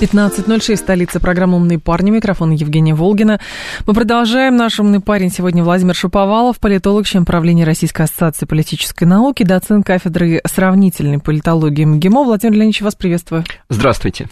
15.06, 0.00 0.76
столица 0.76 1.18
программы 1.18 1.56
«Умные 1.56 1.80
парни». 1.80 2.10
Микрофон 2.10 2.52
Евгения 2.52 2.94
Волгина. 2.94 3.40
Мы 3.84 3.94
продолжаем. 3.94 4.54
Наш 4.54 4.78
умный 4.78 5.00
парень 5.00 5.28
сегодня 5.28 5.64
Владимир 5.64 5.96
Шаповалов, 5.96 6.60
политолог, 6.60 7.04
член 7.04 7.24
правления 7.24 7.64
Российской 7.64 8.02
ассоциации 8.02 8.46
политической 8.46 9.04
науки, 9.04 9.42
доцент 9.42 9.84
кафедры 9.84 10.40
сравнительной 10.46 11.18
политологии 11.18 11.84
МГИМО. 11.84 12.22
Владимир 12.22 12.54
Леонидович, 12.54 12.82
вас 12.82 12.94
приветствую. 12.94 13.44
Здравствуйте. 13.70 14.28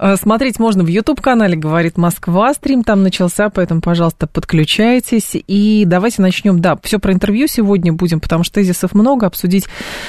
Э, 0.00 0.16
смотреть 0.16 0.58
можно 0.58 0.82
в 0.82 0.88
YouTube-канале 0.88 1.56
«Говорит 1.56 1.96
Москва». 1.96 2.52
Стрим 2.52 2.82
там 2.82 3.04
начался, 3.04 3.48
поэтому, 3.48 3.82
пожалуйста, 3.82 4.26
подключайтесь. 4.26 5.32
И 5.34 5.84
давайте 5.86 6.20
начнем. 6.20 6.58
Да, 6.58 6.76
все 6.82 6.98
про 6.98 7.12
интервью 7.12 7.46
сегодня 7.46 7.92
будем, 7.92 8.18
потому 8.18 8.42
что 8.42 8.54
тезисов 8.54 8.92
много, 8.92 9.26
обсудить 9.26 9.66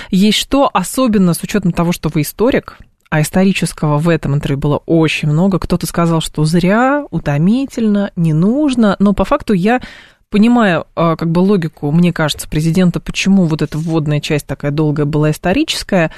есть 0.09 0.39
что, 0.39 0.71
особенно 0.73 1.35
с 1.35 1.43
учетом 1.43 1.71
того, 1.71 1.91
что 1.91 2.09
вы 2.09 2.21
историк, 2.21 2.79
а 3.09 3.21
исторического 3.21 3.97
в 3.97 4.09
этом 4.09 4.35
интервью 4.35 4.57
было 4.57 4.77
очень 4.85 5.29
много. 5.29 5.59
Кто-то 5.59 5.87
сказал, 5.87 6.21
что 6.21 6.43
зря, 6.45 7.05
утомительно, 7.09 8.11
не 8.15 8.33
нужно, 8.33 8.95
но 8.99 9.13
по 9.13 9.25
факту 9.25 9.53
я 9.53 9.81
понимаю 10.29 10.85
а, 10.95 11.15
как 11.15 11.31
бы 11.31 11.39
логику, 11.39 11.91
мне 11.91 12.11
кажется, 12.11 12.49
президента, 12.49 12.99
почему 12.99 13.45
вот 13.45 13.61
эта 13.61 13.77
вводная 13.77 14.19
часть 14.19 14.45
такая 14.45 14.71
долгая 14.71 15.05
была 15.05 15.31
историческая, 15.31 16.11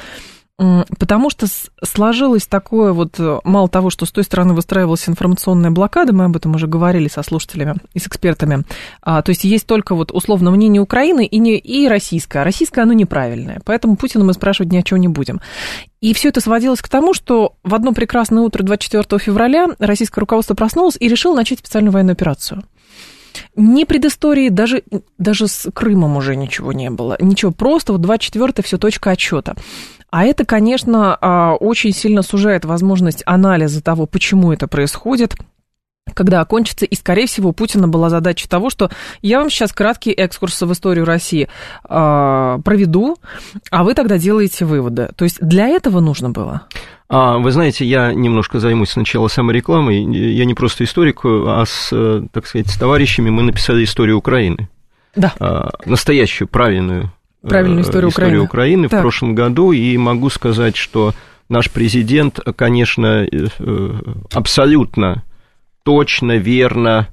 Потому 0.60 1.30
что 1.30 1.48
сложилось 1.82 2.46
такое 2.46 2.92
вот, 2.92 3.18
э, 3.18 3.40
мало 3.46 3.70
того, 3.70 3.90
что 3.90 4.06
с 4.06 4.12
той 4.12 4.26
стороны 4.26 4.54
выстраивалась 4.54 5.08
информационная 5.08 5.72
блокада, 5.72 6.14
мы 6.14 6.26
об 6.26 6.36
этом 6.36 6.54
уже 6.54 6.68
говорили 6.68 7.08
со 7.08 7.24
слушателями 7.24 7.76
и 7.94 8.00
с 8.00 8.08
экспертами, 8.08 8.66
а, 9.02 9.22
то 9.22 9.30
есть 9.30 9.46
есть 9.46 9.66
только 9.66 9.96
вот 9.96 10.12
условно 10.12 10.52
мнение 10.52 10.82
Украины 10.82 11.26
и, 11.26 11.40
не, 11.40 11.58
и 11.58 11.88
российское, 11.88 12.40
а 12.40 12.44
российское 12.44 12.82
оно 12.82 12.92
неправильное, 12.92 13.62
поэтому 13.64 13.96
Путина 13.96 14.26
мы 14.26 14.34
спрашивать 14.34 14.74
ни 14.74 14.78
о 14.78 14.84
чем 14.84 15.00
не 15.00 15.08
будем. 15.08 15.40
И 16.02 16.14
все 16.14 16.28
это 16.28 16.42
сводилось 16.42 16.82
к 16.82 16.90
тому, 16.90 17.14
что 17.14 17.54
в 17.64 17.74
одно 17.74 17.94
прекрасное 17.94 18.44
утро 18.44 18.62
24 18.62 19.18
февраля 19.18 19.68
российское 19.80 20.20
руководство 20.20 20.56
проснулось 20.56 20.98
и 21.00 21.08
решило 21.08 21.38
начать 21.38 21.60
специальную 21.60 21.94
военную 21.94 22.14
операцию. 22.14 22.64
Ни 23.56 23.84
предыстории, 23.84 24.50
даже, 24.50 24.84
даже 25.18 25.48
с 25.48 25.70
Крымом 25.72 26.18
уже 26.18 26.36
ничего 26.36 26.74
не 26.74 26.90
было. 26.90 27.18
Ничего, 27.20 27.52
просто 27.52 27.94
вот 27.94 28.02
24 28.02 28.54
все 28.64 28.78
точка 28.78 29.12
отчета. 29.12 29.56
А 30.12 30.26
это, 30.26 30.46
конечно, 30.46 31.18
а, 31.22 31.56
очень 31.56 31.92
сильно 31.92 32.22
сужает 32.22 32.66
возможность 32.66 33.22
анализа 33.26 33.84
того, 33.84 34.06
почему 34.06 34.52
это 34.52 34.68
происходит, 34.68 35.36
когда 36.14 36.42
окончится, 36.42 36.86
и, 36.86 36.96
скорее 36.96 37.28
всего, 37.28 37.50
у 37.50 37.54
Путина 37.54 37.88
была 37.88 38.10
задача 38.10 38.50
того, 38.50 38.70
что 38.72 38.90
я 39.22 39.40
вам 39.40 39.52
сейчас 39.52 39.72
краткий 39.72 40.12
экскурс 40.12 40.60
в 40.62 40.72
историю 40.72 41.06
России 41.06 41.48
э, 41.88 42.60
проведу, 42.64 43.18
а 43.70 43.84
вы 43.84 43.94
тогда 43.94 44.18
делаете 44.18 44.66
выводы. 44.66 45.10
То 45.16 45.24
есть 45.24 45.38
для 45.40 45.68
этого 45.68 46.00
нужно 46.00 46.32
было? 46.32 46.64
А, 47.10 47.38
вы 47.38 47.52
знаете, 47.52 47.86
я 47.86 48.14
немножко 48.14 48.60
займусь 48.60 48.90
сначала 48.90 49.28
саморекламой. 49.28 50.04
Я 50.04 50.46
не 50.46 50.56
просто 50.56 50.84
историк, 50.84 51.22
а 51.24 51.64
с, 51.66 51.90
так 52.32 52.48
сказать, 52.48 52.68
с 52.68 52.78
товарищами 52.78 53.30
мы 53.30 53.44
написали 53.44 53.84
историю 53.84 54.18
Украины. 54.18 54.70
Да. 55.16 55.34
А, 55.40 55.70
настоящую, 55.86 56.48
правильную 56.48 57.12
Правильную 57.42 57.84
историю, 57.84 58.10
историю 58.10 58.44
Украины, 58.44 58.86
Украины 58.86 58.88
в 58.88 59.02
прошлом 59.02 59.34
году, 59.34 59.72
и 59.72 59.96
могу 59.98 60.30
сказать, 60.30 60.76
что 60.76 61.14
наш 61.48 61.72
президент, 61.72 62.40
конечно, 62.56 63.26
э, 63.26 63.48
абсолютно 64.34 65.24
точно, 65.84 66.38
верно 66.38 67.08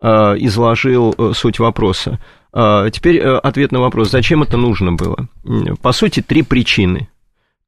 э, 0.00 0.08
изложил 0.38 1.14
э, 1.16 1.32
суть 1.34 1.58
вопроса. 1.58 2.18
Теперь 2.54 3.18
ответ 3.18 3.72
на 3.72 3.80
вопрос, 3.80 4.10
зачем 4.10 4.42
это 4.42 4.58
нужно 4.58 4.92
было? 4.92 5.26
По 5.80 5.92
сути, 5.92 6.20
три 6.20 6.42
причины. 6.42 7.08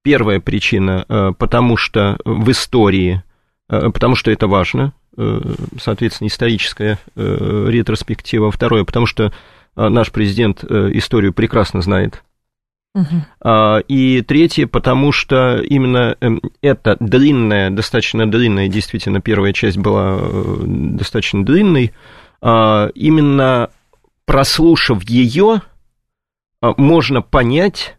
Первая 0.03 0.41
причина, 0.41 1.07
потому 1.39 1.79
что 1.79 2.19
в 2.27 2.51
истории, 2.51 3.23
потому 3.67 4.15
что 4.15 4.31
это 4.31 4.47
важно, 4.47 4.93
соответственно, 5.81 6.29
историческая 6.29 6.99
ретроспектива. 7.17 8.53
Второе, 8.53 8.85
потому 8.85 9.07
что 9.07 9.29
а, 9.29 9.33
наш 9.77 10.13
президент 10.13 10.65
э, 10.65 10.91
историю 10.95 11.33
прекрасно 11.33 11.83
знает. 11.83 12.23
Угу. 12.95 13.83
И 13.89 14.23
третье, 14.23 14.69
потому 14.69 15.11
что 15.11 15.61
именно 15.61 16.17
эм, 16.21 16.41
эта 16.63 16.97
длинная, 17.01 17.71
достаточно 17.71 18.31
длинная, 18.31 18.69
действительно, 18.69 19.21
первая 19.21 19.53
часть 19.53 19.79
была 19.79 20.17
э, 20.21 20.63
достаточно 20.65 21.45
длинной, 21.45 21.93
а, 22.41 22.91
именно 22.95 23.71
прослушав 24.27 25.03
ее, 25.05 25.63
можно 26.77 27.21
понять 27.21 27.97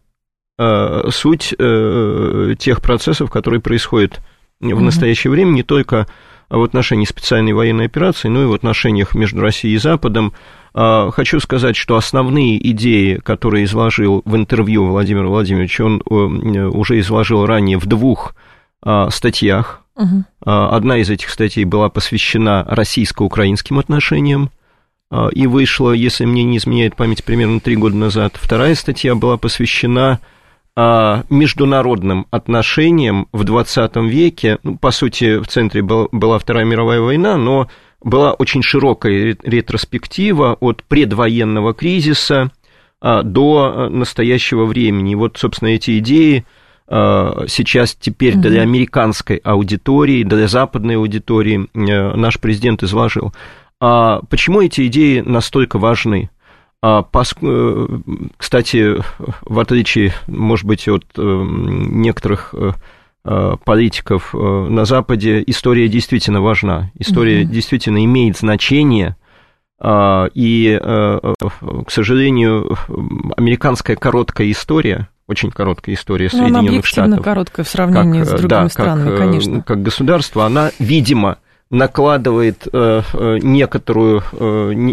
суть 0.58 1.54
э, 1.56 2.54
тех 2.58 2.80
процессов, 2.80 3.30
которые 3.30 3.60
происходят 3.60 4.20
в 4.60 4.80
настоящее 4.80 5.30
время, 5.30 5.50
не 5.50 5.62
только 5.62 6.06
в 6.48 6.62
отношении 6.62 7.04
специальной 7.04 7.52
военной 7.52 7.86
операции, 7.86 8.28
но 8.28 8.44
и 8.44 8.46
в 8.46 8.52
отношениях 8.52 9.14
между 9.14 9.40
Россией 9.40 9.74
и 9.74 9.78
Западом, 9.78 10.32
а, 10.32 10.65
хочу 10.76 11.40
сказать, 11.40 11.74
что 11.74 11.96
основные 11.96 12.58
идеи, 12.70 13.14
которые 13.16 13.64
изложил 13.64 14.20
в 14.26 14.36
интервью 14.36 14.84
Владимир 14.86 15.24
Владимирович, 15.26 15.80
он 15.80 16.02
э, 16.02 16.12
уже 16.12 17.00
изложил 17.00 17.46
ранее 17.46 17.78
в 17.78 17.86
двух 17.86 18.34
а, 18.82 19.08
статьях. 19.08 19.82
Угу. 19.96 20.24
Одна 20.44 20.98
из 20.98 21.08
этих 21.08 21.30
статей 21.30 21.64
была 21.64 21.88
посвящена 21.88 22.62
российско-украинским 22.68 23.78
отношениям 23.78 24.50
и 25.32 25.46
вышла, 25.46 25.92
если 25.92 26.26
мне 26.26 26.44
не 26.44 26.58
изменяет 26.58 26.96
память, 26.96 27.24
примерно 27.24 27.60
три 27.60 27.76
года 27.76 27.96
назад. 27.96 28.34
Вторая 28.36 28.74
статья 28.74 29.14
была 29.14 29.38
посвящена 29.38 30.20
международным 30.76 32.26
отношениям 32.30 33.28
в 33.32 33.44
20 33.44 33.96
веке. 33.96 34.58
Ну, 34.62 34.76
по 34.76 34.90
сути, 34.90 35.38
в 35.38 35.46
центре 35.46 35.80
была 35.82 36.38
Вторая 36.38 36.66
мировая 36.66 37.00
война, 37.00 37.38
но 37.38 37.68
была 38.02 38.32
очень 38.32 38.62
широкая 38.62 39.36
ретроспектива 39.42 40.56
от 40.60 40.84
предвоенного 40.84 41.74
кризиса 41.74 42.50
а, 43.00 43.22
до 43.22 43.72
а, 43.74 43.88
настоящего 43.88 44.64
времени. 44.64 45.12
И 45.12 45.14
вот, 45.16 45.36
собственно, 45.38 45.70
эти 45.70 45.98
идеи 45.98 46.44
а, 46.88 47.44
сейчас 47.48 47.94
теперь 47.94 48.36
для 48.36 48.62
американской 48.62 49.36
аудитории, 49.36 50.22
для 50.22 50.48
западной 50.48 50.96
аудитории 50.96 51.68
наш 51.74 52.38
президент 52.38 52.82
изложил. 52.82 53.32
А 53.80 54.20
почему 54.30 54.62
эти 54.62 54.86
идеи 54.86 55.20
настолько 55.20 55.78
важны? 55.78 56.30
Э, 56.82 57.02
кстати, 58.36 58.96
в 59.42 59.58
отличие, 59.58 60.12
может 60.26 60.66
быть, 60.66 60.88
от 60.88 61.04
э, 61.16 61.20
некоторых 61.20 62.54
Э, 62.54 62.72
политиков 63.64 64.34
э, 64.34 64.38
на 64.38 64.84
Западе 64.84 65.42
история 65.46 65.88
действительно 65.88 66.40
важна. 66.40 66.92
История 66.98 67.42
угу. 67.42 67.52
действительно 67.52 68.04
имеет 68.04 68.36
значение. 68.36 69.16
Э, 69.80 70.28
и, 70.34 70.78
к 70.78 71.90
сожалению, 71.90 72.76
американская 73.36 73.96
короткая 73.96 74.50
история, 74.50 75.08
очень 75.26 75.50
короткая 75.50 75.96
история 75.96 76.30
ну, 76.32 76.38
Соединенных 76.38 76.86
Штатов. 76.86 77.24
короткая 77.24 77.64
в 77.64 77.68
сравнении 77.68 78.20
как, 78.20 78.28
с 78.28 78.30
другими 78.30 78.48
да, 78.48 78.68
странами, 78.68 79.08
как, 79.10 79.18
конечно. 79.18 79.62
Как 79.62 79.82
государство, 79.82 80.44
она, 80.46 80.70
видимо, 80.78 81.38
накладывает 81.68 82.64
некоторую, 82.72 84.22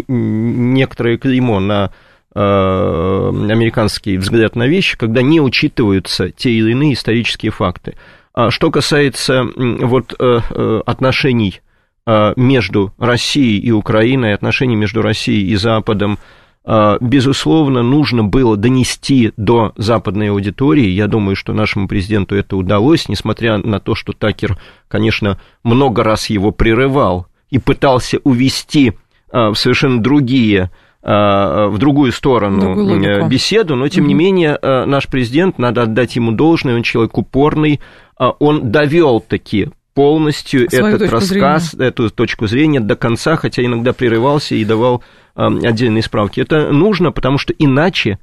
некоторое 0.08 1.18
клеймо 1.18 1.60
на 1.60 1.92
американский 2.34 4.18
взгляд 4.18 4.56
на 4.56 4.66
вещи, 4.66 4.98
когда 4.98 5.22
не 5.22 5.40
учитываются 5.40 6.30
те 6.30 6.50
или 6.50 6.72
иные 6.72 6.94
исторические 6.94 7.52
факты. 7.52 7.94
А 8.34 8.50
что 8.50 8.72
касается 8.72 9.46
вот 9.54 10.12
э, 10.18 10.40
э, 10.50 10.80
отношений 10.84 11.60
э, 12.04 12.32
между 12.34 12.92
Россией 12.98 13.60
и 13.60 13.70
Украиной, 13.70 14.34
отношений 14.34 14.74
между 14.74 15.02
Россией 15.02 15.48
и 15.48 15.56
Западом, 15.56 16.18
безусловно, 16.66 17.82
нужно 17.82 18.24
было 18.24 18.56
донести 18.56 19.34
до 19.36 19.74
западной 19.76 20.30
аудитории. 20.30 20.88
Я 20.88 21.08
думаю, 21.08 21.36
что 21.36 21.52
нашему 21.52 21.88
президенту 21.88 22.36
это 22.36 22.56
удалось, 22.56 23.06
несмотря 23.06 23.58
на 23.58 23.80
то, 23.80 23.94
что 23.94 24.14
Такер, 24.14 24.58
конечно, 24.88 25.38
много 25.62 26.02
раз 26.02 26.30
его 26.30 26.52
прерывал 26.52 27.26
и 27.50 27.58
пытался 27.58 28.16
увести 28.24 28.94
в 29.30 29.54
совершенно 29.56 30.02
другие 30.02 30.70
в 31.02 31.74
другую 31.76 32.12
сторону 32.12 32.74
другую 32.74 33.28
беседу, 33.28 33.76
но 33.76 33.86
тем 33.88 34.04
угу. 34.04 34.08
не 34.08 34.14
менее 34.14 34.58
наш 34.62 35.06
президент, 35.06 35.58
надо 35.58 35.82
отдать 35.82 36.16
ему 36.16 36.32
должное, 36.32 36.76
он 36.76 36.82
человек 36.82 37.18
упорный, 37.18 37.78
он 38.16 38.70
довел 38.70 39.20
таки 39.20 39.70
полностью 39.94 40.68
Свою 40.68 40.96
этот 40.96 41.10
рассказ, 41.10 41.70
зрения. 41.70 41.88
эту 41.88 42.10
точку 42.10 42.46
зрения 42.46 42.80
до 42.80 42.96
конца, 42.96 43.36
хотя 43.36 43.64
иногда 43.64 43.92
прерывался 43.92 44.54
и 44.56 44.64
давал 44.64 45.02
э, 45.36 45.46
отдельные 45.62 46.02
справки. 46.02 46.40
Это 46.40 46.72
нужно, 46.72 47.12
потому 47.12 47.38
что 47.38 47.54
иначе 47.56 48.18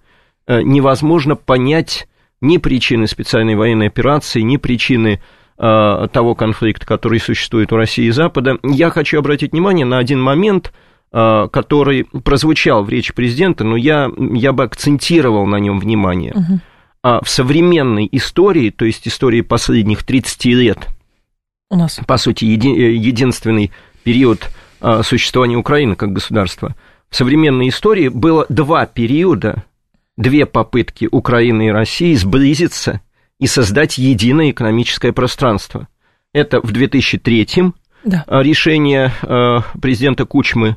э, 0.48 0.62
невозможно 0.62 1.36
понять 1.36 2.08
ни 2.42 2.58
причины 2.58 3.08
специальной 3.08 3.56
военной 3.56 3.88
операции, 3.88 4.42
ни 4.42 4.58
причины 4.58 5.22
э, 5.58 6.08
того 6.12 6.36
конфликта, 6.36 6.86
который 6.86 7.20
существует 7.20 7.72
у 7.72 7.78
России 7.78 8.06
и 8.06 8.12
Запада. 8.12 8.58
Я 8.64 8.90
хочу 8.90 9.18
обратить 9.18 9.54
внимание 9.54 9.86
на 9.86 9.98
один 9.98 10.22
момент, 10.22 10.74
э, 11.14 11.48
который 11.52 12.04
прозвучал 12.04 12.84
в 12.84 12.90
речи 12.90 13.14
президента, 13.14 13.64
но 13.64 13.78
я, 13.78 14.10
я 14.18 14.52
бы 14.52 14.64
акцентировал 14.64 15.46
на 15.46 15.58
нем 15.58 15.80
внимание. 15.80 16.34
Угу. 16.34 16.60
В 17.04 17.28
современной 17.28 18.08
истории, 18.12 18.70
то 18.70 18.86
есть 18.86 19.08
истории 19.08 19.42
последних 19.42 20.04
30 20.04 20.46
лет– 20.46 20.88
у 21.72 21.78
нас. 21.78 22.00
По 22.06 22.18
сути, 22.18 22.44
еди, 22.44 22.68
э, 22.68 22.96
единственный 22.96 23.72
период 24.04 24.52
а, 24.82 25.04
существования 25.04 25.56
Украины 25.56 25.96
как 25.96 26.12
государства. 26.12 26.76
В 27.10 27.16
современной 27.16 27.70
истории 27.70 28.10
было 28.10 28.46
два 28.50 28.86
периода, 28.86 29.64
две 30.18 30.46
попытки 30.46 31.08
Украины 31.10 31.68
и 31.68 31.72
России 31.72 32.14
сблизиться 32.16 33.00
и 33.40 33.48
создать 33.48 33.98
единое 33.98 34.52
экономическое 34.52 35.14
пространство. 35.14 35.88
Это 36.34 36.60
в 36.60 36.72
2003 36.74 37.72
да. 38.04 38.26
А, 38.28 38.42
решение 38.44 39.14
а, 39.22 39.62
президента 39.82 40.26
Кучмы, 40.26 40.76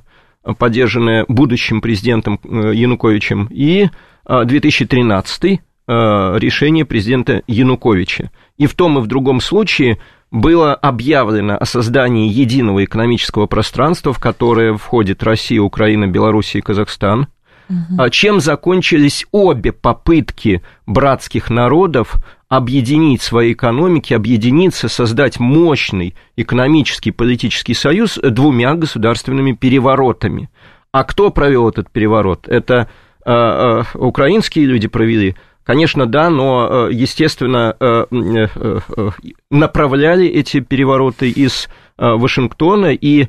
поддержанное 0.59 1.25
будущим 1.27 1.81
президентом 1.81 2.39
э, 2.45 2.73
Януковичем, 2.75 3.49
и 3.51 3.89
2013 4.27 5.61
решение 5.87 6.85
президента 6.85 7.43
Януковича. 7.47 8.31
И 8.57 8.67
в 8.67 8.75
том 8.75 8.99
и 8.99 9.03
в 9.03 9.07
другом 9.07 9.41
случае 9.41 9.99
было 10.31 10.75
объявлено 10.75 11.57
о 11.57 11.65
создании 11.65 12.29
единого 12.29 12.85
экономического 12.85 13.47
пространства, 13.47 14.13
в 14.13 14.19
которое 14.19 14.77
входит 14.77 15.23
Россия, 15.23 15.61
Украина, 15.61 16.07
Белоруссия 16.07 16.59
и 16.59 16.63
Казахстан. 16.63 17.29
Угу. 17.69 18.09
Чем 18.11 18.41
закончились 18.41 19.27
обе 19.33 19.73
попытки 19.73 20.63
братских 20.87 21.51
народов 21.51 22.17
объединить 22.49 23.23
свои 23.23 23.53
экономики, 23.53 24.13
объединиться, 24.13 24.89
создать 24.89 25.41
мощный 25.41 26.15
экономический 26.37 27.11
политический 27.11 27.75
союз 27.75 28.19
двумя 28.23 28.75
государственными 28.75 29.53
переворотами. 29.53 30.51
А 30.93 31.05
кто 31.05 31.31
провел 31.31 31.69
этот 31.69 31.91
переворот? 31.91 32.47
Это 32.47 32.89
э, 33.25 33.33
э, 33.33 33.83
украинские 33.95 34.67
люди 34.67 34.87
провели, 34.87 35.37
Конечно, 35.65 36.07
да, 36.07 36.29
но, 36.29 36.89
э, 36.89 36.93
естественно, 36.93 37.75
э, 37.81 38.05
э, 38.11 39.11
направляли 39.51 40.27
эти 40.27 40.61
перевороты 40.61 41.31
из 41.31 41.69
Вашингтона, 41.97 42.93
и 42.93 43.29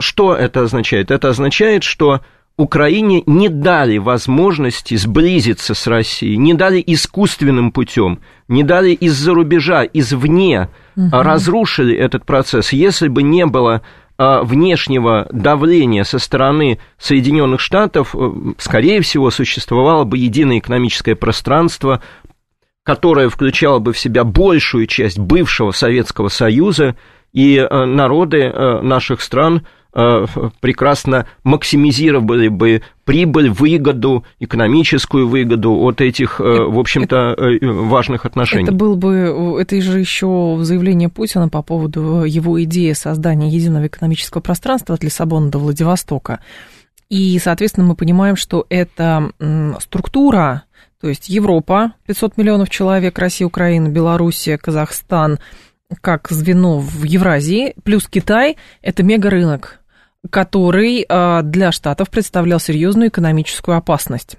что 0.00 0.34
это 0.34 0.62
означает? 0.62 1.10
Это 1.10 1.28
означает, 1.28 1.84
что 1.84 2.20
Украине 2.56 3.22
не 3.26 3.48
дали 3.48 3.98
возможности 3.98 4.96
сблизиться 4.96 5.74
с 5.74 5.86
Россией, 5.86 6.36
не 6.36 6.54
дали 6.54 6.82
искусственным 6.84 7.70
путем, 7.70 8.20
не 8.48 8.64
дали 8.64 8.90
из-за 8.90 9.32
рубежа, 9.32 9.84
извне, 9.84 10.68
угу. 10.96 11.08
разрушили 11.12 11.94
этот 11.96 12.24
процесс. 12.24 12.72
Если 12.72 13.08
бы 13.08 13.22
не 13.22 13.46
было 13.46 13.82
внешнего 14.18 15.26
давления 15.32 16.04
со 16.04 16.18
стороны 16.18 16.78
Соединенных 16.98 17.60
Штатов, 17.60 18.14
э, 18.14 18.32
скорее 18.58 19.00
всего, 19.00 19.30
существовало 19.30 20.04
бы 20.04 20.18
единое 20.18 20.58
экономическое 20.58 21.14
пространство, 21.14 22.02
которое 22.84 23.28
включало 23.28 23.78
бы 23.78 23.92
в 23.92 23.98
себя 23.98 24.24
большую 24.24 24.86
часть 24.86 25.18
бывшего 25.18 25.70
Советского 25.70 26.28
Союза, 26.28 26.96
и 27.32 27.56
э, 27.56 27.84
народы 27.84 28.42
э, 28.42 28.80
наших 28.82 29.22
стран– 29.22 29.66
прекрасно 29.92 31.26
максимизировали 31.44 32.48
бы 32.48 32.82
прибыль, 33.04 33.50
выгоду, 33.50 34.24
экономическую 34.40 35.28
выгоду 35.28 35.74
от 35.74 36.00
этих, 36.00 36.40
э, 36.40 36.44
в 36.44 36.78
общем-то, 36.78 37.34
э, 37.36 37.66
важных 37.66 38.24
отношений. 38.24 38.64
Это 38.64 38.72
был 38.72 38.96
бы, 38.96 39.58
это 39.60 39.80
же 39.80 39.98
еще 39.98 40.58
заявление 40.62 41.08
Путина 41.08 41.48
по 41.48 41.62
поводу 41.62 42.24
его 42.24 42.62
идеи 42.62 42.92
создания 42.92 43.50
единого 43.50 43.86
экономического 43.86 44.40
пространства 44.40 44.94
от 44.94 45.04
Лиссабона 45.04 45.50
до 45.50 45.58
Владивостока. 45.58 46.40
И, 47.10 47.38
соответственно, 47.38 47.86
мы 47.86 47.94
понимаем, 47.94 48.36
что 48.36 48.64
эта 48.70 49.30
структура, 49.80 50.62
то 51.00 51.08
есть 51.08 51.28
Европа, 51.28 51.92
500 52.06 52.38
миллионов 52.38 52.70
человек, 52.70 53.18
Россия, 53.18 53.46
Украина, 53.46 53.88
Белоруссия, 53.88 54.56
Казахстан, 54.56 55.38
как 56.00 56.28
звено 56.30 56.78
в 56.78 57.04
Евразии, 57.04 57.74
плюс 57.84 58.08
Китай, 58.08 58.56
это 58.80 59.02
мега-рынок, 59.02 59.81
который 60.30 61.04
а, 61.08 61.42
для 61.42 61.72
Штатов 61.72 62.10
представлял 62.10 62.60
серьезную 62.60 63.08
экономическую 63.08 63.76
опасность. 63.76 64.36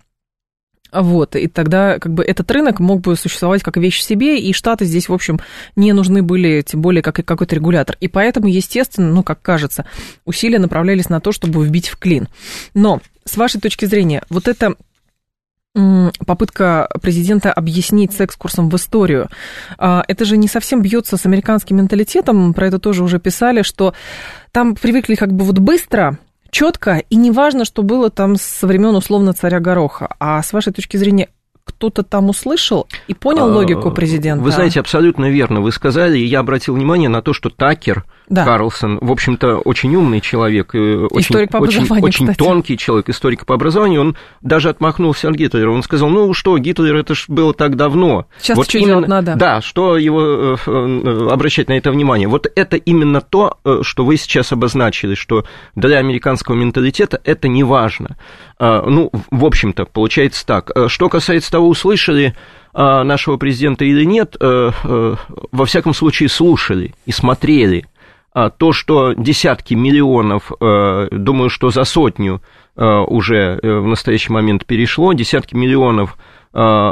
Вот, 0.94 1.36
и 1.36 1.48
тогда 1.48 1.98
как 1.98 2.14
бы 2.14 2.24
этот 2.24 2.50
рынок 2.52 2.80
мог 2.80 3.02
бы 3.02 3.16
существовать 3.16 3.64
как 3.64 3.78
вещь 3.78 4.00
в 4.00 4.04
себе, 4.04 4.40
и 4.40 4.54
Штаты 4.54 4.86
здесь, 4.86 5.10
в 5.10 5.14
общем, 5.14 5.40
не 5.76 5.92
нужны 5.92 6.22
были, 6.22 6.62
тем 6.62 6.82
более, 6.82 7.02
как 7.02 7.18
и 7.18 7.24
какой-то 7.24 7.56
регулятор. 7.56 7.98
И 8.00 8.08
поэтому, 8.08 8.48
естественно, 8.48 9.12
ну, 9.12 9.24
как 9.24 9.42
кажется, 9.42 9.86
усилия 10.26 10.60
направлялись 10.60 11.10
на 11.10 11.20
то, 11.20 11.32
чтобы 11.32 11.66
вбить 11.66 11.88
в 11.88 11.98
клин. 11.98 12.28
Но, 12.76 13.02
с 13.26 13.38
вашей 13.38 13.60
точки 13.60 13.86
зрения, 13.86 14.24
вот 14.30 14.48
это 14.48 14.76
попытка 16.26 16.88
президента 17.02 17.52
объяснить 17.52 18.14
с 18.14 18.22
экскурсом 18.22 18.70
в 18.70 18.76
историю. 18.76 19.30
А, 19.78 20.04
это 20.08 20.24
же 20.26 20.38
не 20.38 20.48
совсем 20.48 20.82
бьется 20.82 21.18
с 21.18 21.26
американским 21.26 21.78
менталитетом, 21.78 22.54
про 22.54 22.68
это 22.68 22.80
тоже 22.80 23.04
уже 23.04 23.20
писали, 23.20 23.64
что 23.64 23.94
там 24.52 24.76
привыкли 24.76 25.16
как 25.16 25.34
бы 25.34 25.46
вот 25.46 25.58
быстро, 25.58 26.20
четко, 26.52 27.04
и 27.10 27.16
неважно, 27.16 27.66
что 27.66 27.82
было 27.82 28.12
там 28.12 28.36
со 28.36 28.68
времен 28.68 28.96
условно 28.96 29.34
царя 29.34 29.60
Гороха. 29.60 30.16
А 30.20 30.44
с 30.44 30.54
вашей 30.54 30.74
точки 30.74 30.98
зрения, 30.98 31.30
кто-то 31.64 32.04
там 32.04 32.30
услышал 32.30 32.88
и 33.08 33.14
понял 33.14 33.46
а, 33.46 33.54
логику 33.54 33.90
президента? 33.90 34.44
Вы 34.44 34.52
знаете, 34.52 34.80
абсолютно 34.80 35.30
верно 35.30 35.62
вы 35.62 35.72
сказали, 35.72 36.20
и 36.20 36.26
я 36.26 36.40
обратил 36.40 36.76
внимание 36.76 37.10
на 37.10 37.22
то, 37.22 37.34
что 37.34 37.50
Такер– 37.50 38.06
да. 38.30 38.46
Карлсон, 38.46 39.00
в 39.02 39.12
общем-то, 39.12 39.58
очень 39.58 39.96
умный 39.96 40.22
человек, 40.22 40.74
очень, 40.74 41.48
по 41.48 41.58
очень, 41.58 41.88
очень 42.02 42.34
тонкий 42.34 42.78
человек, 42.78 43.10
историк 43.10 43.46
по 43.46 43.56
образованию, 43.56 44.02
он 44.02 44.18
даже 44.42 44.70
отмахнулся 44.70 45.30
от 45.30 45.36
Гитлера. 45.36 45.72
Он 45.72 45.84
сказал, 45.84 46.10
ну 46.10 46.34
что, 46.34 46.58
Гитлер, 46.58 46.96
это 46.96 47.16
ж 47.16 47.26
было 47.28 47.54
так 47.54 47.76
давно. 47.76 48.26
Сейчас 48.40 48.58
вот 48.58 48.74
именно, 48.76 48.88
делать 48.88 49.08
надо. 49.08 49.36
Да, 49.36 49.62
что 49.62 49.98
его 49.98 50.22
э, 50.22 50.56
э, 50.66 51.28
обращать 51.32 51.68
на 51.68 51.74
это 51.74 51.92
внимание. 51.92 52.28
Вот 52.28 52.48
это 52.56 52.78
именно 52.78 53.22
то, 53.22 53.58
э, 53.64 53.80
что 53.82 54.06
вы 54.06 54.18
сейчас 54.18 54.52
обозначили, 54.52 55.16
что 55.16 55.46
для 55.76 55.98
американского 55.98 56.56
менталитета 56.56 57.20
это 57.24 57.48
не 57.48 57.64
важно. 57.64 58.18
А, 58.58 58.86
ну, 58.88 59.12
в 59.32 59.46
общем-то, 59.46 59.86
получается 59.86 60.46
так. 60.46 60.72
Что 60.88 61.10
касается 61.10 61.52
того, 61.52 61.68
услышали 61.68 62.36
нашего 62.74 63.38
президента 63.38 63.86
или 63.86 64.04
нет, 64.04 64.36
во 64.40 65.66
всяком 65.68 65.94
случае 65.94 66.28
слушали 66.28 66.96
и 67.06 67.12
смотрели 67.12 67.86
а 67.86 67.93
то, 68.34 68.74
что 68.74 69.14
десятки 69.14 69.74
миллионов, 69.76 70.52
э, 70.60 71.08
думаю, 71.12 71.50
что 71.50 71.70
за 71.70 71.84
сотню 71.84 72.42
э, 72.76 72.84
уже 72.84 73.60
э, 73.62 73.78
в 73.80 73.86
настоящий 73.86 74.34
момент 74.34 74.66
перешло, 74.66 75.14
десятки 75.14 75.56
миллионов 75.56 76.18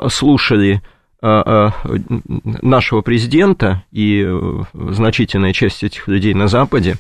слушали 0.10 0.82
нашего 1.22 3.02
президента 3.02 3.84
и 3.92 4.28
значительная 4.74 5.54
часть 5.54 5.84
этих 5.84 6.08
людей 6.08 6.34
на 6.34 6.48
Западе, 6.48 6.96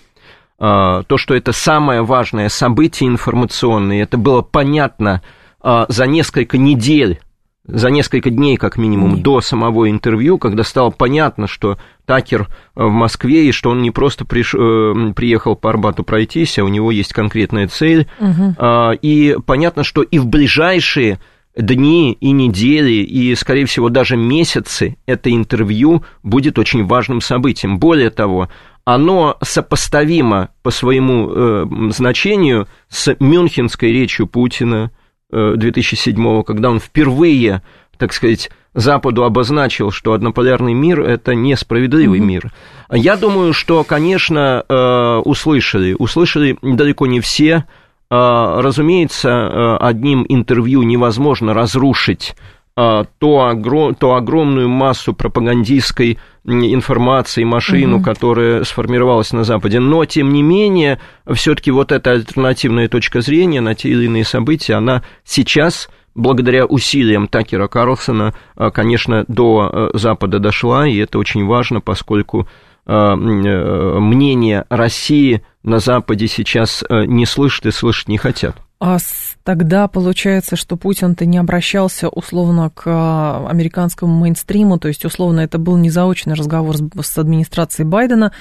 то, 0.59 1.05
что 1.15 1.33
это 1.33 1.53
самое 1.53 2.03
важное 2.03 2.47
событие 2.49 3.09
информационное, 3.09 4.03
это 4.03 4.19
было 4.19 4.43
понятно 4.43 5.23
за 5.63 6.05
несколько 6.05 6.59
недель 6.59 7.19
за 7.65 7.89
несколько 7.89 8.29
дней, 8.29 8.57
как 8.57 8.77
минимум, 8.77 9.15
mm. 9.15 9.21
до 9.21 9.41
самого 9.41 9.89
интервью, 9.89 10.37
когда 10.37 10.63
стало 10.63 10.89
понятно, 10.89 11.47
что 11.47 11.77
Такер 12.05 12.47
э, 12.75 12.83
в 12.83 12.91
Москве, 12.91 13.47
и 13.47 13.51
что 13.51 13.69
он 13.69 13.81
не 13.81 13.91
просто 13.91 14.25
приш... 14.25 14.55
Э, 14.55 15.13
приехал 15.15 15.55
по 15.55 15.69
Арбату 15.69 16.03
пройтись, 16.03 16.57
а 16.59 16.63
у 16.63 16.67
него 16.67 16.91
есть 16.91 17.13
конкретная 17.13 17.67
цель. 17.67 18.07
Mm-hmm. 18.19 18.99
И 19.01 19.37
понятно, 19.45 19.83
что 19.83 20.01
и 20.01 20.17
в 20.19 20.27
ближайшие 20.27 21.19
дни 21.55 22.13
и 22.13 22.31
недели, 22.31 23.03
и, 23.03 23.35
скорее 23.35 23.65
всего, 23.65 23.89
даже 23.89 24.15
месяцы 24.15 24.97
это 25.05 25.31
интервью 25.31 26.03
будет 26.23 26.57
очень 26.57 26.85
важным 26.85 27.21
событием. 27.21 27.77
Более 27.77 28.09
того, 28.09 28.49
оно 28.85 29.37
сопоставимо 29.41 30.49
по 30.63 30.71
своему 30.71 31.29
э, 31.29 31.65
значению 31.91 32.67
с 32.89 33.15
Мюнхенской 33.19 33.91
речью 33.91 34.27
Путина, 34.27 34.91
2007 35.31 36.43
когда 36.43 36.69
он 36.69 36.79
впервые, 36.79 37.61
так 37.97 38.13
сказать, 38.13 38.49
Западу 38.73 39.25
обозначил, 39.25 39.91
что 39.91 40.13
однополярный 40.13 40.73
мир– 40.73 41.01
это 41.01 41.35
несправедливый 41.35 42.19
mm-hmm. 42.19 42.23
мир. 42.23 42.53
Я 42.89 43.17
думаю, 43.17 43.53
что, 43.53 43.83
конечно, 43.83 44.63
э, 44.67 45.21
услышали. 45.25 45.93
Услышали 45.97 46.57
далеко 46.61 47.05
не 47.05 47.19
все, 47.19 47.65
Разумеется, 48.11 49.77
одним 49.77 50.25
интервью 50.27 50.83
невозможно 50.83 51.53
разрушить 51.53 52.35
то, 52.73 53.45
огром, 53.45 53.95
то 53.95 54.15
огромную 54.15 54.69
массу 54.69 55.13
пропагандистской 55.13 56.17
информации, 56.45 57.43
машину, 57.43 57.97
угу. 57.97 58.05
которая 58.05 58.63
сформировалась 58.63 59.33
на 59.33 59.43
Западе. 59.43 59.79
Но, 59.79 60.05
тем 60.05 60.31
не 60.31 60.41
менее, 60.41 60.99
все-таки 61.31 61.69
вот 61.69 61.91
эта 61.91 62.11
альтернативная 62.11 62.87
точка 62.87 63.21
зрения 63.21 63.61
на 63.61 63.75
те 63.75 63.89
или 63.89 64.05
иные 64.05 64.23
события, 64.23 64.75
она 64.75 65.03
сейчас 65.23 65.89
благодаря 66.15 66.65
усилиям 66.65 67.27
Такера 67.27 67.67
Карлсона, 67.67 68.33
конечно, 68.73 69.25
до 69.27 69.91
Запада 69.93 70.39
дошла, 70.39 70.87
и 70.87 70.97
это 70.97 71.19
очень 71.19 71.45
важно, 71.45 71.81
поскольку 71.81 72.47
Э, 72.85 73.15
мнение 73.15 74.65
России 74.69 75.43
на 75.63 75.79
Западе 75.79 76.27
сейчас 76.27 76.83
не 76.89 77.25
слышат 77.25 77.67
и 77.67 77.71
слышать 77.71 78.07
не 78.07 78.17
хотят. 78.17 78.55
А 78.83 78.97
тогда 79.43 79.87
получается, 79.87 80.55
что 80.55 80.75
Путин-то 80.75 81.27
не 81.27 81.37
обращался 81.37 82.09
условно 82.09 82.71
к 82.71 83.47
американскому 83.47 84.11
мейнстриму, 84.19 84.79
то 84.79 84.87
есть 84.87 85.05
условно 85.05 85.41
это 85.41 85.59
был 85.59 85.77
не 85.77 85.91
заочный 85.91 86.33
разговор 86.33 86.75
с, 86.77 86.83
с 86.99 87.17
администрацией 87.19 87.87
Байдена, 87.87 88.31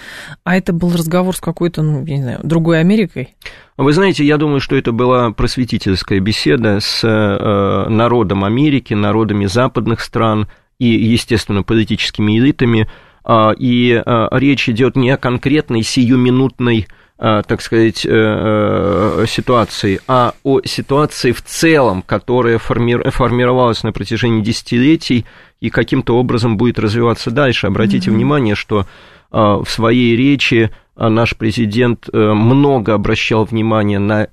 а 0.42 0.56
это 0.56 0.72
был 0.72 0.94
разговор 0.94 1.36
с 1.36 1.40
какой-то, 1.40 1.82
ну, 1.82 2.00
не 2.04 2.22
знаю, 2.22 2.40
другой 2.42 2.80
Америкой? 2.80 3.36
Вы 3.76 3.92
знаете, 3.92 4.24
я 4.24 4.38
думаю, 4.38 4.60
что 4.60 4.76
это 4.76 4.92
была 4.92 5.30
просветительская 5.30 6.20
беседа 6.20 6.80
с 6.80 7.04
э, 7.04 7.88
народом 7.90 8.42
Америки, 8.42 8.94
народами 8.94 9.44
западных 9.44 10.00
стран 10.00 10.48
и, 10.78 10.86
естественно, 10.86 11.62
политическими 11.62 12.38
элитами, 12.38 12.88
а, 13.22 13.52
и 13.52 13.92
а, 13.92 14.28
речь 14.32 14.70
идет 14.70 14.96
не 14.96 15.10
о 15.10 15.18
конкретной 15.18 15.82
сиюминутной 15.82 16.88
а, 16.88 16.99
так 17.20 17.60
сказать, 17.60 18.06
э, 18.06 18.08
э, 18.10 19.26
ситуации, 19.28 20.00
а 20.08 20.32
о 20.42 20.62
ситуации 20.64 21.32
в 21.32 21.42
целом, 21.42 22.00
которая 22.00 22.56
формировалась 22.58 23.82
на 23.82 23.92
протяжении 23.92 24.40
десятилетий 24.40 25.26
и 25.60 25.68
каким-то 25.68 26.16
образом 26.16 26.56
будет 26.56 26.78
развиваться 26.78 27.30
дальше. 27.30 27.66
Обратите 27.66 28.08
mm-hmm. 28.08 28.14
внимание, 28.14 28.54
что 28.54 28.86
в 29.30 29.66
своей 29.66 30.16
речи 30.16 30.70
наш 30.96 31.36
президент 31.36 32.08
э, 32.10 32.32
много 32.32 32.94
обращал 32.94 33.44
внимание 33.44 33.98
на 33.98 34.28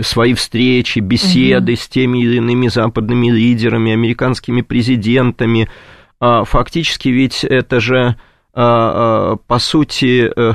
свои 0.00 0.32
встречи, 0.32 1.00
беседы 1.00 1.72
mm-hmm. 1.72 1.82
с 1.82 1.88
теми 1.88 2.18
или 2.22 2.36
иными 2.36 2.68
западными 2.68 3.30
лидерами, 3.30 3.92
американскими 3.92 4.62
президентами, 4.62 5.68
а, 6.20 6.44
фактически 6.44 7.08
ведь 7.08 7.44
это 7.44 7.80
же, 7.80 8.16
по 8.54 9.58
сути, 9.58 10.24
э, 10.24 10.32
э, 10.36 10.52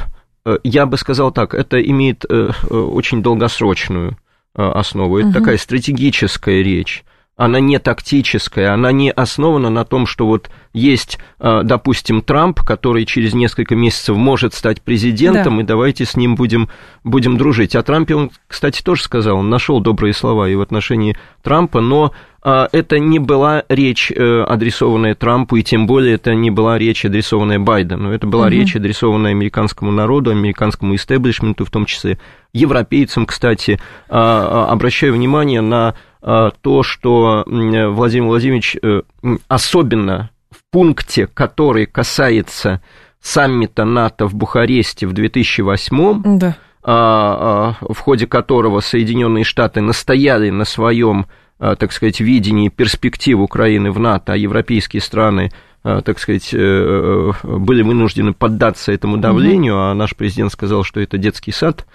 я 0.63 0.85
бы 0.85 0.97
сказал 0.97 1.31
так, 1.31 1.53
это 1.53 1.81
имеет 1.81 2.25
э, 2.29 2.51
очень 2.69 3.21
долгосрочную 3.23 4.17
основу. 4.53 5.17
Это 5.17 5.29
угу. 5.29 5.33
такая 5.33 5.57
стратегическая 5.57 6.62
речь 6.62 7.03
она 7.35 7.59
не 7.59 7.79
тактическая, 7.79 8.73
она 8.73 8.91
не 8.91 9.12
основана 9.12 9.69
на 9.69 9.85
том, 9.85 10.05
что 10.05 10.27
вот 10.27 10.51
есть, 10.71 11.17
допустим, 11.39 12.21
Трамп, 12.21 12.62
который 12.62 13.05
через 13.05 13.33
несколько 13.33 13.75
месяцев 13.75 14.15
может 14.15 14.53
стать 14.53 14.81
президентом, 14.81 15.57
да. 15.57 15.63
и 15.63 15.65
давайте 15.65 16.05
с 16.05 16.15
ним 16.15 16.35
будем, 16.35 16.69
будем 17.03 17.38
дружить. 17.38 17.75
О 17.75 17.81
Трампе 17.81 18.15
он, 18.15 18.31
кстати, 18.47 18.83
тоже 18.83 19.01
сказал, 19.01 19.39
он 19.39 19.50
нашел 19.50 19.79
добрые 19.79 20.13
слова 20.13 20.47
и 20.47 20.55
в 20.55 20.62
отношении 20.62 21.17
Трампа, 21.41 21.81
но 21.81 22.13
это 22.43 23.00
не 23.00 23.19
была 23.19 23.63
речь, 23.69 24.12
э, 24.12 24.43
адресованная 24.43 25.15
Трампу, 25.15 25.55
и 25.55 25.63
тем 25.63 25.88
более 25.88 26.15
это 26.15 26.35
не 26.35 26.51
была 26.51 26.77
речь, 26.77 27.05
адресованная 27.05 27.59
Байдену. 27.59 28.12
Это 28.12 28.27
была 28.27 28.45
угу. 28.45 28.51
речь, 28.51 28.75
адресованная 28.75 29.31
американскому 29.31 29.91
народу, 29.91 30.31
американскому 30.31 30.95
истеблишменту, 30.95 31.63
в 31.63 31.71
том 31.71 31.85
числе 31.85 32.19
европейцам, 32.51 33.25
кстати. 33.25 33.79
А, 34.09 34.67
а, 34.67 34.71
обращаю 34.71 35.13
внимание 35.13 35.62
на 35.62 35.95
то, 36.21 36.83
что 36.83 37.43
Владимир 37.45 38.27
Владимирович 38.27 38.77
э, 38.81 39.01
особенно 39.50 40.29
в 40.51 40.59
пункте, 40.71 41.27
который 41.27 41.85
касается 41.85 42.81
саммита 43.19 43.83
НАТО 43.83 44.27
в 44.27 44.33
Бухаресте 44.33 45.05
в 45.05 45.12
2008 45.12 46.38
да. 46.38 46.55
в 46.81 48.00
ходе 48.00 48.25
которого 48.25 48.79
Соединенные 48.79 49.43
Штаты 49.43 49.81
настояли 49.81 50.50
на 50.50 50.63
своем 50.63 51.25
а, 51.25 51.42
так 51.60 51.91
сказать, 51.91 52.19
видении 52.19 52.69
перспектив 52.69 53.39
Украины 53.39 53.91
в 53.91 54.00
НАТО, 54.00 54.33
а 54.33 54.38
европейские 54.38 55.01
страны 55.01 55.51
а, 55.83 56.01
так 56.01 56.17
сказать, 56.19 56.53
э, 56.53 56.57
э, 56.57 57.31
были 57.43 57.81
вынуждены 57.81 58.33
поддаться 58.33 58.93
этому 58.93 59.17
давлению, 59.17 59.79
а 59.79 59.93
наш 59.93 60.15
президент 60.15 60.51
сказал, 60.51 60.83
что 60.83 61.01
это 61.01 61.17
детский 61.17 61.51
сад. 61.51 61.86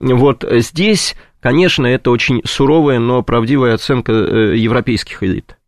Вот 0.00 0.44
здесь, 0.50 1.14
конечно, 1.40 1.86
это 1.86 2.10
очень 2.10 2.42
суровая, 2.44 2.98
но 2.98 3.22
правдивая 3.22 3.74
оценка 3.74 4.12
э, 4.12 4.56
европейских 4.56 5.22
элит, 5.22 5.58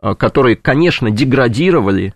которые, 0.00 0.54
конечно, 0.54 1.10
деградировали 1.10 2.14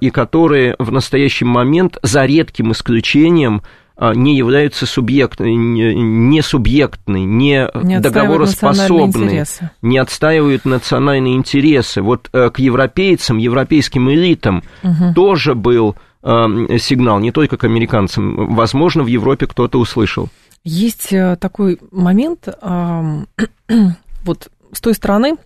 и 0.00 0.10
которые 0.10 0.76
в 0.78 0.92
настоящий 0.92 1.44
момент, 1.44 1.98
за 2.02 2.26
редким 2.26 2.70
исключением, 2.70 3.62
не 3.98 4.36
являются 4.36 4.86
субъектной, 4.86 5.54
не 5.54 6.42
субъектной, 6.42 7.24
не, 7.24 7.68
не 7.82 8.00
договороспособной, 8.00 9.44
не 9.82 9.98
отстаивают 9.98 10.64
национальные 10.64 11.36
интересы. 11.36 12.02
Вот 12.02 12.28
э, 12.32 12.50
к 12.50 12.58
европейцам, 12.58 13.38
европейским 13.38 14.10
элитам 14.10 14.64
угу. 14.82 15.14
тоже 15.14 15.54
был 15.54 15.94
э, 16.22 16.78
сигнал, 16.78 17.20
не 17.20 17.30
только 17.30 17.56
к 17.56 17.64
американцам. 17.64 18.54
Возможно, 18.54 19.04
в 19.04 19.06
Европе 19.06 19.46
кто-то 19.46 19.78
услышал. 19.78 20.28
Есть 20.64 21.12
э, 21.12 21.36
такой 21.40 21.78
момент, 21.92 22.48
вот 24.24 24.48
с 24.72 24.80
той 24.80 24.94
стороны 24.94 25.36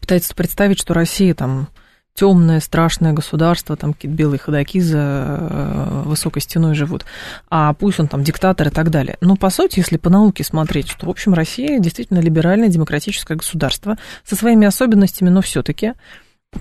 пытается 0.00 0.34
представить, 0.34 0.80
что 0.80 0.92
Россия 0.92 1.34
там 1.34 1.68
темное, 2.14 2.60
страшное 2.60 3.12
государство, 3.12 3.76
там 3.76 3.92
какие-то 3.92 4.16
белые 4.16 4.38
ходаки 4.38 4.80
за 4.80 4.98
э, 4.98 6.02
высокой 6.04 6.42
стеной 6.42 6.74
живут, 6.74 7.04
а 7.50 7.72
пусть 7.74 7.98
он 7.98 8.06
там 8.06 8.22
диктатор 8.22 8.68
и 8.68 8.70
так 8.70 8.90
далее. 8.90 9.16
Но, 9.20 9.36
по 9.36 9.50
сути, 9.50 9.80
если 9.80 9.96
по 9.96 10.10
науке 10.10 10.44
смотреть, 10.44 10.88
что, 10.88 11.06
в 11.06 11.10
общем, 11.10 11.34
Россия 11.34 11.80
действительно 11.80 12.20
либеральное 12.20 12.68
демократическое 12.68 13.34
государство 13.34 13.98
со 14.24 14.36
своими 14.36 14.66
особенностями, 14.66 15.28
но 15.30 15.42
все 15.42 15.62
таки 15.62 15.94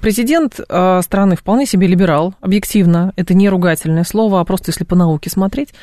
Президент 0.01 0.60
э, 0.60 1.01
страны 1.03 1.36
вполне 1.36 1.67
себе 1.67 1.86
либерал, 1.86 2.33
объективно, 2.41 3.13
это 3.15 3.36
не 3.36 3.48
ругательное 3.48 4.03
слово, 4.03 4.39
а 4.39 4.43
просто 4.43 4.72
если 4.72 4.86
по 4.86 4.95
науке 4.95 5.29
смотреть. 5.29 5.75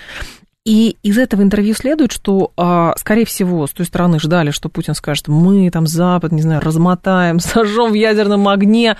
И 0.66 0.98
из 1.02 1.16
этого 1.16 1.42
интервью 1.42 1.74
следует, 1.74 2.12
что, 2.12 2.52
а, 2.56 2.92
скорее 2.98 3.24
всего, 3.24 3.66
с 3.66 3.70
той 3.70 3.86
стороны 3.86 4.20
ждали, 4.20 4.50
что 4.50 4.68
Путин 4.68 4.94
скажет, 4.94 5.28
мы 5.28 5.70
там 5.70 5.86
Запад, 5.86 6.32
не 6.32 6.42
знаю, 6.42 6.60
размотаем, 6.60 7.40
сожжем 7.40 7.92
в 7.92 7.94
ядерном 7.94 8.46
огне, 8.46 8.96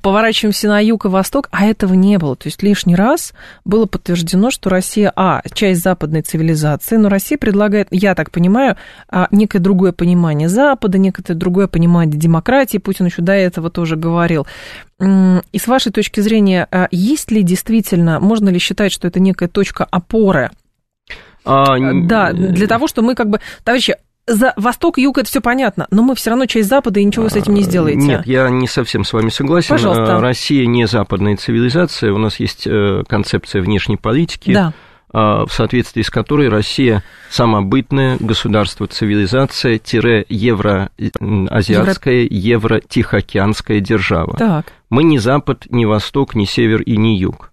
поворачиваемся 0.00 0.68
на 0.68 0.80
юг 0.80 1.04
и 1.04 1.08
восток, 1.08 1.48
а 1.50 1.66
этого 1.66 1.94
не 1.94 2.18
было. 2.18 2.36
То 2.36 2.48
есть 2.48 2.62
лишний 2.62 2.94
раз 2.94 3.32
было 3.64 3.86
подтверждено, 3.86 4.50
что 4.50 4.70
Россия, 4.70 5.12
а, 5.14 5.42
часть 5.52 5.82
западной 5.82 6.22
цивилизации, 6.22 6.96
но 6.96 7.08
Россия 7.08 7.36
предлагает, 7.36 7.88
я 7.90 8.14
так 8.14 8.30
понимаю, 8.30 8.76
а, 9.08 9.28
некое 9.30 9.58
другое 9.58 9.92
понимание 9.92 10.48
Запада, 10.48 10.98
некое 10.98 11.34
другое 11.34 11.66
понимание 11.66 12.16
демократии. 12.16 12.78
Путин 12.78 13.06
еще 13.06 13.22
до 13.22 13.32
этого 13.32 13.70
тоже 13.70 13.96
говорил. 13.96 14.46
И 15.00 15.58
с 15.58 15.66
вашей 15.66 15.90
точки 15.90 16.20
зрения, 16.20 16.68
а, 16.70 16.86
есть 16.92 17.30
ли 17.32 17.42
действительно, 17.42 18.20
можно 18.20 18.48
ли 18.50 18.58
считать, 18.58 18.92
что 18.92 19.08
это 19.08 19.18
некая 19.18 19.48
точка 19.48 19.84
опоры 19.84 20.50
а, 21.44 21.76
да, 22.04 22.32
для 22.32 22.68
того, 22.68 22.86
что 22.86 23.02
мы 23.02 23.16
как 23.16 23.28
бы, 23.28 23.40
товарищи, 23.64 23.96
за 24.26 24.52
восток, 24.56 24.98
юг 24.98 25.18
это 25.18 25.28
все 25.28 25.40
понятно, 25.40 25.86
но 25.90 26.02
мы 26.02 26.14
все 26.14 26.30
равно 26.30 26.46
часть 26.46 26.68
Запада, 26.68 27.00
и 27.00 27.04
ничего 27.04 27.24
вы 27.24 27.30
с 27.30 27.36
этим 27.36 27.54
не 27.54 27.62
сделаете. 27.62 27.98
Нет, 27.98 28.26
я 28.26 28.48
не 28.48 28.68
совсем 28.68 29.04
с 29.04 29.12
вами 29.12 29.30
согласен. 29.30 29.70
Пожалуйста. 29.70 30.20
Россия 30.20 30.66
не 30.66 30.86
западная 30.86 31.36
цивилизация, 31.36 32.12
у 32.12 32.18
нас 32.18 32.38
есть 32.40 32.66
э, 32.66 33.02
концепция 33.08 33.62
внешней 33.62 33.96
политики. 33.96 34.52
Да 34.52 34.72
в 35.12 35.48
соответствии 35.50 36.00
с 36.02 36.08
которой 36.08 36.48
Россия 36.48 37.02
самобытное 37.28 38.16
государство, 38.18 38.86
цивилизация, 38.86 39.78
евроазиатская, 40.28 42.26
евро-тихоокеанская 42.30 43.80
держава. 43.80 44.34
Так. 44.38 44.72
Мы 44.88 45.04
не 45.04 45.18
Запад, 45.18 45.66
не 45.68 45.84
Восток, 45.84 46.34
не 46.34 46.46
Север 46.46 46.80
и 46.80 46.96
не 46.96 47.18
Юг. 47.18 47.52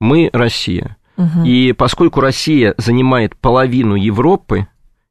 Мы 0.00 0.30
Россия. 0.32 0.96
Угу. 1.16 1.44
И 1.44 1.72
поскольку 1.72 2.20
Россия 2.20 2.74
занимает 2.78 3.36
половину 3.36 3.96
Европы, 3.96 4.68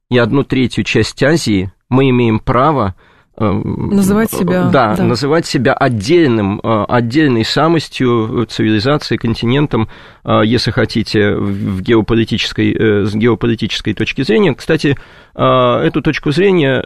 и 0.09 0.17
одну 0.17 0.43
третью 0.43 0.83
часть 0.83 1.21
Азии, 1.23 1.71
мы 1.87 2.09
имеем 2.09 2.39
право 2.39 2.95
э, 3.37 3.45
Называть 3.45 4.31
себя... 4.31 4.69
Да, 4.69 4.95
да, 4.95 5.03
называть 5.03 5.45
себя 5.45 5.73
отдельным, 5.73 6.59
э, 6.63 6.85
отдельной 6.87 7.45
самостью, 7.45 8.47
цивилизацией, 8.49 9.19
континентом, 9.19 9.87
э, 10.23 10.41
если 10.45 10.71
хотите, 10.71 11.35
в 11.35 11.81
геополитической, 11.81 13.05
с 13.05 13.13
геополитической 13.13 13.93
точки 13.93 14.23
зрения. 14.23 14.55
Кстати, 14.55 14.97
эту 15.35 16.01
точку 16.01 16.31
зрения 16.31 16.81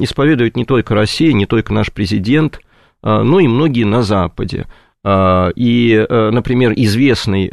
исповедует 0.00 0.56
не 0.56 0.64
только 0.64 0.94
Россия, 0.94 1.32
не 1.32 1.46
только 1.46 1.72
наш 1.72 1.92
президент, 1.92 2.60
но 3.02 3.40
и 3.40 3.48
многие 3.48 3.84
на 3.84 4.02
Западе. 4.02 4.66
И, 5.06 6.06
например, 6.08 6.72
известный 6.76 7.50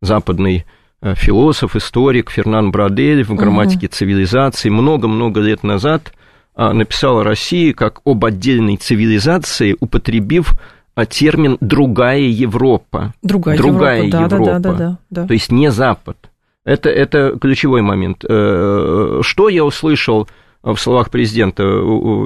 западный 0.00 0.64
философ, 1.02 1.76
историк 1.76 2.30
Фернан 2.30 2.70
Брадель 2.70 3.24
в 3.24 3.34
грамматике 3.34 3.86
угу. 3.86 3.94
цивилизации 3.94 4.68
много-много 4.68 5.40
лет 5.40 5.62
назад 5.62 6.12
написал 6.56 7.20
о 7.20 7.24
России 7.24 7.72
как 7.72 8.00
об 8.04 8.24
отдельной 8.24 8.76
цивилизации, 8.76 9.76
употребив 9.78 10.58
термин 11.08 11.56
«другая 11.60 12.20
Европа». 12.20 13.14
Другая, 13.22 13.56
другая 13.56 14.02
Европа, 14.02 14.34
Европа. 14.34 14.44
Да, 14.44 14.58
да, 14.58 14.72
да, 14.72 14.78
да, 14.78 14.98
да. 15.10 15.26
То 15.26 15.34
есть 15.34 15.52
не 15.52 15.70
Запад. 15.70 16.16
Это, 16.64 16.88
это 16.88 17.38
ключевой 17.40 17.82
момент. 17.82 18.24
Что 18.24 19.48
я 19.48 19.64
услышал 19.64 20.28
в 20.62 20.76
словах 20.76 21.10
президента? 21.10 21.62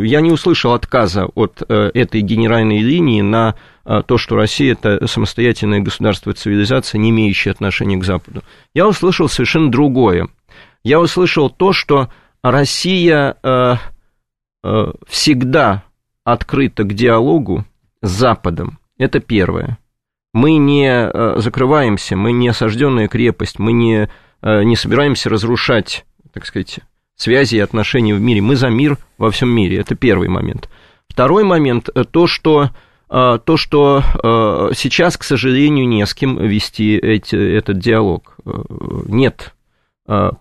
Я 0.03 0.21
не 0.21 0.31
услышал 0.31 0.73
отказа 0.73 1.27
от 1.27 1.63
этой 1.63 2.21
генеральной 2.21 2.79
линии 2.79 3.21
на 3.21 3.55
а, 3.85 4.03
то, 4.03 4.17
что 4.17 4.37
Россия 4.37 4.73
это 4.73 5.07
самостоятельное 5.07 5.81
государство, 5.81 6.33
цивилизация, 6.33 6.99
не 6.99 7.11
имеющая 7.11 7.51
отношения 7.51 7.97
к 7.97 8.05
Западу. 8.05 8.43
Я 8.75 8.87
услышал 8.87 9.29
совершенно 9.29 9.71
другое. 9.71 10.29
Я 10.85 11.01
услышал 11.01 11.51
то, 11.51 11.73
что 11.73 12.09
Россия 12.43 13.37
э, 13.43 13.75
э, 14.65 14.93
всегда 15.09 15.85
открыта 16.25 16.85
к 16.85 16.93
диалогу 16.93 17.65
с 18.03 18.11
Западом. 18.11 18.79
Это 18.99 19.21
первое. 19.21 19.79
Мы 20.33 20.57
не 20.57 20.89
э, 20.89 21.39
закрываемся, 21.39 22.17
мы 22.17 22.33
не 22.33 22.49
осажденная 22.49 23.09
крепость, 23.09 23.59
мы 23.59 23.73
не, 23.73 24.09
не 24.43 24.77
собираемся 24.77 25.29
разрушать, 25.29 26.05
так 26.33 26.47
сказать, 26.47 26.81
связи 27.17 27.57
и 27.57 27.61
отношения 27.61 28.15
в 28.15 28.21
мире. 28.21 28.41
Мы 28.41 28.57
за 28.57 28.69
мир 28.69 28.99
во 29.19 29.31
всем 29.31 29.49
мире. 29.49 29.79
Это 29.79 29.95
первый 29.95 30.29
момент. 30.29 30.69
Второй 31.09 31.45
момент 31.45 31.89
то, 32.11 32.27
что 32.27 32.71
а, 33.15 33.37
то, 33.37 33.59
что 33.59 34.03
а, 34.03 34.71
сейчас, 34.75 35.19
к 35.19 35.23
сожалению, 35.23 35.87
не 35.87 36.07
с 36.07 36.15
кем 36.15 36.39
вести 36.39 36.97
эти, 36.97 37.37
этот 37.37 37.79
диалог. 37.79 38.37
А, 38.47 38.65
нет 39.07 39.55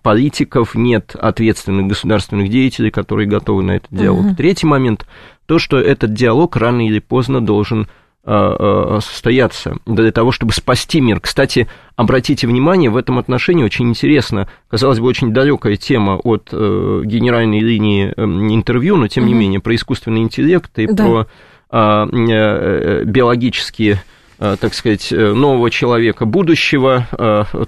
политиков, 0.02 0.74
нет 0.74 1.14
ответственных 1.14 1.86
государственных 1.86 2.50
деятелей, 2.50 2.90
которые 2.90 3.28
готовы 3.28 3.62
на 3.62 3.76
этот 3.76 3.90
диалог. 3.92 4.26
Угу. 4.26 4.34
Третий 4.34 4.66
момент, 4.66 5.06
то, 5.46 5.60
что 5.60 5.78
этот 5.78 6.12
диалог 6.12 6.56
рано 6.56 6.84
или 6.84 6.98
поздно 6.98 7.40
должен 7.40 7.86
состояться 8.24 9.76
для 9.84 10.12
того, 10.12 10.30
чтобы 10.30 10.52
спасти 10.52 11.00
мир. 11.00 11.18
Кстати, 11.18 11.66
обратите 11.96 12.46
внимание, 12.46 12.88
в 12.88 12.96
этом 12.96 13.18
отношении 13.18 13.64
очень 13.64 13.88
интересно, 13.88 14.48
казалось 14.68 15.00
бы, 15.00 15.06
очень 15.06 15.32
далекая 15.32 15.76
тема 15.76 16.16
от 16.16 16.50
э, 16.52 17.02
генеральной 17.04 17.60
линии 17.60 18.12
э, 18.16 18.22
интервью, 18.22 18.96
но 18.96 19.08
тем 19.08 19.24
угу. 19.24 19.32
не 19.32 19.38
менее 19.38 19.60
про 19.60 19.74
искусственный 19.74 20.20
интеллект 20.22 20.70
и 20.78 20.86
да. 20.86 21.04
про 21.04 21.26
а, 21.70 22.06
э, 22.06 22.10
э, 22.28 23.04
биологические 23.04 24.02
так 24.38 24.74
сказать, 24.74 25.12
э, 25.12 25.32
нового 25.34 25.70
человека 25.70 26.26
будущего. 26.26 27.06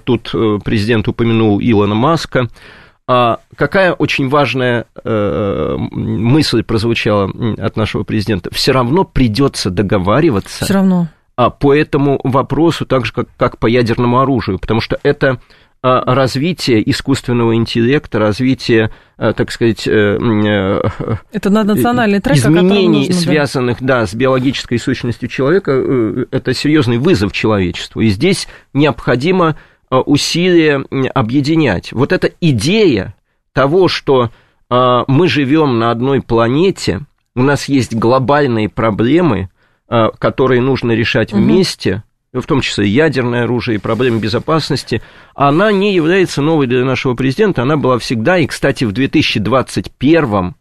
Тут 0.03 0.33
президент 0.65 1.07
упомянул 1.07 1.61
Илона 1.61 1.95
Маска. 1.95 2.49
Какая 3.07 3.93
очень 3.93 4.29
важная 4.29 4.85
мысль 5.03 6.63
прозвучала 6.63 7.31
от 7.57 7.77
нашего 7.77 8.03
президента? 8.03 8.53
Все 8.53 8.71
равно 8.71 9.03
придется 9.03 9.69
договариваться. 9.69 10.65
Все 10.65 10.73
равно. 10.73 11.07
По 11.59 11.73
этому 11.73 12.19
вопросу, 12.23 12.85
так 12.85 13.05
же 13.05 13.13
как, 13.13 13.27
как 13.37 13.57
по 13.59 13.67
ядерному 13.67 14.21
оружию, 14.21 14.57
потому 14.57 14.79
что 14.79 14.97
это 15.03 15.39
а, 15.87 16.15
развитие 16.15 16.89
искусственного 16.89 17.53
интеллекта, 17.53 18.17
развитие, 18.17 18.89
а, 19.17 19.33
так 19.33 19.51
сказать... 19.51 19.87
Э, 19.87 20.17
э, 20.19 20.81
это 21.31 21.51
национальный 21.51 22.19
трек, 22.19 22.37
изменений, 22.37 23.05
нужно, 23.05 23.13
связанных 23.13 23.77
да. 23.81 23.99
Да, 23.99 24.07
с 24.07 24.15
биологической 24.15 24.79
сущностью 24.79 25.29
человека, 25.29 25.73
э, 25.75 26.25
это 26.31 26.55
серьезный 26.55 26.97
вызов 26.97 27.33
человечеству. 27.33 28.01
И 28.01 28.07
здесь 28.07 28.47
необходимо 28.73 29.57
усилия 30.01 30.83
объединять. 31.13 31.91
Вот 31.91 32.11
эта 32.11 32.31
идея 32.41 33.15
того, 33.53 33.87
что 33.87 34.31
мы 34.69 35.27
живем 35.27 35.79
на 35.79 35.91
одной 35.91 36.21
планете, 36.21 37.01
у 37.35 37.43
нас 37.43 37.69
есть 37.69 37.95
глобальные 37.95 38.67
проблемы, 38.67 39.49
которые 39.87 40.61
нужно 40.61 40.91
решать 40.93 41.33
угу. 41.33 41.41
вместе– 41.41 42.03
в 42.41 42.45
том 42.45 42.61
числе 42.61 42.87
ядерное 42.87 43.43
оружие 43.43 43.75
и 43.75 43.81
проблемы 43.81 44.19
безопасности, 44.19 45.01
она 45.33 45.71
не 45.71 45.93
является 45.93 46.41
новой 46.41 46.67
для 46.67 46.83
нашего 46.83 47.15
президента, 47.15 47.61
она 47.61 47.77
была 47.77 47.97
всегда, 47.99 48.37
и, 48.37 48.47
кстати, 48.47 48.83
в 48.83 48.91
2021 48.91 50.55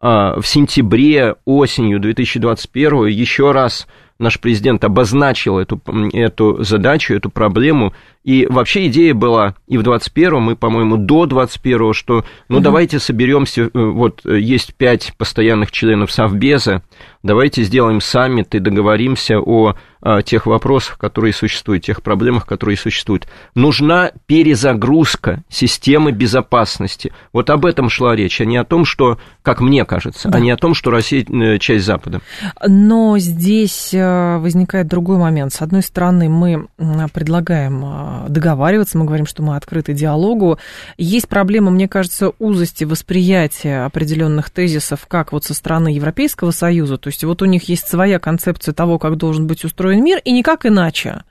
а, 0.00 0.40
в 0.40 0.46
сентябре, 0.46 1.36
осенью 1.44 2.00
2021 2.00 3.06
еще 3.06 3.52
раз 3.52 3.86
наш 4.18 4.38
президент 4.38 4.84
обозначил 4.84 5.58
эту, 5.58 5.80
эту 6.12 6.62
задачу, 6.62 7.14
эту 7.14 7.30
проблему. 7.30 7.94
И 8.24 8.46
вообще 8.48 8.86
идея 8.86 9.12
была 9.12 9.54
и 9.68 9.76
в 9.76 9.82
21-м, 9.82 10.52
и, 10.52 10.54
по-моему, 10.54 10.96
до 10.96 11.26
21-го, 11.26 11.92
что 11.92 12.24
ну 12.48 12.56
угу. 12.56 12.64
давайте 12.64 12.98
соберемся, 12.98 13.62
э, 13.62 13.68
вот 13.74 14.24
есть 14.24 14.74
пять 14.74 15.12
постоянных 15.18 15.70
членов 15.70 16.10
Совбеза, 16.10 16.82
давайте 17.22 17.62
сделаем 17.62 18.00
саммит 18.00 18.54
и 18.54 18.60
договоримся 18.60 19.38
о 19.40 19.74
а, 20.06 20.20
тех 20.20 20.44
вопросах, 20.44 20.98
которые 20.98 21.32
существуют, 21.32 21.84
тех 21.84 22.02
проблемах, 22.02 22.44
которые 22.44 22.76
существуют. 22.76 23.26
Нужна 23.54 24.12
перезагрузка 24.26 25.42
системы 25.48 26.12
безопасности. 26.12 27.10
Вот 27.32 27.48
об 27.48 27.64
этом 27.64 27.88
шла 27.88 28.14
речь, 28.14 28.38
а 28.42 28.44
не 28.44 28.58
о 28.58 28.64
том, 28.64 28.84
что, 28.84 29.18
как 29.40 29.60
мне 29.60 29.86
кажется, 29.86 30.28
да. 30.28 30.36
а 30.36 30.40
не 30.40 30.50
о 30.50 30.58
том, 30.58 30.74
что 30.74 30.90
Россия 30.90 31.24
э, 31.24 31.58
часть 31.58 31.86
Запада. 31.86 32.20
Но 32.66 33.16
здесь 33.16 33.94
э, 33.94 34.36
возникает 34.36 34.88
другой 34.88 35.16
момент. 35.16 35.54
С 35.54 35.62
одной 35.62 35.82
стороны, 35.82 36.28
мы 36.28 36.66
предлагаем 37.14 37.82
э, 37.82 38.13
договариваться, 38.28 38.98
мы 38.98 39.04
говорим, 39.04 39.26
что 39.26 39.42
мы 39.42 39.56
открыты 39.56 39.92
диалогу. 39.92 40.58
Есть 40.98 41.28
проблема, 41.28 41.70
мне 41.70 41.88
кажется, 41.88 42.32
узости 42.38 42.84
восприятия 42.84 43.84
определенных 43.84 44.50
тезисов, 44.50 45.06
как 45.06 45.32
вот 45.32 45.44
со 45.44 45.54
стороны 45.54 45.88
Европейского 45.88 46.50
Союза. 46.50 46.98
То 46.98 47.08
есть 47.08 47.22
вот 47.24 47.42
у 47.42 47.44
них 47.44 47.68
есть 47.68 47.86
своя 47.86 48.18
концепция 48.18 48.72
того, 48.72 48.98
как 48.98 49.16
должен 49.16 49.46
быть 49.46 49.64
устроен 49.64 49.74
устроен 49.74 50.04
мир, 50.04 50.20
и 50.24 50.32
никак 50.32 50.66
иначе. 50.66 51.22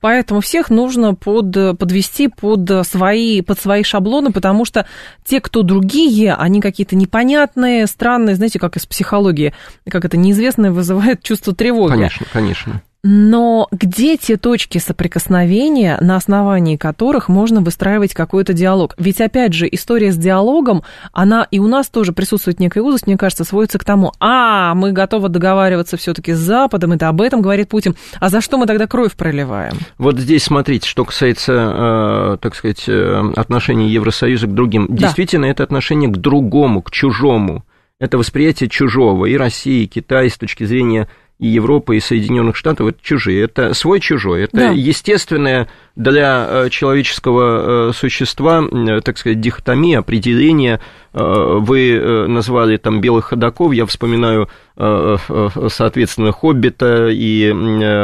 Поэтому 0.00 0.40
всех 0.40 0.70
нужно 0.70 1.14
под, 1.14 1.78
подвести 1.78 2.28
под 2.28 2.86
свои, 2.86 3.40
под 3.40 3.58
свои 3.58 3.82
шаблоны, 3.82 4.32
потому 4.32 4.64
что 4.64 4.86
те, 5.24 5.40
кто 5.40 5.62
другие, 5.62 6.34
они 6.34 6.60
какие-то 6.60 6.94
непонятные, 6.94 7.86
странные, 7.86 8.36
знаете, 8.36 8.60
как 8.60 8.76
из 8.76 8.86
психологии, 8.86 9.54
как 9.88 10.04
это 10.04 10.16
неизвестное 10.16 10.70
вызывает 10.70 11.22
чувство 11.22 11.54
тревоги. 11.54 11.92
Конечно, 11.92 12.26
конечно. 12.32 12.82
Но 13.08 13.68
где 13.70 14.16
те 14.16 14.36
точки 14.36 14.78
соприкосновения, 14.78 15.96
на 16.00 16.16
основании 16.16 16.76
которых 16.76 17.28
можно 17.28 17.60
выстраивать 17.60 18.14
какой-то 18.14 18.52
диалог? 18.52 18.94
Ведь, 18.98 19.20
опять 19.20 19.52
же, 19.52 19.68
история 19.70 20.10
с 20.10 20.16
диалогом, 20.16 20.82
она 21.12 21.46
и 21.52 21.60
у 21.60 21.68
нас 21.68 21.88
тоже 21.88 22.12
присутствует 22.12 22.58
некая 22.58 22.80
узость, 22.80 23.06
мне 23.06 23.16
кажется, 23.16 23.44
сводится 23.44 23.78
к 23.78 23.84
тому, 23.84 24.12
а, 24.18 24.74
мы 24.74 24.90
готовы 24.90 25.28
договариваться 25.28 25.96
все-таки 25.96 26.32
с 26.32 26.38
Западом, 26.38 26.94
это 26.94 27.08
об 27.08 27.20
этом 27.20 27.42
говорит 27.42 27.68
Путин, 27.68 27.94
а 28.18 28.28
за 28.28 28.40
что 28.40 28.58
мы 28.58 28.66
тогда 28.66 28.88
кровь 28.88 29.14
проливаем? 29.14 29.74
Вот 29.98 30.18
здесь 30.18 30.42
смотрите, 30.42 30.88
что 30.88 31.04
касается, 31.04 31.52
э, 31.52 32.36
так 32.40 32.56
сказать, 32.56 32.88
э, 32.88 33.32
отношений 33.36 33.88
Евросоюза 33.88 34.48
к 34.48 34.52
другим. 34.52 34.88
Да. 34.90 34.96
Действительно, 34.96 35.44
это 35.44 35.62
отношение 35.62 36.10
к 36.10 36.16
другому, 36.16 36.82
к 36.82 36.90
чужому. 36.90 37.62
Это 38.00 38.18
восприятие 38.18 38.68
чужого 38.68 39.26
и 39.26 39.36
России, 39.36 39.84
и 39.84 39.86
Китая 39.86 40.28
с 40.28 40.36
точки 40.36 40.64
зрения 40.64 41.08
и 41.38 41.48
Европы, 41.48 41.96
и 41.96 42.00
Соединенных 42.00 42.56
Штатов 42.56 42.88
это 42.88 42.98
чужие. 43.02 43.44
Это 43.44 43.74
свой-чужой. 43.74 44.44
Это 44.44 44.56
да. 44.56 44.70
естественное 44.70 45.68
для 45.96 46.46
э, 46.48 46.68
человеческого 46.70 47.88
э, 47.88 47.92
существа, 47.94 48.62
э, 48.70 49.00
так 49.00 49.16
сказать, 49.16 49.40
дихотомия, 49.40 49.98
определение. 49.98 50.80
Вы 51.18 52.26
назвали 52.28 52.76
там 52.76 53.00
белых 53.00 53.26
ходаков, 53.26 53.72
я 53.72 53.86
вспоминаю, 53.86 54.50
соответственно, 54.76 56.30
хоббита 56.30 57.08
и 57.08 57.50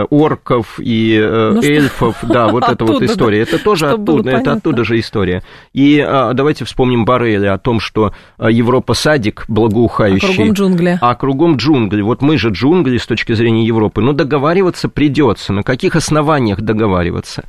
орков 0.08 0.80
и 0.80 1.20
ну, 1.22 1.60
эльфов. 1.60 2.16
Да, 2.22 2.48
вот 2.48 2.66
эта 2.66 2.86
вот 2.86 3.02
история. 3.02 3.42
Это 3.42 3.62
тоже 3.62 3.90
оттуда, 3.90 4.30
это 4.30 4.52
оттуда 4.52 4.84
же 4.84 4.98
история. 4.98 5.42
И 5.74 6.02
давайте 6.32 6.64
вспомним 6.64 7.04
Барреля 7.04 7.52
о 7.52 7.58
том, 7.58 7.80
что 7.80 8.14
Европа 8.38 8.94
садик 8.94 9.44
благоухающий. 9.46 10.28
А 10.28 10.32
кругом 10.32 10.52
джунгли. 10.54 10.98
А 10.98 11.14
кругом 11.14 11.56
джунгли. 11.56 12.00
Вот 12.00 12.22
мы 12.22 12.38
же 12.38 12.48
джунгли 12.48 12.96
с 12.96 13.06
точки 13.06 13.34
зрения 13.34 13.66
Европы. 13.66 14.00
Но 14.00 14.14
договариваться 14.14 14.88
придется. 14.88 15.52
На 15.52 15.62
каких 15.62 15.96
основаниях 15.96 16.62
договариваться? 16.62 17.44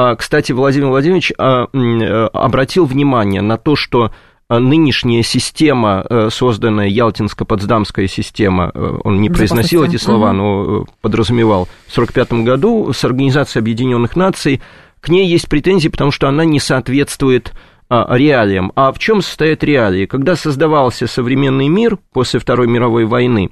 А, 0.00 0.14
кстати, 0.14 0.52
Владимир 0.52 0.90
Владимирович 0.90 1.32
а, 1.38 1.66
э, 1.72 2.26
обратил 2.32 2.84
внимание 2.84 3.42
на 3.42 3.56
то, 3.56 3.74
что 3.74 4.12
а, 4.48 4.60
нынешняя 4.60 5.24
система, 5.24 6.06
э, 6.08 6.28
созданная 6.30 6.88
Ялтинско-Потсдамская 6.88 8.06
система, 8.06 8.70
э, 8.72 8.98
он 9.02 9.20
не 9.20 9.28
произносил 9.28 9.82
эти 9.82 9.96
слова, 9.96 10.32
но 10.32 10.86
подразумевал, 11.00 11.64
в 11.88 11.98
1945 11.98 12.44
году 12.44 12.92
с 12.92 13.04
Организацией 13.04 13.60
Объединенных 13.60 14.14
Наций, 14.14 14.62
к 15.00 15.08
ней 15.08 15.26
есть 15.26 15.48
претензии, 15.48 15.88
потому 15.88 16.12
что 16.12 16.28
она 16.28 16.44
не 16.44 16.60
соответствует 16.60 17.52
реалиям. 17.90 18.70
А 18.76 18.92
в 18.92 19.00
чем 19.00 19.20
состоят 19.20 19.64
реалии? 19.64 20.06
Когда 20.06 20.36
создавался 20.36 21.08
современный 21.08 21.66
мир 21.66 21.98
после 22.12 22.38
Второй 22.38 22.68
мировой 22.68 23.04
войны, 23.04 23.50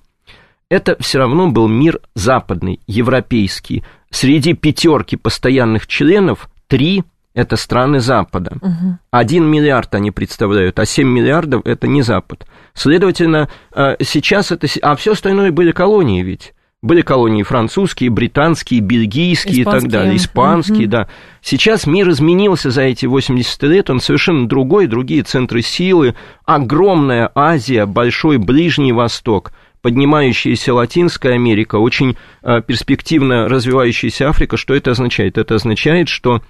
это 0.69 0.97
все 1.01 1.19
равно 1.19 1.49
был 1.49 1.69
мир 1.69 2.01
западный, 2.15 2.81
европейский. 2.87 3.85
Среди 4.17 4.55
пятерки 4.55 5.15
постоянных 5.15 5.87
членов 5.87 6.49
три 6.69 7.05
это 7.35 7.57
страны 7.57 8.01
Запада. 8.01 8.57
Угу. 8.63 8.99
Один 9.11 9.45
миллиард 9.45 9.95
они 9.95 10.11
представляют, 10.11 10.79
а 10.79 10.87
7 10.87 11.07
миллиардов 11.07 11.61
это 11.67 11.87
не 11.87 12.01
Запад. 12.01 12.47
Следовательно, 12.73 13.51
э, 13.75 13.97
сейчас 14.01 14.53
это... 14.53 14.69
А 14.81 14.97
все 14.97 15.13
остальное 15.13 15.53
были 15.53 15.71
колонии 15.71 16.23
ведь. 16.23 16.55
Были 16.81 17.03
колонии 17.03 17.43
французские, 17.43 18.09
британские, 18.09 18.81
бельгийские 18.81 19.61
испанские. 19.61 19.79
и 19.79 19.83
так 19.83 19.91
далее, 19.91 20.17
испанские, 20.17 20.85
угу. 20.85 20.93
да. 20.93 21.09
Сейчас 21.43 21.87
мир 21.87 22.09
изменился 22.09 22.71
за 22.71 22.85
эти 22.85 23.05
80 23.05 23.63
лет, 23.65 23.91
он 23.91 24.01
совершенно 24.01 24.49
другой, 24.49 24.87
другие 24.87 25.25
центры 25.25 25.61
силы, 25.61 26.15
огромная 26.47 27.31
Азия, 27.35 27.85
большой 27.85 28.39
Ближний 28.39 28.93
Восток– 28.93 29.53
поднимающаяся 29.87 30.75
Латинская 30.75 31.35
Америка, 31.35 31.77
очень 31.77 32.17
э, 32.43 32.61
перспективно 32.61 33.49
развивающаяся 33.49 34.29
Африка, 34.29 34.57
что 34.57 34.75
это 34.75 34.91
означает? 34.91 35.39
Это 35.39 35.55
означает, 35.55 36.09
что 36.09 36.43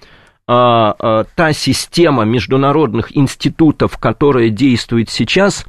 а, 0.47 0.95
а, 0.97 1.23
та 1.35 1.53
система 1.53 2.23
международных 2.23 3.15
институтов, 3.15 3.99
которая 3.99 4.49
действует 4.49 5.11
сейчас, 5.11 5.67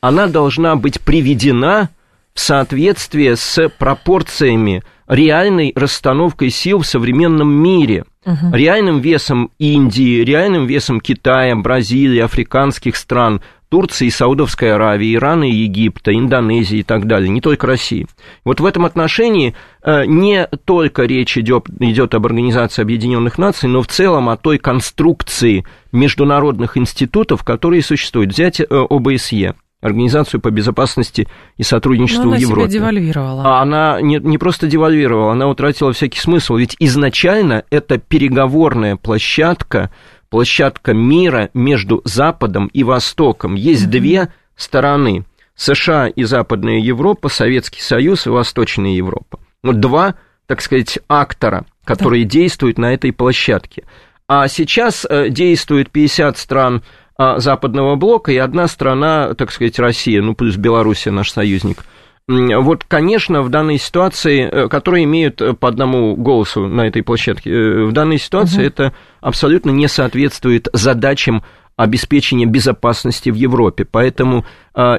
она 0.00 0.28
должна 0.28 0.76
быть 0.76 0.98
приведена 1.02 1.90
в 2.32 2.40
соответствие 2.40 3.36
с 3.36 3.68
пропорциями 3.68 4.82
реальной 5.06 5.72
расстановкой 5.76 6.48
сил 6.48 6.78
в 6.78 6.86
современном 6.86 7.52
мире, 7.52 8.06
угу. 8.24 8.54
реальным 8.54 9.00
весом 9.00 9.50
Индии, 9.58 10.22
реальным 10.22 10.66
весом 10.66 11.02
Китая, 11.02 11.54
Бразилии, 11.54 12.20
африканских 12.20 12.96
стран, 12.96 13.42
Турции, 13.70 14.08
Саудовской 14.08 14.74
Аравии, 14.74 15.14
Ирана 15.14 15.48
и 15.48 15.54
Египта, 15.54 16.12
Индонезии 16.12 16.78
и 16.78 16.82
так 16.82 17.06
далее, 17.06 17.28
не 17.28 17.40
только 17.40 17.68
России. 17.68 18.06
Вот 18.44 18.60
в 18.60 18.66
этом 18.66 18.84
отношении 18.84 19.54
э, 19.82 20.06
не 20.06 20.48
только 20.64 21.04
речь 21.04 21.38
идет, 21.38 21.68
идет 21.78 22.14
об 22.14 22.26
Организации 22.26 22.82
Объединенных 22.82 23.38
Наций, 23.38 23.68
но 23.68 23.82
в 23.82 23.86
целом 23.86 24.28
о 24.28 24.36
той 24.36 24.58
конструкции 24.58 25.64
международных 25.92 26.76
институтов, 26.76 27.44
которые 27.44 27.82
существуют. 27.82 28.32
Взять 28.32 28.60
э, 28.60 28.64
ОБСЕ. 28.68 29.54
Организацию 29.80 30.42
по 30.42 30.50
безопасности 30.50 31.26
и 31.56 31.62
сотрудничеству 31.62 32.24
Но 32.24 32.30
она 32.30 32.36
в 32.36 32.40
Европе. 32.40 32.68
Себя 32.68 32.80
девальвировала. 32.80 33.42
А 33.46 33.62
она 33.62 34.00
не, 34.02 34.16
не 34.16 34.36
просто 34.36 34.66
девальвировала, 34.66 35.32
она 35.32 35.48
утратила 35.48 35.92
всякий 35.94 36.20
смысл. 36.20 36.56
Ведь 36.56 36.76
изначально 36.80 37.64
это 37.70 37.96
переговорная 37.96 38.96
площадка 38.96 39.90
площадка 40.30 40.94
мира 40.94 41.50
между 41.52 42.00
Западом 42.04 42.68
и 42.68 42.82
Востоком. 42.84 43.54
Есть 43.54 43.86
mm-hmm. 43.86 43.90
две 43.90 44.32
стороны. 44.56 45.24
США 45.56 46.08
и 46.08 46.22
Западная 46.22 46.78
Европа, 46.78 47.28
Советский 47.28 47.82
Союз 47.82 48.26
и 48.26 48.30
Восточная 48.30 48.92
Европа. 48.92 49.40
Вот 49.62 49.80
два, 49.80 50.14
так 50.46 50.62
сказать, 50.62 50.98
актора, 51.08 51.66
которые 51.84 52.24
да. 52.24 52.30
действуют 52.30 52.78
на 52.78 52.94
этой 52.94 53.12
площадке. 53.12 53.84
А 54.26 54.48
сейчас 54.48 55.06
э, 55.08 55.28
действует 55.28 55.90
50 55.90 56.38
стран 56.38 56.82
э, 57.18 57.34
западного 57.38 57.96
блока 57.96 58.32
и 58.32 58.38
одна 58.38 58.68
страна, 58.68 59.34
так 59.34 59.50
сказать, 59.50 59.78
Россия, 59.78 60.22
ну 60.22 60.34
плюс 60.34 60.56
Белоруссия, 60.56 61.10
наш 61.10 61.30
союзник– 61.30 61.84
вот, 62.30 62.84
конечно, 62.86 63.42
в 63.42 63.48
данной 63.48 63.78
ситуации, 63.78 64.42
э, 64.42 64.68
которые 64.68 65.04
имеют 65.04 65.40
э, 65.40 65.52
по 65.52 65.68
одному 65.68 66.14
голосу 66.14 66.68
на 66.68 66.86
этой 66.86 67.02
площадке, 67.02 67.50
э, 67.50 67.84
в 67.84 67.92
данной 67.92 68.18
ситуации 68.18 68.58
угу. 68.58 68.66
это 68.66 68.92
абсолютно 69.20 69.70
не 69.70 69.88
соответствует 69.88 70.68
задачам 70.72 71.42
обеспечения 71.76 72.46
безопасности 72.46 73.30
в 73.30 73.34
Европе. 73.34 73.86
Поэтому 73.90 74.44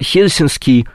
Хельсинский 0.01 0.87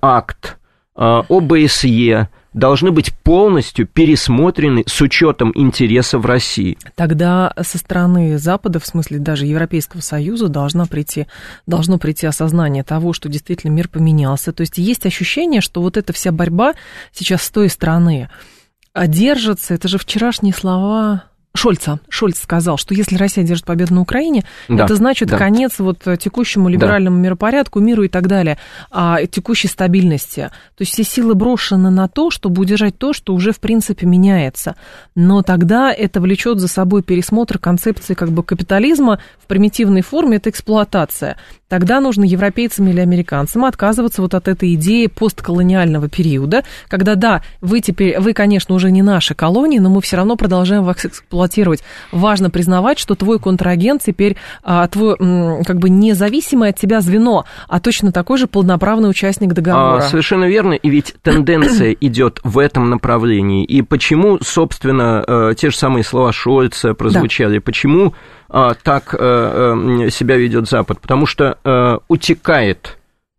акт, 0.00 0.56
ОБСЕ, 0.94 2.28
должны 2.56 2.90
быть 2.90 3.14
полностью 3.14 3.86
пересмотрены 3.86 4.82
с 4.86 5.00
учетом 5.00 5.52
интересов 5.54 6.24
России. 6.24 6.78
Тогда 6.96 7.52
со 7.60 7.78
стороны 7.78 8.38
Запада, 8.38 8.80
в 8.80 8.86
смысле 8.86 9.18
даже 9.18 9.46
Европейского 9.46 10.00
Союза, 10.00 10.48
должна 10.48 10.86
прийти, 10.86 11.26
должно 11.66 11.98
прийти 11.98 12.26
осознание 12.26 12.82
того, 12.82 13.12
что 13.12 13.28
действительно 13.28 13.70
мир 13.70 13.88
поменялся. 13.88 14.52
То 14.52 14.62
есть 14.62 14.78
есть 14.78 15.04
ощущение, 15.06 15.60
что 15.60 15.82
вот 15.82 15.98
эта 15.98 16.12
вся 16.12 16.32
борьба 16.32 16.72
сейчас 17.12 17.42
с 17.42 17.50
той 17.50 17.68
стороны 17.68 18.30
держится, 18.94 19.74
это 19.74 19.86
же 19.86 19.98
вчерашние 19.98 20.54
слова 20.54 21.24
Шольца. 21.56 22.00
Шольц 22.08 22.38
сказал, 22.40 22.76
что 22.78 22.94
если 22.94 23.16
Россия 23.16 23.44
держит 23.44 23.64
победу 23.64 23.94
на 23.94 24.00
Украине, 24.00 24.44
да, 24.68 24.84
это 24.84 24.94
значит 24.94 25.28
да. 25.28 25.38
конец 25.38 25.78
вот 25.78 26.06
текущему 26.18 26.68
либеральному 26.68 27.16
да. 27.16 27.22
миропорядку, 27.22 27.80
миру 27.80 28.04
и 28.04 28.08
так 28.08 28.28
далее, 28.28 28.58
а, 28.90 29.24
текущей 29.26 29.68
стабильности. 29.68 30.50
То 30.76 30.82
есть 30.82 30.92
все 30.92 31.04
силы 31.04 31.34
брошены 31.34 31.90
на 31.90 32.08
то, 32.08 32.30
чтобы 32.30 32.62
удержать 32.62 32.98
то, 32.98 33.12
что 33.12 33.34
уже 33.34 33.52
в 33.52 33.60
принципе 33.60 34.06
меняется. 34.06 34.76
Но 35.14 35.42
тогда 35.42 35.92
это 35.92 36.20
влечет 36.20 36.60
за 36.60 36.68
собой 36.68 37.02
пересмотр 37.02 37.58
концепции 37.58 38.14
как 38.14 38.30
бы 38.30 38.42
капитализма 38.42 39.20
в 39.42 39.46
примитивной 39.46 40.02
форме, 40.02 40.36
это 40.36 40.50
эксплуатация. 40.50 41.36
Тогда 41.68 42.00
нужно 42.00 42.22
европейцам 42.22 42.86
или 42.86 43.00
американцам 43.00 43.64
отказываться 43.64 44.22
вот 44.22 44.34
от 44.34 44.46
этой 44.46 44.74
идеи 44.74 45.08
постколониального 45.08 46.08
периода, 46.08 46.62
когда 46.86 47.16
да, 47.16 47.42
вы 47.60 47.80
теперь, 47.80 48.20
вы, 48.20 48.34
конечно, 48.34 48.74
уже 48.76 48.92
не 48.92 49.02
наши 49.02 49.34
колонии, 49.34 49.80
но 49.80 49.90
мы 49.90 50.00
все 50.00 50.16
равно 50.16 50.36
продолжаем 50.36 50.84
вас 50.84 51.04
эксплуатировать. 51.04 51.82
Важно 52.12 52.50
признавать, 52.50 53.00
что 53.00 53.16
твой 53.16 53.40
контрагент 53.40 54.02
теперь 54.04 54.36
а, 54.62 54.86
твой, 54.86 55.16
как 55.64 55.78
бы 55.78 55.90
независимое 55.90 56.70
от 56.70 56.78
тебя 56.78 57.00
звено, 57.00 57.46
а 57.68 57.80
точно 57.80 58.12
такой 58.12 58.38
же 58.38 58.46
полноправный 58.46 59.10
участник 59.10 59.52
договора. 59.52 59.98
А, 59.98 60.02
совершенно 60.02 60.44
верно, 60.44 60.74
и 60.74 60.88
ведь 60.88 61.16
тенденция 61.22 61.92
идет 62.00 62.38
в 62.44 62.60
этом 62.60 62.90
направлении. 62.90 63.64
И 63.64 63.82
почему, 63.82 64.38
собственно, 64.40 65.24
э, 65.26 65.54
те 65.56 65.70
же 65.70 65.76
самые 65.76 66.04
слова 66.04 66.32
Шольца 66.32 66.94
прозвучали, 66.94 67.56
да. 67.56 67.60
почему 67.60 68.14
а, 68.48 68.74
так 68.74 69.14
а, 69.18 70.08
себя 70.10 70.36
ведет 70.36 70.68
Запад? 70.68 71.00
Потому 71.00 71.26
что 71.26 71.55
а, 71.64 71.98
утекает 72.08 72.98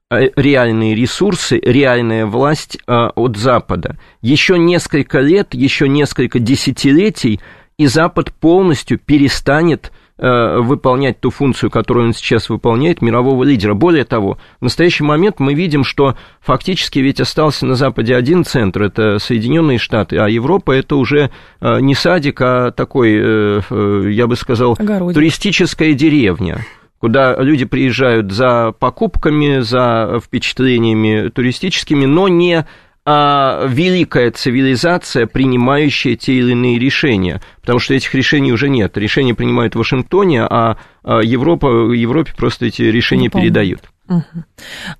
реальные 0.09 0.95
ресурсы, 0.95 1.59
реальная 1.61 2.25
власть 2.25 2.77
от 2.87 3.35
Запада. 3.35 3.97
Еще 4.21 4.57
несколько 4.57 5.19
лет, 5.19 5.53
еще 5.53 5.89
несколько 5.89 6.39
десятилетий 6.39 7.41
и 7.77 7.85
Запад 7.85 8.33
полностью 8.33 8.97
перестанет 8.97 9.91
э, 10.17 10.57
выполнять 10.59 11.19
ту 11.19 11.29
функцию, 11.29 11.69
которую 11.69 12.07
он 12.07 12.13
сейчас 12.13 12.49
выполняет, 12.49 13.01
мирового 13.01 13.43
лидера. 13.43 13.75
Более 13.75 14.03
того, 14.03 14.39
в 14.59 14.63
настоящий 14.63 15.03
момент 15.03 15.39
мы 15.39 15.53
видим, 15.53 15.83
что 15.83 16.17
фактически 16.41 16.99
ведь 16.99 17.19
остался 17.19 17.65
на 17.65 17.75
Западе 17.75 18.15
один 18.15 18.43
центр, 18.43 18.83
это 18.83 19.19
Соединенные 19.19 19.77
Штаты, 19.77 20.17
а 20.17 20.27
Европа 20.27 20.71
это 20.71 20.95
уже 20.95 21.29
э, 21.61 21.79
не 21.81 21.93
садик, 21.93 22.41
а 22.41 22.71
такой, 22.71 23.15
э, 23.15 24.09
я 24.09 24.25
бы 24.25 24.35
сказал, 24.35 24.75
Огородик. 24.79 25.15
туристическая 25.15 25.93
деревня 25.93 26.65
куда 26.99 27.35
люди 27.37 27.65
приезжают 27.65 28.31
за 28.31 28.73
покупками, 28.77 29.59
за 29.59 30.19
впечатлениями 30.23 31.29
туристическими, 31.29 32.05
но 32.05 32.27
не 32.27 32.65
а 33.09 33.65
великая 33.65 34.31
цивилизация, 34.31 35.27
принимающая 35.27 36.17
те 36.17 36.33
или 36.33 36.51
иные 36.51 36.77
решения, 36.77 37.41
потому 37.61 37.79
что 37.79 37.93
этих 37.93 38.13
решений 38.13 38.51
уже 38.51 38.67
нет. 38.67 38.97
Решения 38.97 39.33
принимают 39.33 39.75
в 39.75 39.77
Вашингтоне, 39.77 40.43
а, 40.43 40.75
а 41.05 41.21
Европа, 41.21 41.67
Европе 41.93 42.33
просто 42.35 42.65
эти 42.65 42.81
решения 42.81 43.29
передают. 43.29 43.83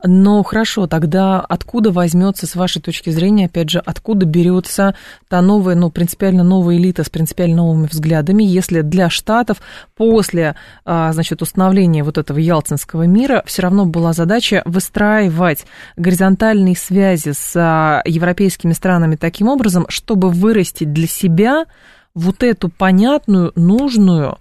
Ну 0.03 0.43
хорошо, 0.43 0.87
тогда 0.87 1.39
откуда 1.39 1.91
возьмется, 1.91 2.45
с 2.45 2.55
вашей 2.55 2.81
точки 2.81 3.09
зрения, 3.09 3.45
опять 3.45 3.69
же, 3.69 3.79
откуда 3.79 4.25
берется 4.25 4.95
та 5.27 5.41
новая, 5.41 5.75
ну, 5.75 5.89
принципиально 5.89 6.43
новая 6.43 6.77
элита 6.77 7.03
с 7.03 7.09
принципиально 7.09 7.57
новыми 7.57 7.87
взглядами, 7.87 8.43
если 8.43 8.81
для 8.81 9.09
Штатов 9.09 9.57
после, 9.95 10.55
а, 10.85 11.11
значит, 11.13 11.41
установления 11.41 12.03
вот 12.03 12.17
этого 12.17 12.37
ялтинского 12.37 13.03
мира 13.03 13.43
все 13.45 13.61
равно 13.61 13.85
была 13.85 14.13
задача 14.13 14.61
выстраивать 14.65 15.65
горизонтальные 15.95 16.75
связи 16.75 17.31
с 17.31 17.53
а, 17.55 18.01
европейскими 18.05 18.73
странами 18.73 19.15
таким 19.15 19.47
образом, 19.47 19.85
чтобы 19.89 20.29
вырастить 20.29 20.91
для 20.91 21.07
себя 21.07 21.65
вот 22.13 22.43
эту 22.43 22.69
понятную, 22.69 23.51
нужную, 23.55 24.37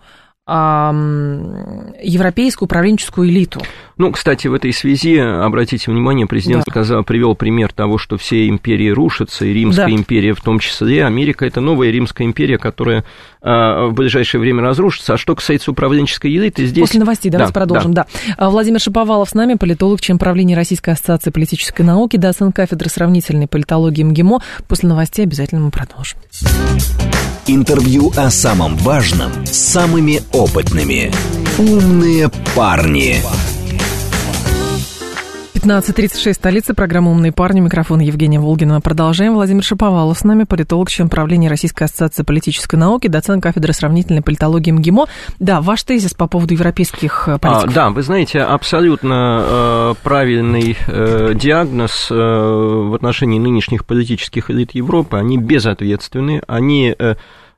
европейскую 0.48 2.66
управленческую 2.66 3.28
элиту. 3.28 3.61
Ну, 3.96 4.12
кстати, 4.12 4.46
в 4.46 4.54
этой 4.54 4.72
связи, 4.72 5.16
обратите 5.16 5.90
внимание, 5.90 6.26
президент 6.26 6.64
да. 6.66 6.70
сказал, 6.70 7.02
привел 7.02 7.35
пример 7.35 7.72
того, 7.72 7.98
что 7.98 8.16
все 8.16 8.46
империи 8.46 8.90
рушатся, 8.90 9.44
и 9.44 9.52
Римская 9.52 9.87
да. 9.87 9.92
империя 9.92 10.35
в 10.35 10.40
том 10.40 10.61
числе. 10.61 11.04
Америка– 11.04 11.44
это 11.46 11.61
новая 11.61 11.90
Римская 11.90 12.28
империя, 12.28 12.59
которая 12.59 13.04
а, 13.42 13.87
в 13.87 13.94
ближайшее 13.94 14.40
время 14.40 14.62
разрушится. 14.62 15.14
А 15.14 15.16
что 15.16 15.35
касается 15.35 15.72
управленческой 15.72 16.37
элиты, 16.37 16.66
здесь... 16.66 16.82
После 16.82 17.00
новостей 17.00 17.32
давайте 17.32 17.52
да, 17.52 17.61
продолжим, 17.61 17.94
да. 17.94 18.06
да. 18.38 18.50
Владимир 18.50 18.78
Шаповалов 18.78 19.30
с 19.30 19.35
нами, 19.35 19.54
политолог, 19.54 20.00
член 20.00 20.18
правления 20.18 20.54
Российской 20.54 20.90
ассоциации 20.90 21.30
политической 21.30 21.82
науки, 21.82 22.18
доцент 22.18 22.54
кафедры 22.54 22.88
сравнительной 22.88 23.48
политологии 23.48 24.04
МГИМО. 24.04 24.40
После 24.68 24.88
новостей 24.88 25.24
обязательно 25.24 25.62
мы 25.62 25.70
продолжим. 25.72 26.20
Интервью 27.48 28.12
о 28.16 28.28
самом 28.28 28.76
важном 28.78 29.30
с 29.46 29.56
самыми 29.56 30.20
опытными. 30.37 31.11
«Умные 31.59 32.31
парни». 32.55 33.16
15.36, 35.55 36.35
столица, 36.35 36.75
программа 36.75 37.11
«Умные 37.11 37.33
парни», 37.33 37.61
микрофон 37.61 38.01
Евгения 38.01 38.38
Волгина. 38.38 38.81
Продолжаем. 38.83 39.35
Владимир 39.35 39.64
Шаповалов 39.64 40.18
с 40.18 40.25
нами, 40.25 40.44
политолог, 40.44 40.90
член 40.90 41.09
правления 41.09 41.49
Российской 41.49 41.85
ассоциации 41.85 42.22
политической 42.22 42.77
науки, 42.77 43.09
доцент 43.09 43.42
кафедры 43.42 43.72
сравнительной 43.72 44.22
политологии 44.22 44.70
МГИМО. 44.70 45.07
Да, 45.40 45.62
ваш 45.62 45.83
тезис 45.83 46.12
по 46.12 46.29
поводу 46.29 46.53
европейских 46.53 47.29
э, 47.29 47.38
политиков. 47.38 47.72
А, 47.72 47.75
да, 47.75 47.90
вы 47.90 48.03
знаете, 48.03 48.40
абсолютно 48.42 49.42
э, 49.42 49.94
правильный 50.05 50.77
э, 50.87 51.33
диагноз 51.35 52.09
э, 52.11 52.14
в 52.14 52.94
отношении 52.94 53.38
нынешних 53.38 53.87
политических 53.87 54.51
элит 54.51 54.72
Европы. 54.75 55.16
Они 55.16 55.38
безответственны, 55.38 56.42
они... 56.46 56.94
Э, 56.96 57.16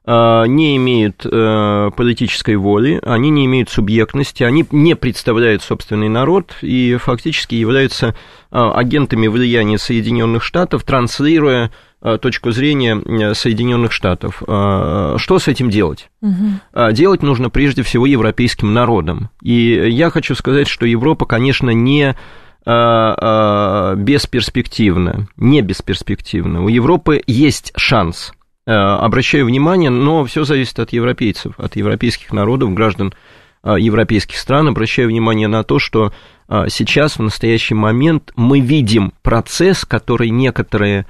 не 0.08 0.76
имеют 0.76 1.26
э, 1.26 1.90
политической 1.94 2.56
воли, 2.56 2.98
они 3.04 3.28
не 3.28 3.44
имеют 3.44 3.68
субъектности, 3.68 4.42
они 4.42 4.64
не 4.70 4.96
представляют 4.96 5.62
собственный 5.62 6.08
народ 6.08 6.56
и 6.62 6.96
фактически 6.96 7.56
являются 7.56 8.06
э, 8.06 8.14
агентами 8.50 9.26
влияния 9.26 9.76
Соединенных 9.76 10.42
Штатов, 10.42 10.84
транслируя 10.84 11.70
точку 12.20 12.52
зрения 12.52 13.34
Соединенных 13.34 13.90
Штатов. 13.90 14.36
Что 14.36 15.38
с 15.40 15.48
этим 15.48 15.68
делать? 15.68 16.10
Угу. 16.22 16.92
Делать 16.92 17.24
нужно 17.24 17.50
прежде 17.50 17.82
всего 17.82 18.06
европейским 18.06 18.72
народам. 18.72 19.30
И 19.42 19.88
я 19.90 20.10
хочу 20.10 20.36
сказать, 20.36 20.68
что 20.68 20.86
Европа, 20.86 21.26
конечно, 21.26 21.70
не 21.70 22.14
бесперспективна, 22.64 25.26
не 25.36 25.60
бесперспективна. 25.60 26.62
У 26.62 26.68
Европы 26.68 27.20
есть 27.26 27.72
шанс– 27.74 28.32
Э, 28.37 28.37
обращаю 28.70 29.46
внимание, 29.46 29.88
но 29.88 30.24
все 30.26 30.44
зависит 30.44 30.78
от 30.78 30.92
европейцев, 30.92 31.58
от 31.58 31.76
европейских 31.76 32.32
народов, 32.32 32.74
граждан 32.74 33.14
э, 33.64 33.76
европейских 33.78 34.36
стран. 34.36 34.68
Обращаю 34.68 35.08
внимание 35.08 35.48
на 35.48 35.62
то, 35.62 35.78
что 35.78 36.12
э, 36.48 36.66
сейчас, 36.68 37.18
в 37.18 37.22
настоящий 37.22 37.74
момент, 37.74 38.32
мы 38.36 38.60
видим 38.60 39.12
процесс, 39.22 39.84
который 39.84 40.30
некоторые 40.30 41.06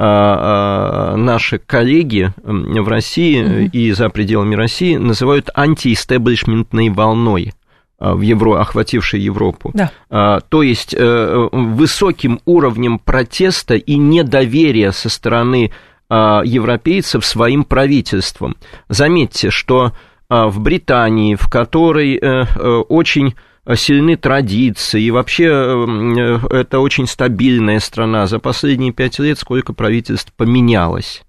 наши 0.00 1.58
коллеги 1.58 2.32
в 2.36 2.86
России 2.86 3.42
mm-hmm. 3.42 3.70
и 3.72 3.90
за 3.90 4.10
пределами 4.10 4.54
России 4.54 4.94
называют 4.94 5.50
антиэстеблишментной 5.52 6.90
волной 6.90 7.52
в 7.98 8.20
Евро, 8.20 8.60
охватившей 8.60 9.18
Европу. 9.18 9.72
Да. 9.74 10.40
То 10.48 10.62
есть 10.62 10.94
высоким 10.96 12.38
уровнем 12.44 13.00
протеста 13.00 13.74
и 13.74 13.96
недоверия 13.96 14.92
со 14.92 15.08
стороны 15.08 15.72
а, 15.72 15.87
европейцев 16.10 17.26
своим 17.26 17.64
правительством. 17.64 18.56
Заметьте, 18.88 19.50
что 19.50 19.92
а, 20.28 20.48
в 20.48 20.60
Британии, 20.60 21.34
в 21.36 21.48
которой 21.48 22.16
э, 22.16 22.20
э, 22.20 22.68
очень 22.88 23.34
сильны 23.74 24.16
традиции, 24.16 25.02
и 25.02 25.10
вообще 25.10 25.44
э, 25.46 26.38
это 26.50 26.80
очень 26.80 27.06
стабильная 27.06 27.80
страна. 27.80 28.26
За 28.26 28.38
последние 28.38 28.92
пять 28.92 29.18
лет 29.18 29.38
сколько 29.38 29.72
правительств 29.72 30.32
поменялось? 30.36 31.22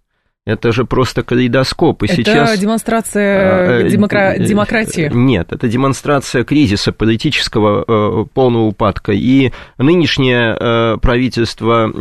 Это 0.46 0.72
же 0.74 0.84
просто 0.84 1.24
калейдоскоп. 1.24 2.04
И 2.04 2.06
это 2.08 2.16
сейчас... 2.16 2.60
демонстрация 2.60 3.88
демокра... 3.88 4.36
демократии. 4.38 5.10
Нет, 5.14 5.52
это 5.52 5.68
демонстрация 5.68 6.44
кризиса 6.44 6.92
политического 6.92 8.26
полного 8.34 8.64
упадка. 8.64 9.12
И 9.12 9.52
нынешнее 9.78 10.98
правительство 11.00 11.92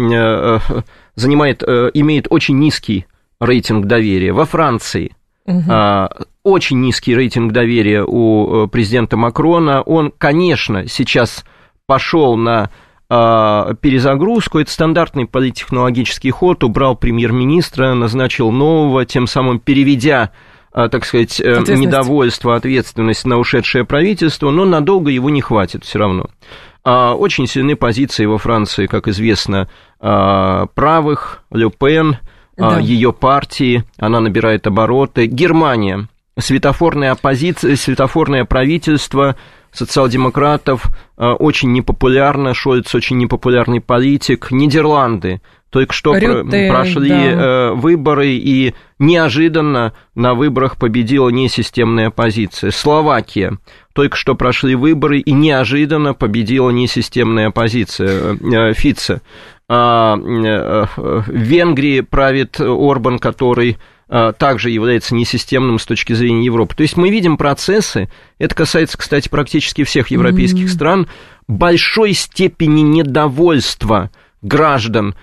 занимает, 1.21 1.63
э, 1.63 1.91
имеет 1.95 2.27
очень 2.31 2.59
низкий 2.59 3.07
рейтинг 3.41 3.87
доверия. 3.87 4.33
Во 4.33 4.45
Франции 4.45 5.15
угу. 5.47 5.73
очень 6.43 6.81
низкий 6.81 7.15
рейтинг 7.15 7.53
доверия 7.53 8.05
у 8.07 8.65
э, 8.65 8.69
президента 8.69 9.17
Макрона. 9.17 9.83
Он, 9.83 10.13
конечно, 10.17 10.87
сейчас 10.89 11.45
пошел 11.87 12.37
на 12.37 12.71
а, 13.11 13.73
перезагрузку. 13.81 14.59
Это 14.59 14.71
стандартный 14.71 15.27
политтехнологический 15.27 16.31
ход. 16.31 16.63
Убрал 16.63 16.95
премьер-министра, 16.95 17.95
назначил 17.95 18.51
нового, 18.51 19.07
тем 19.07 19.27
самым 19.27 19.61
переведя 19.61 20.33
а, 20.71 20.91
так 20.91 21.07
сказать, 21.07 21.41
недовольство, 21.41 22.55
ответственность 22.55 23.25
на 23.25 23.39
ушедшее 23.39 23.85
правительство, 23.85 24.51
но 24.51 24.67
надолго 24.67 25.11
его 25.11 25.31
не 25.31 25.41
хватит 25.41 25.85
все 25.85 25.99
равно. 25.99 26.27
Очень 27.15 27.47
сильны 27.47 27.77
позиции 27.77 28.25
во 28.25 28.39
Франции, 28.39 28.87
как 28.87 29.09
известно, 29.09 29.69
а, 30.01 30.67
правых, 30.75 31.43
Ле 31.51 31.71
Пен, 31.71 32.19
а, 32.57 32.71
да. 32.75 32.79
ее 32.79 33.13
партии, 33.13 33.85
она 33.99 34.21
набирает 34.21 34.67
обороты. 34.67 35.27
Германия, 35.27 36.09
светофорная 36.39 37.13
оппозиция, 37.13 37.77
светофорное 37.77 38.45
правительство 38.45 39.37
социал-демократов 39.73 40.87
а, 41.17 41.35
очень 41.35 41.73
непопулярно, 41.73 42.55
Шольц 42.55 42.95
очень 42.95 43.19
непопулярный 43.19 43.81
политик. 43.81 44.51
Нидерланды, 44.51 45.41
только 45.71 45.93
что 45.93 46.17
Рюте, 46.17 46.69
прошли 46.71 47.09
да. 47.11 47.17
Э, 47.17 47.73
выборы, 47.75 48.29
и 48.29 48.75
неожиданно 48.99 49.93
на 50.15 50.35
выборах 50.35 50.77
победила 50.77 51.29
несистемная 51.29 52.09
оппозиция. 52.09 52.71
Словакия, 52.71 53.59
только 53.93 54.17
что 54.17 54.35
прошли 54.35 54.75
выборы, 54.75 55.21
и 55.21 55.33
неожиданно 55.33 56.15
победила 56.15 56.71
несистемная 56.71 57.49
оппозиция 57.49 58.37
э, 58.37 58.75
Фице. 58.75 59.21
А, 59.69 60.17
э, 60.17 60.87
в 60.97 61.25
Венгрии 61.29 62.01
правит 62.01 62.61
Орбан, 62.61 63.19
который 63.19 63.79
также 64.39 64.71
является 64.71 65.15
несистемным 65.15 65.79
с 65.79 65.85
точки 65.85 66.15
зрения 66.15 66.47
Европы. 66.47 66.75
То 66.75 66.81
есть 66.81 66.97
мы 66.97 67.11
видим 67.11 67.37
процессы, 67.37 68.09
это 68.39 68.55
касается, 68.55 68.97
кстати, 68.97 69.29
практически 69.29 69.85
всех 69.85 70.11
европейских 70.11 70.65
mm-hmm. 70.65 70.75
стран, 70.75 71.09
большой 71.47 72.15
степени 72.15 72.81
недовольства 72.81 74.11
граждан 74.41 75.15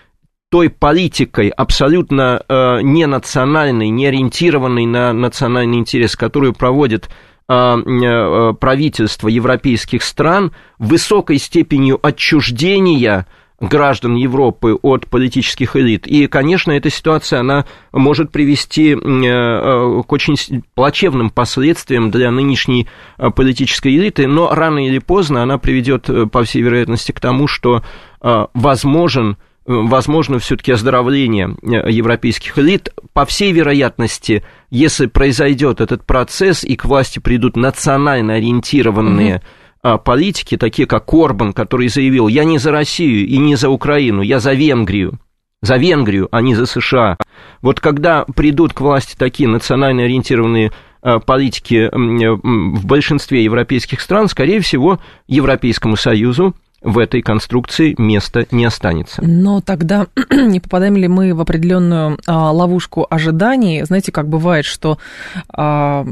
той 0.56 0.70
политикой 0.70 1.50
абсолютно 1.50 2.42
э, 2.48 2.80
не 2.82 3.06
национальной, 3.08 3.90
не 3.90 4.08
ориентированной 4.08 4.86
на 4.86 5.12
национальный 5.12 5.80
интерес, 5.80 6.16
которую 6.16 6.54
проводит 6.54 7.10
э, 7.50 7.54
э, 7.54 8.54
правительство 8.54 9.28
европейских 9.28 10.02
стран, 10.02 10.54
высокой 10.80 11.40
степенью 11.40 12.00
отчуждения 12.02 13.28
граждан 13.60 14.16
Европы 14.16 14.80
от 14.82 15.08
политических 15.08 15.76
элит. 15.76 16.08
И, 16.08 16.28
конечно, 16.28 16.72
эта 16.72 16.90
ситуация, 16.90 17.42
она 17.42 17.66
может 17.92 18.32
привести 18.32 18.94
э, 18.94 18.96
э, 18.96 20.04
к 20.08 20.10
очень 20.14 20.64
плачевным 20.74 21.32
последствиям 21.32 22.12
для 22.12 22.32
нынешней 22.32 22.88
политической 23.18 23.94
элиты, 23.94 24.26
но 24.26 24.56
рано 24.56 24.88
или 24.88 25.00
поздно 25.00 25.44
она 25.44 25.58
приведет, 25.58 26.10
по 26.32 26.46
всей 26.46 26.62
вероятности, 26.62 27.12
к 27.12 27.20
тому, 27.20 27.46
что 27.48 27.84
возможен 28.22 29.36
возможно 29.66 30.40
все-таки 30.40 30.72
оздоровление 30.72 31.56
европейских 31.64 32.58
элит. 32.60 32.90
По 33.14 33.26
всей 33.26 33.52
вероятности, 33.52 34.44
если 34.70 35.08
произойдет 35.08 35.82
этот 35.82 36.06
процесс 36.06 36.64
и 36.64 36.76
к 36.76 36.86
власти 36.86 37.20
придут 37.20 37.56
национально 37.56 38.36
ориентированные 38.36 39.36
mm-hmm 39.36 39.62
политики, 40.04 40.58
такие 40.58 40.88
как 40.88 41.06
Корбан, 41.06 41.54
который 41.54 41.90
заявил, 41.90 42.28
я 42.28 42.44
не 42.44 42.58
за 42.58 42.72
Россию 42.72 43.28
и 43.28 43.38
не 43.38 43.56
за 43.56 43.70
Украину, 43.70 44.24
я 44.24 44.40
за 44.40 44.54
Венгрию. 44.54 45.20
За 45.62 45.78
Венгрию, 45.78 46.28
а 46.32 46.42
не 46.42 46.56
за 46.56 46.66
США. 46.66 47.18
Вот 47.62 47.80
когда 47.80 48.26
придут 48.36 48.74
к 48.74 48.82
власти 48.82 49.16
такие 49.16 49.48
национально 49.48 50.04
ориентированные 50.04 50.72
а, 51.04 51.20
политики 51.20 51.90
в 51.94 52.86
большинстве 52.86 53.44
европейских 53.44 54.02
стран, 54.02 54.28
скорее 54.28 54.60
всего, 54.60 55.00
Европейскому 55.28 55.96
Союзу 55.96 56.56
в 56.82 57.00
этой 57.00 57.22
конструкции 57.22 57.96
места 57.98 58.46
не 58.52 58.66
останется. 58.66 59.22
Но 59.24 59.62
тогда 59.62 60.08
не 60.32 60.60
попадаем 60.60 60.96
ли 60.98 61.08
мы 61.08 61.34
в 61.34 61.42
определенную 61.42 62.20
а, 62.28 62.52
ловушку 62.52 63.08
ожиданий? 63.10 63.84
Знаете, 63.84 64.12
как 64.12 64.28
бывает, 64.28 64.66
что 64.66 65.00
а, 65.50 66.06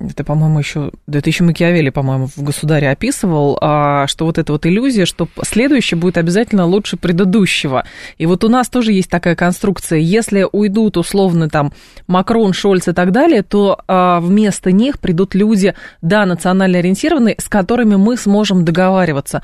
это, 0.00 0.24
по-моему, 0.24 0.58
еще 0.60 0.92
да 1.06 1.18
это 1.18 1.30
еще 1.30 1.44
Макиавелли, 1.44 1.90
по-моему, 1.90 2.28
в 2.28 2.42
«Государе» 2.42 2.90
описывал, 2.90 3.58
а, 3.60 4.06
что 4.06 4.24
вот 4.24 4.38
эта 4.38 4.52
вот 4.52 4.66
иллюзия, 4.66 5.04
что 5.04 5.28
следующее 5.42 5.98
будет 5.98 6.16
обязательно 6.16 6.64
лучше 6.64 6.96
предыдущего. 6.96 7.84
И 8.16 8.26
вот 8.26 8.44
у 8.44 8.48
нас 8.48 8.68
тоже 8.68 8.92
есть 8.92 9.10
такая 9.10 9.34
конструкция. 9.34 9.98
Если 9.98 10.46
уйдут 10.50 10.96
условно 10.96 11.48
там 11.48 11.72
Макрон, 12.06 12.52
Шольц 12.52 12.88
и 12.88 12.92
так 12.92 13.10
далее, 13.10 13.42
то 13.42 13.80
а, 13.88 14.20
вместо 14.20 14.70
них 14.70 15.00
придут 15.00 15.34
люди, 15.34 15.74
да, 16.02 16.24
национально 16.26 16.78
ориентированные, 16.78 17.34
с 17.38 17.48
которыми 17.48 17.96
мы 17.96 18.16
сможем 18.16 18.64
договариваться. 18.64 19.42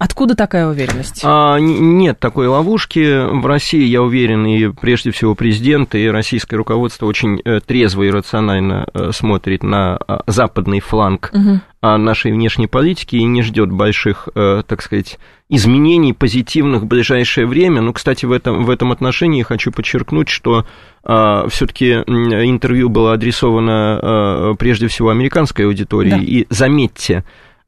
Откуда 0.00 0.34
такая 0.34 0.66
уверенность? 0.66 1.20
А, 1.24 1.58
нет 1.58 2.18
такой 2.18 2.46
ловушки. 2.46 3.28
В 3.38 3.44
России, 3.44 3.84
я 3.84 4.00
уверен, 4.00 4.46
и 4.46 4.68
прежде 4.68 5.10
всего 5.10 5.34
президент, 5.34 5.94
и 5.94 6.08
российское 6.08 6.56
руководство 6.56 7.04
очень 7.04 7.42
э, 7.44 7.60
трезво 7.60 8.04
и 8.04 8.10
рационально 8.10 8.86
э, 8.94 9.10
смотрит 9.12 9.62
на 9.62 9.98
а, 9.98 10.22
западный 10.26 10.80
фланг 10.80 11.30
угу. 11.34 11.60
нашей 11.82 12.32
внешней 12.32 12.66
политики 12.66 13.16
и 13.16 13.24
не 13.24 13.42
ждет 13.42 13.70
больших, 13.70 14.30
э, 14.34 14.62
так 14.66 14.80
сказать, 14.80 15.18
изменений 15.50 16.14
позитивных 16.14 16.80
в 16.80 16.86
ближайшее 16.86 17.46
время. 17.46 17.82
Ну, 17.82 17.92
кстати, 17.92 18.24
в 18.24 18.32
этом, 18.32 18.64
в 18.64 18.70
этом 18.70 18.92
отношении 18.92 19.42
хочу 19.42 19.70
подчеркнуть, 19.70 20.30
что 20.30 20.64
а, 21.04 21.46
все-таки 21.50 21.92
интервью 21.92 22.88
было 22.88 23.12
адресовано 23.12 24.56
прежде 24.58 24.88
всего 24.88 25.10
американской 25.10 25.66
аудитории. 25.66 26.10
Да. 26.10 26.16
И 26.16 26.46
заметьте, 26.48 27.22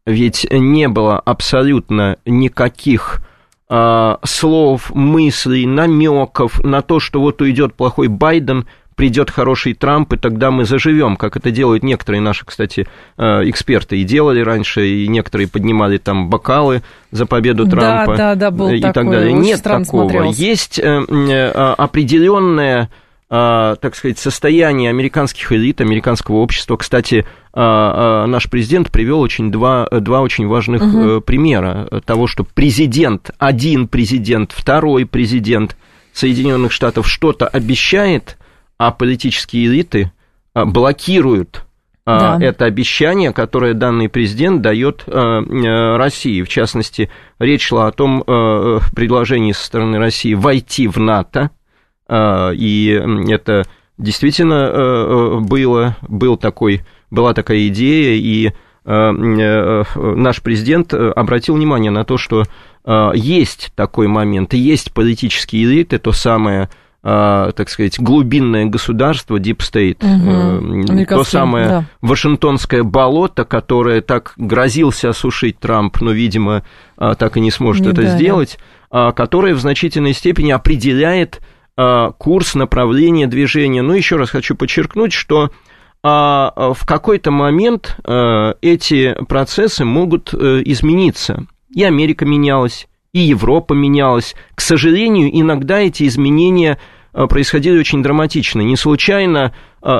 ведь 0.06 0.46
не 0.50 0.88
было 0.88 1.18
абсолютно 1.18 2.16
никаких 2.24 3.22
э, 3.68 4.16
слов, 4.24 4.94
мыслей, 4.94 5.66
намеков 5.66 6.62
на 6.62 6.82
то, 6.82 7.00
что 7.00 7.20
вот 7.20 7.40
уйдет 7.40 7.74
плохой 7.74 8.08
Байден, 8.08 8.66
придет 8.94 9.30
хороший 9.30 9.74
Трамп, 9.74 10.12
и 10.12 10.16
тогда 10.16 10.50
мы 10.50 10.64
заживем, 10.64 11.16
как 11.16 11.36
это 11.36 11.50
делают 11.50 11.82
некоторые 11.82 12.20
наши, 12.20 12.44
кстати, 12.44 12.86
э, 13.16 13.48
эксперты 13.48 13.98
и 13.98 14.04
делали 14.04 14.40
раньше, 14.40 14.86
и 14.86 15.08
некоторые 15.08 15.48
поднимали 15.48 15.98
там 15.98 16.28
бокалы 16.28 16.82
за 17.10 17.26
победу 17.26 17.66
Трампа 17.66 18.16
да, 18.16 18.34
да, 18.34 18.34
да, 18.34 18.50
был 18.50 18.68
и 18.68 18.80
такой, 18.80 18.92
так 18.92 19.10
далее. 19.10 19.32
Нет 19.32 19.62
такого. 19.62 19.84
смотрелся. 19.84 20.42
Есть 20.42 20.78
э, 20.78 20.84
э, 20.84 21.48
определенная 21.50 22.82
а, 22.82 22.88
так 23.32 23.94
сказать, 23.94 24.18
состояние 24.18 24.90
американских 24.90 25.52
элит, 25.52 25.80
американского 25.80 26.36
общества. 26.36 26.76
Кстати, 26.76 27.24
а, 27.54 28.24
а, 28.24 28.26
наш 28.26 28.50
президент 28.50 28.92
привел 28.92 29.20
очень 29.20 29.50
два, 29.50 29.88
два 29.90 30.20
очень 30.20 30.46
важных 30.46 30.82
угу. 30.82 31.22
примера 31.22 31.88
того, 32.04 32.26
что 32.26 32.44
президент, 32.44 33.30
один 33.38 33.88
президент, 33.88 34.52
второй 34.52 35.06
президент 35.06 35.78
Соединенных 36.12 36.72
Штатов 36.72 37.08
что-то 37.08 37.48
обещает, 37.48 38.36
а 38.76 38.90
политические 38.90 39.64
элиты 39.64 40.12
блокируют 40.54 41.64
да. 42.04 42.36
это 42.38 42.66
обещание, 42.66 43.32
которое 43.32 43.72
данный 43.72 44.10
президент 44.10 44.60
дает 44.60 45.04
России. 45.06 46.42
В 46.42 46.50
частности, 46.50 47.08
речь 47.38 47.62
шла 47.68 47.86
о 47.86 47.92
том 47.92 48.22
предложении 48.24 49.52
со 49.52 49.64
стороны 49.64 49.98
России 49.98 50.34
войти 50.34 50.86
в 50.86 50.98
НАТО, 50.98 51.48
а, 51.48 51.61
и 52.12 53.02
это 53.30 53.64
действительно 53.98 54.54
э, 54.54 54.70
э, 54.74 55.38
было, 55.40 55.96
был 56.02 56.36
такой, 56.36 56.82
была 57.10 57.34
такая 57.34 57.68
идея, 57.68 58.14
и 58.14 58.52
э, 58.84 59.82
наш 59.94 60.42
президент 60.42 60.92
обратил 60.92 61.54
внимание 61.54 61.90
на 61.90 62.04
то, 62.04 62.16
что 62.18 62.44
есть 63.14 63.72
такой 63.76 64.08
момент, 64.08 64.54
есть 64.54 64.92
политические 64.92 65.64
элиты, 65.64 65.98
то 65.98 66.10
самое 66.10 66.68
так 67.04 67.68
сказать, 67.68 67.98
глубинное 67.98 68.66
государство, 68.66 69.36
Deep 69.36 69.58
State, 69.58 69.98
угу. 70.04 71.04
то 71.04 71.24
самое 71.24 71.66
да. 71.68 71.84
Вашингтонское 72.00 72.84
болото, 72.84 73.44
которое 73.44 74.02
так 74.02 74.34
грозился 74.36 75.08
осушить 75.08 75.58
Трамп, 75.58 76.00
но, 76.00 76.12
видимо, 76.12 76.62
так 76.96 77.36
и 77.36 77.40
не 77.40 77.50
сможет 77.50 77.86
не 77.86 77.90
это 77.90 78.02
дали. 78.02 78.16
сделать, 78.16 78.56
которое 78.88 79.54
в 79.54 79.60
значительной 79.60 80.12
степени 80.12 80.52
определяет 80.52 81.40
курс, 81.76 82.54
направление 82.54 83.26
движения. 83.26 83.82
Но 83.82 83.94
еще 83.94 84.16
раз 84.16 84.30
хочу 84.30 84.54
подчеркнуть, 84.54 85.12
что 85.12 85.50
а, 86.02 86.72
в 86.74 86.86
какой-то 86.86 87.30
момент 87.30 87.96
э, 88.04 88.54
эти 88.60 89.14
процессы 89.26 89.84
могут 89.84 90.34
э, 90.34 90.62
измениться. 90.64 91.46
И 91.70 91.84
Америка 91.84 92.24
менялась, 92.26 92.88
и 93.12 93.20
Европа 93.20 93.72
менялась. 93.72 94.34
К 94.54 94.60
сожалению, 94.60 95.30
иногда 95.32 95.78
эти 95.78 96.06
изменения 96.06 96.78
происходили 97.12 97.78
очень 97.78 98.02
драматично. 98.02 98.62
Не 98.62 98.76
случайно 98.76 99.54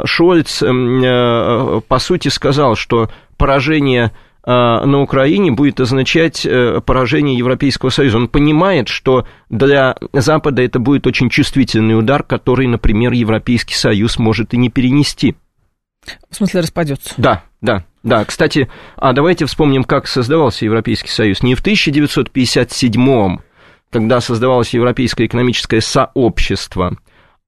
Шольц, 0.04 0.61
по 0.61 1.98
сути, 1.98 2.28
сказал, 2.28 2.74
что 2.74 3.11
поражение 3.37 4.06
Э, 4.06 4.11
на 4.50 5.00
Украине 5.00 5.52
будет 5.52 5.81
означать 5.81 6.44
э, 6.44 6.81
поражение 6.85 7.38
Европейского 7.38 7.90
Союза. 7.90 8.16
Он 8.18 8.28
понимает, 8.28 8.88
что 8.88 9.26
для 9.50 9.96
Запада 10.12 10.62
это 10.62 10.78
будет 10.78 11.07
очень 11.07 11.31
чувствительный 11.31 11.98
удар, 11.98 12.22
который, 12.22 12.66
например, 12.66 13.12
Европейский 13.12 13.74
Союз 13.74 14.18
может 14.18 14.52
и 14.55 14.57
не 14.57 14.68
перенести. 14.68 15.37
В 16.28 16.35
смысле 16.35 16.61
распадется? 16.61 17.14
Да, 17.16 17.44
да, 17.61 17.85
да. 18.02 18.24
Кстати, 18.24 18.68
а 18.96 19.12
давайте 19.12 19.46
вспомним, 19.46 19.85
как 19.85 20.09
создавался 20.09 20.64
Европейский 20.64 21.11
Союз. 21.11 21.42
Не 21.42 21.55
в 21.55 21.61
1957 21.61 23.38
когда 23.92 24.20
создавалось 24.20 24.72
Европейское 24.72 25.26
экономическое 25.26 25.83
сообщество, 25.83 26.96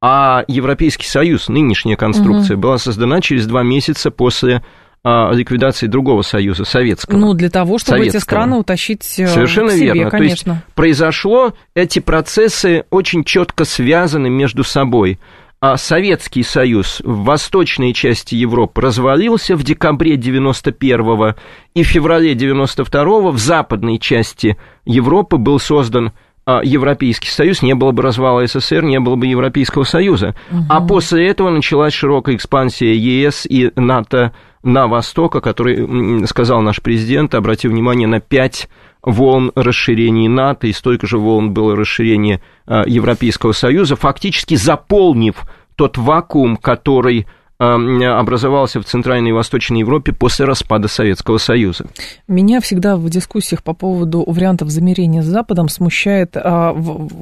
а 0.00 0.44
Европейский 0.46 1.06
Союз, 1.06 1.48
нынешняя 1.48 1.96
конструкция, 1.96 2.56
угу. 2.56 2.62
была 2.62 2.78
создана 2.78 3.22
через 3.22 3.46
два 3.46 3.62
месяца 3.62 4.10
после 4.10 4.62
ликвидации 5.04 5.86
другого 5.86 6.22
союза, 6.22 6.64
советского. 6.64 7.18
Ну, 7.18 7.34
для 7.34 7.50
того, 7.50 7.78
чтобы 7.78 7.98
советского. 7.98 8.18
эти 8.18 8.24
страны 8.24 8.56
утащить 8.56 9.18
э, 9.18 9.26
Совершенно 9.26 9.68
к 9.68 9.72
себе, 9.72 9.92
верно. 9.92 10.10
конечно. 10.10 10.52
То 10.52 10.58
есть 10.58 10.74
произошло, 10.74 11.52
эти 11.74 11.98
процессы 11.98 12.84
очень 12.90 13.24
четко 13.24 13.64
связаны 13.64 14.30
между 14.30 14.64
собой. 14.64 15.18
А 15.60 15.78
Советский 15.78 16.42
Союз 16.42 17.00
в 17.04 17.24
восточной 17.24 17.94
части 17.94 18.34
Европы 18.34 18.82
развалился 18.82 19.56
в 19.56 19.62
декабре 19.62 20.16
91-го, 20.16 21.36
и 21.74 21.82
в 21.82 21.86
феврале 21.86 22.34
92-го 22.34 23.30
в 23.30 23.38
западной 23.38 23.98
части 23.98 24.58
Европы 24.84 25.38
был 25.38 25.58
создан 25.58 26.12
а, 26.44 26.60
Европейский 26.62 27.30
Союз, 27.30 27.62
не 27.62 27.74
было 27.74 27.92
бы 27.92 28.02
развала 28.02 28.46
СССР, 28.46 28.82
не 28.82 29.00
было 29.00 29.16
бы 29.16 29.26
Европейского 29.26 29.84
Союза. 29.84 30.34
Угу. 30.50 30.64
А 30.68 30.80
после 30.82 31.28
этого 31.28 31.48
началась 31.48 31.94
широкая 31.94 32.36
экспансия 32.36 32.92
ЕС 32.94 33.46
и 33.46 33.72
НАТО 33.76 34.34
на 34.64 34.88
восток, 34.88 35.36
о 35.36 35.40
которой 35.40 36.26
сказал 36.26 36.62
наш 36.62 36.80
президент, 36.82 37.34
обратив 37.34 37.70
внимание 37.70 38.08
на 38.08 38.20
пять 38.20 38.68
волн 39.02 39.52
расширения 39.54 40.28
НАТО, 40.28 40.66
и 40.66 40.72
столько 40.72 41.06
же 41.06 41.18
волн 41.18 41.52
было 41.52 41.76
расширения 41.76 42.40
а, 42.66 42.84
Европейского 42.86 43.52
Союза, 43.52 43.96
фактически 43.96 44.54
заполнив 44.54 45.42
тот 45.76 45.98
вакуум, 45.98 46.56
который 46.56 47.26
образовался 47.56 48.80
в 48.80 48.84
Центральной 48.84 49.30
и 49.30 49.32
Восточной 49.32 49.80
Европе 49.80 50.12
после 50.12 50.44
распада 50.44 50.88
Советского 50.88 51.38
Союза. 51.38 51.86
Меня 52.26 52.60
всегда 52.60 52.96
в 52.96 53.08
дискуссиях 53.08 53.62
по 53.62 53.74
поводу 53.74 54.24
вариантов 54.26 54.70
замерения 54.70 55.22
с 55.22 55.26
Западом 55.26 55.68
смущает, 55.68 56.36
а, 56.36 56.74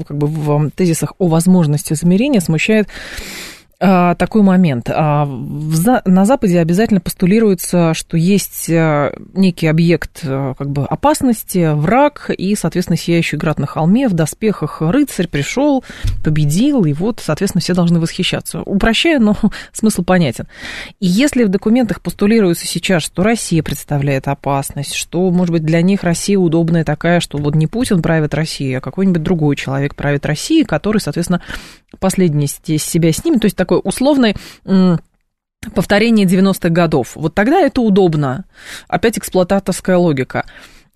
как 0.09 0.17
бы 0.17 0.27
в 0.27 0.71
тезисах 0.71 1.13
о 1.19 1.29
возможности 1.29 1.93
замерения 1.93 2.41
смущает 2.41 2.89
а, 3.85 4.15
такой 4.15 4.43
момент. 4.43 4.89
А, 4.89 5.27
на 5.27 6.25
Западе 6.25 6.61
обязательно 6.61 7.01
постулируется, 7.01 7.95
что 7.95 8.17
есть 8.17 8.71
а, 8.71 9.13
некий 9.35 9.67
объект 9.67 10.21
как 10.23 10.71
бы 10.71 10.85
опасности, 10.85 11.75
враг, 11.75 12.31
и, 12.31 12.55
соответственно, 12.55 12.97
сияющий 12.97 13.37
град 13.37 13.59
на 13.59 13.67
холме, 13.67 14.09
в 14.09 14.13
доспехах 14.13 14.81
рыцарь 14.83 15.27
пришел, 15.27 15.83
победил, 16.23 16.85
и 16.85 16.93
вот, 16.93 17.21
соответственно, 17.21 17.61
все 17.61 17.75
должны 17.75 17.99
восхищаться. 17.99 18.63
Упрощая, 18.63 19.19
но 19.19 19.37
смысл 19.73 20.05
понятен. 20.05 20.47
И 21.01 21.07
если 21.07 21.43
в 21.43 21.49
документах 21.49 22.03
постулируется 22.03 22.69
сейчас, 22.69 23.03
что 23.03 23.25
Россия 23.25 23.65
представляет 23.65 24.29
опасность, 24.29 24.95
что, 24.95 25.29
может 25.33 25.51
быть, 25.51 25.65
для 25.65 25.83
них 25.83 26.05
Россия 26.05 26.39
удобная 26.39 26.85
такая, 26.85 27.19
что 27.19 27.37
вот 27.39 27.57
не 27.57 27.67
Путин 27.67 28.01
правит 28.01 28.33
Россией, 28.33 28.75
а 28.75 28.81
какой-нибудь 28.81 29.25
другой 29.25 29.57
человек 29.57 29.97
правит 29.97 30.25
Россией, 30.25 30.63
который, 30.63 30.99
соответственно, 30.99 31.43
последний 31.99 32.49
из 32.67 32.85
себя 32.85 33.13
снимет, 33.13 33.41
то 33.41 33.47
есть 33.47 33.57
такой 33.57 33.81
условный 33.83 34.37
повторение 35.75 36.27
90-х 36.27 36.69
годов. 36.71 37.13
Вот 37.15 37.35
тогда 37.35 37.61
это 37.61 37.81
удобно. 37.81 38.45
Опять 38.89 39.19
эксплуататорская 39.19 39.97
логика. 39.97 40.45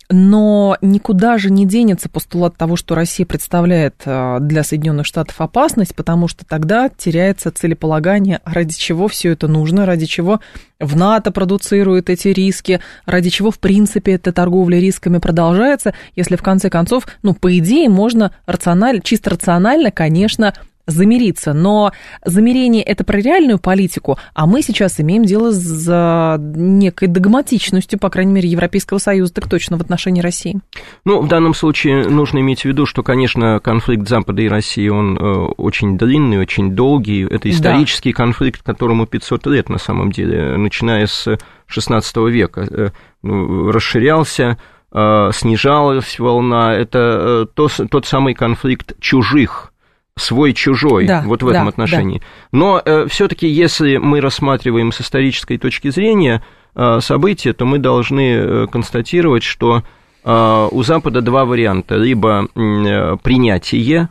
Но 0.08 0.76
никуда 0.82 1.36
же 1.36 1.50
не 1.50 1.66
денется 1.66 2.08
постулат 2.08 2.56
того, 2.56 2.76
что 2.76 2.94
Россия 2.94 3.26
представляет 3.26 4.02
э, 4.04 4.38
для 4.40 4.62
Соединенных 4.62 5.04
Штатов 5.04 5.40
опасность, 5.40 5.96
потому 5.96 6.28
что 6.28 6.44
тогда 6.46 6.88
теряется 6.88 7.50
целеполагание, 7.50 8.40
ради 8.44 8.76
чего 8.76 9.08
все 9.08 9.32
это 9.32 9.48
нужно, 9.48 9.84
ради 9.84 10.06
чего 10.06 10.40
в 10.78 10.94
НАТО 10.94 11.32
продуцируют 11.32 12.08
эти 12.08 12.28
риски, 12.28 12.80
ради 13.04 13.30
чего, 13.30 13.50
в 13.50 13.58
принципе, 13.58 14.12
эта 14.12 14.32
торговля 14.32 14.78
рисками 14.78 15.18
продолжается, 15.18 15.92
если 16.14 16.36
в 16.36 16.42
конце 16.42 16.70
концов, 16.70 17.08
ну, 17.22 17.34
по 17.34 17.58
идее, 17.58 17.88
можно 17.88 18.32
рационально, 18.46 19.02
чисто 19.02 19.30
рационально, 19.30 19.90
конечно, 19.90 20.54
замириться. 20.86 21.52
Но 21.52 21.92
замирение 22.24 22.82
это 22.82 23.04
про 23.04 23.18
реальную 23.18 23.58
политику, 23.58 24.18
а 24.34 24.46
мы 24.46 24.62
сейчас 24.62 25.00
имеем 25.00 25.24
дело 25.24 25.52
с 25.52 26.38
некой 26.38 27.08
догматичностью, 27.08 27.98
по 27.98 28.10
крайней 28.10 28.32
мере, 28.32 28.48
Европейского 28.48 28.98
Союза, 28.98 29.34
так 29.34 29.48
точно 29.48 29.76
в 29.76 29.80
отношении 29.80 30.20
России. 30.20 30.60
Ну, 31.04 31.20
в 31.20 31.28
данном 31.28 31.54
случае 31.54 32.08
нужно 32.08 32.38
иметь 32.38 32.62
в 32.62 32.64
виду, 32.64 32.86
что, 32.86 33.02
конечно, 33.02 33.60
конфликт 33.60 34.08
Запада 34.08 34.42
и 34.42 34.48
России, 34.48 34.88
он 34.88 35.16
э, 35.16 35.22
очень 35.56 35.98
длинный, 35.98 36.38
очень 36.38 36.72
долгий. 36.72 37.24
Это 37.24 37.50
исторический 37.50 38.12
да. 38.12 38.16
конфликт, 38.16 38.62
которому 38.62 39.06
500 39.06 39.46
лет 39.46 39.68
на 39.68 39.78
самом 39.78 40.12
деле, 40.12 40.56
начиная 40.56 41.06
с 41.06 41.36
16 41.66 42.16
века. 42.28 42.66
Э, 42.70 42.90
ну, 43.22 43.70
расширялся, 43.72 44.58
э, 44.92 45.30
снижалась 45.32 46.18
волна. 46.18 46.74
Это 46.74 47.48
то, 47.54 47.68
тот 47.68 48.06
самый 48.06 48.34
конфликт 48.34 48.98
чужих 49.00 49.72
свой-чужой, 50.18 51.06
да, 51.06 51.22
вот 51.26 51.42
в 51.42 51.48
этом 51.48 51.64
да, 51.64 51.68
отношении. 51.68 52.18
Да. 52.18 52.24
Но 52.52 52.82
э, 52.84 53.06
все-таки, 53.08 53.46
если 53.46 53.98
мы 53.98 54.20
рассматриваем 54.20 54.92
с 54.92 55.00
исторической 55.00 55.58
точки 55.58 55.90
зрения 55.90 56.42
э, 56.74 57.00
события, 57.00 57.52
то 57.52 57.66
мы 57.66 57.78
должны 57.78 58.32
э, 58.32 58.66
констатировать, 58.66 59.42
что 59.42 59.82
э, 60.24 60.68
у 60.70 60.82
Запада 60.82 61.20
два 61.20 61.44
варианта. 61.44 61.96
Либо 61.96 62.48
э, 62.54 63.16
принятие, 63.22 64.08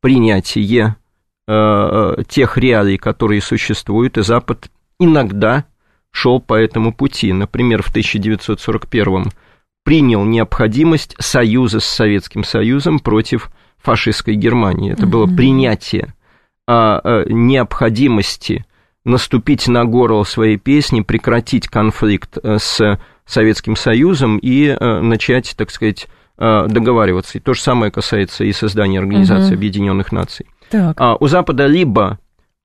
принятие 0.00 0.96
э, 1.46 1.52
э, 1.52 2.22
тех 2.28 2.58
реалий, 2.58 2.98
которые 2.98 3.40
существуют, 3.40 4.18
и 4.18 4.22
Запад 4.22 4.70
иногда 4.98 5.64
шел 6.10 6.40
по 6.40 6.54
этому 6.54 6.92
пути. 6.92 7.32
Например, 7.32 7.82
в 7.82 7.90
1941 7.90 9.30
принял 9.84 10.24
необходимость 10.24 11.14
союза 11.20 11.78
с 11.78 11.84
Советским 11.84 12.42
Союзом 12.42 12.98
против 12.98 13.50
фашистской 13.82 14.34
Германии. 14.34 14.92
Это 14.92 15.06
было 15.06 15.26
принятие 15.26 16.14
а, 16.66 17.00
а, 17.02 17.24
необходимости 17.28 18.64
наступить 19.04 19.68
на 19.68 19.84
горло 19.84 20.24
своей 20.24 20.56
песни, 20.56 21.02
прекратить 21.02 21.68
конфликт 21.68 22.38
э, 22.42 22.56
с 22.58 22.98
Советским 23.26 23.76
Союзом 23.76 24.38
и 24.38 24.68
а, 24.68 25.00
начать, 25.00 25.54
так 25.56 25.70
сказать, 25.70 26.08
а, 26.36 26.66
договариваться. 26.66 27.38
И 27.38 27.40
то 27.40 27.54
же 27.54 27.60
самое 27.60 27.92
касается 27.92 28.44
и 28.44 28.52
создания 28.52 28.98
Организации 28.98 29.48
угу. 29.48 29.54
Объединенных 29.54 30.10
Наций. 30.10 30.46
Так. 30.70 30.96
А, 30.98 31.16
у 31.16 31.28
Запада 31.28 31.66
либо 31.66 32.18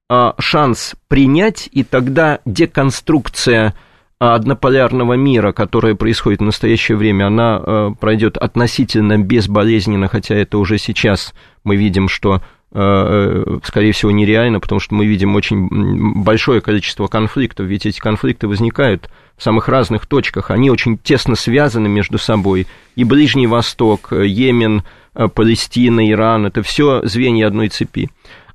а, 0.09 0.33
шанс 0.39 0.95
принять, 1.07 1.69
и 1.71 1.83
тогда 1.83 2.39
деконструкция 2.45 3.75
однополярного 4.19 5.13
мира, 5.13 5.53
которая 5.53 5.95
происходит 5.95 6.41
в 6.41 6.43
настоящее 6.43 6.97
время, 6.97 7.27
она 7.27 7.61
э, 7.61 7.91
пройдет 7.99 8.35
относительно 8.35 9.17
безболезненно, 9.17 10.09
хотя 10.09 10.35
это 10.35 10.57
уже 10.57 10.77
сейчас 10.77 11.33
мы 11.63 11.77
видим, 11.77 12.09
что 12.09 12.35
э, 12.35 12.41
э, 12.73 13.59
скорее 13.63 13.93
всего, 13.93 14.11
нереально, 14.11 14.59
потому 14.59 14.81
что 14.81 14.93
мы 14.93 15.05
видим 15.05 15.35
очень 15.37 16.21
большое 16.21 16.59
количество 16.59 17.07
конфликтов, 17.07 17.67
ведь 17.67 17.85
эти 17.85 17.99
конфликты 17.99 18.49
возникают 18.49 19.09
в 19.37 19.43
самых 19.43 19.69
разных 19.69 20.05
точках, 20.05 20.51
они 20.51 20.69
очень 20.69 20.97
тесно 20.97 21.35
связаны 21.35 21.87
между 21.87 22.17
собой. 22.17 22.67
И 22.97 23.05
Ближний 23.05 23.47
Восток, 23.47 24.11
Йемен, 24.11 24.83
Палестина, 25.13 26.09
Иран, 26.09 26.45
это 26.45 26.61
все 26.61 27.01
звенья 27.05 27.47
одной 27.47 27.69
цепи. 27.69 28.09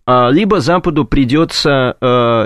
А, 0.05 0.29
либо 0.29 0.61
Западу 0.61 1.07
придется 1.07 1.97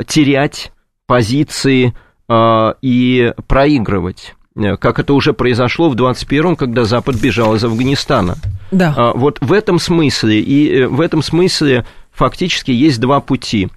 терять 0.07 0.71
позиции 1.09 1.95
и 2.31 3.33
проигрывать 3.47 4.35
э, 4.55 4.77
как 4.77 4.99
это 4.99 5.15
уже 5.15 5.33
произошло 5.33 5.89
в 5.89 5.95
21-м, 5.95 6.57
когда 6.57 6.85
Запад 6.85 7.17
бежал 7.17 7.55
из 7.55 7.65
Афганистана. 7.65 8.37
Да. 8.71 8.95
А, 8.97 9.13
вот 9.15 9.39
в 9.41 9.53
этом 9.53 9.79
смысле, 9.79 10.41
и 10.41 10.81
э, 10.81 10.89
в 10.89 11.01
этом 11.01 11.23
смысле 11.23 11.87
фактически 12.13 12.71
есть 12.71 13.01
два 13.01 13.21
пути. 13.21 13.69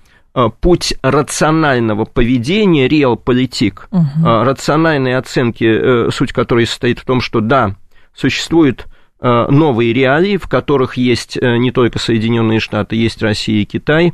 Путь 0.61 0.93
рационального 1.01 2.05
поведения, 2.05 2.87
реал-политик, 2.87 3.89
угу. 3.91 4.05
рациональной 4.23 5.17
оценки, 5.17 5.65
э, 5.65 6.09
суть 6.09 6.31
которой 6.31 6.65
состоит 6.65 6.99
в 6.99 7.05
том, 7.05 7.19
что 7.19 7.41
да, 7.41 7.75
существуют 8.13 8.87
новые 9.19 9.93
реалии, 9.93 10.37
в 10.37 10.47
которых 10.47 10.97
есть 10.97 11.37
не 11.39 11.69
только 11.69 11.99
Соединенные 11.99 12.59
Штаты, 12.59 12.95
есть 12.95 13.21
Россия 13.21 13.61
и 13.61 13.65
Китай, 13.65 14.13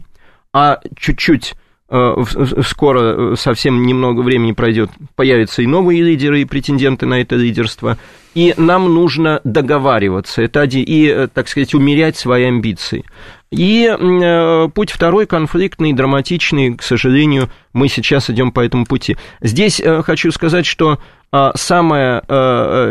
а 0.51 0.81
чуть-чуть 0.99 1.53
Э, 1.53 1.66
скоро, 1.89 3.33
э, 3.33 3.35
совсем 3.37 3.85
немного 3.85 4.19
времени 4.19 4.51
пройдет, 4.51 4.89
появятся 5.15 5.61
и 5.61 5.67
новые 5.67 6.01
лидеры, 6.01 6.41
и 6.41 6.45
претенденты 6.45 7.05
на 7.05 7.21
это 7.21 7.35
лидерство. 7.35 7.97
И 8.35 8.53
нам 8.57 8.93
нужно 8.93 9.39
договариваться, 9.45 10.41
это 10.41 10.63
и, 10.63 11.07
э, 11.07 11.27
так 11.33 11.47
сказать, 11.47 11.73
умерять 11.73 12.17
свои 12.17 12.43
амбиции. 12.43 13.05
И 13.49 13.89
путь 14.75 14.91
второй, 14.91 15.25
конфликтный, 15.25 15.93
драматичный, 15.93 16.75
к 16.75 16.83
сожалению, 16.83 17.49
мы 17.71 17.87
сейчас 17.87 18.29
идем 18.29 18.51
по 18.51 18.59
этому 18.59 18.85
пути. 18.85 19.15
Здесь 19.39 19.81
хочу 20.03 20.33
сказать, 20.33 20.65
что 20.65 20.99
самая 21.55 22.19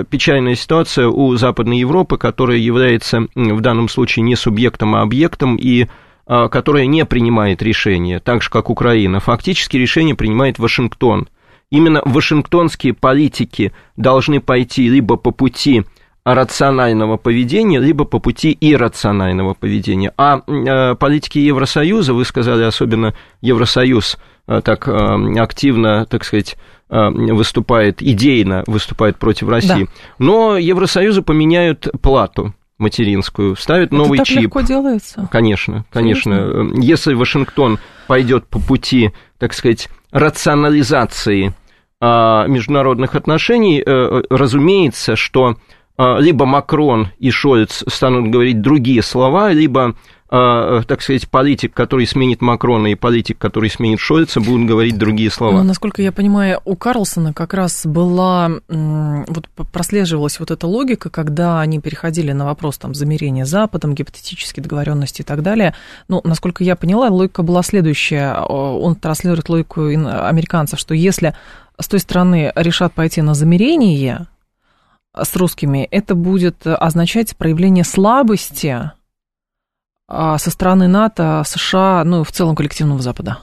печальная 0.09 0.55
ситуация 0.55 1.09
у 1.09 1.37
Западной 1.37 1.81
Европы, 1.81 2.17
которая 2.17 2.57
является 2.57 3.27
в 3.35 3.61
данном 3.61 3.91
случае 3.91 4.23
не 4.23 4.35
субъектом, 4.35 4.95
а 4.95 5.03
объектом, 5.03 5.57
и 5.57 5.89
которая 6.27 6.87
не 6.87 7.05
принимает 7.05 7.63
решения, 7.63 8.19
так 8.19 8.43
же, 8.43 8.51
как 8.51 8.69
Украина. 8.69 9.21
Фактически 9.21 9.77
решение 9.77 10.15
принимает 10.15 10.59
Вашингтон. 10.59 11.29
Именно 11.71 12.03
вашингтонские 12.05 12.95
политики 12.95 13.73
должны 13.97 14.41
пойти 14.41 14.89
либо 14.89 15.17
по 15.17 15.31
пути 15.31 15.85
рационального 16.27 17.19
поведения, 17.19 17.79
либо 17.79 18.05
по 18.05 18.19
пути 18.19 18.57
иррационального 18.61 19.55
поведения. 19.55 20.13
А 20.17 20.41
э, 20.45 20.97
политики 20.97 21.39
Евросоюза, 21.39 22.15
вы 22.15 22.25
сказали, 22.25 22.65
особенно 22.65 23.15
Евросоюз 23.43 24.19
э, 24.49 24.61
так 24.65 24.89
э, 24.89 25.39
активно, 25.39 26.05
так 26.07 26.25
сказать, 26.25 26.57
выступает, 26.89 28.01
идейно 28.01 28.63
выступает 28.69 29.19
против 29.19 29.49
России. 29.49 29.87
Да. 29.87 29.91
Но 30.21 30.57
Евросоюзы 30.57 31.23
поменяют 31.23 31.89
плату 32.01 32.55
материнскую, 32.79 33.55
вставит 33.55 33.89
Это 33.89 33.97
новый 33.97 34.19
так 34.19 34.27
чип. 34.27 34.43
легко 34.43 34.61
делается? 34.61 35.29
Конечно, 35.31 35.85
конечно. 35.91 36.35
Серьезно? 36.35 36.81
Если 36.81 37.15
Вашингтон 37.15 37.79
пойдет 38.07 38.47
по 38.47 38.59
пути, 38.61 39.13
так 39.39 39.53
сказать, 39.55 39.89
рационализации 40.13 41.55
а, 42.01 42.47
международных 42.47 43.15
отношений, 43.15 43.83
э, 43.85 44.23
разумеется, 44.29 45.17
что 45.17 45.57
а, 45.97 46.19
либо 46.19 46.45
Макрон 46.45 47.09
и 47.19 47.31
Шольц 47.31 47.83
станут 47.89 48.31
говорить 48.31 48.61
другие 48.61 49.03
слова, 49.03 49.51
либо 49.53 49.97
так 50.29 51.03
сказать, 51.03 51.29
политик, 51.29 51.73
который 51.73 52.07
сменит 52.07 52.41
Макрона, 52.41 52.89
и 52.89 52.95
политик, 52.95 53.39
который 53.39 53.71
сменит 53.71 54.01
Шольца, 54.01 54.41
будут 54.41 54.67
говорить 54.67 54.99
другие 54.99 55.31
слова. 55.31 55.59
Ну, 55.59 55.63
насколько 55.63 56.03
я 56.03 56.11
понимаю, 56.11 56.61
у 56.65 56.75
Карлсона 56.75 57.33
как 57.33 57.55
раз 57.55 57.87
была, 57.87 58.51
вот 58.69 59.49
прослеживалась 59.73 60.41
вот 60.41 60.51
эта 60.51 60.67
логика, 60.67 61.11
когда 61.11 61.61
они 61.61 61.81
переходили 61.81 62.33
на 62.33 62.45
вопрос 62.45 62.79
там 62.79 62.95
замерения 62.95 63.45
Западом, 63.45 63.95
гипотетические 63.95 64.63
договоренности 64.63 65.23
и 65.23 65.25
так 65.25 65.43
далее. 65.43 65.75
Ну, 66.09 66.21
насколько 66.25 66.65
я 66.65 66.75
поняла, 66.75 67.09
логика 67.09 67.43
была 67.43 67.63
следующая. 67.63 68.35
Он 68.41 68.97
транслирует 68.97 69.49
логику 69.49 69.83
американцев, 69.83 70.81
что 70.81 70.95
если 70.95 71.35
с 71.79 71.87
той 71.89 72.01
стороны 72.01 72.53
решат 72.57 72.93
пойти 72.95 73.23
на 73.23 73.35
замерение 73.35 74.27
с 75.15 75.35
русскими, 75.37 75.87
это 75.91 76.15
будет 76.15 76.67
означать 76.67 77.37
проявление 77.37 77.85
слабости 77.85 78.67
а, 78.67 78.96
со 80.09 80.51
стороны 80.51 80.89
НАТО, 80.89 81.43
США, 81.45 82.03
ну 82.05 82.23
и 82.23 82.25
в 82.25 82.33
целом 82.33 82.55
коллективного 82.55 83.03
Запада? 83.03 83.39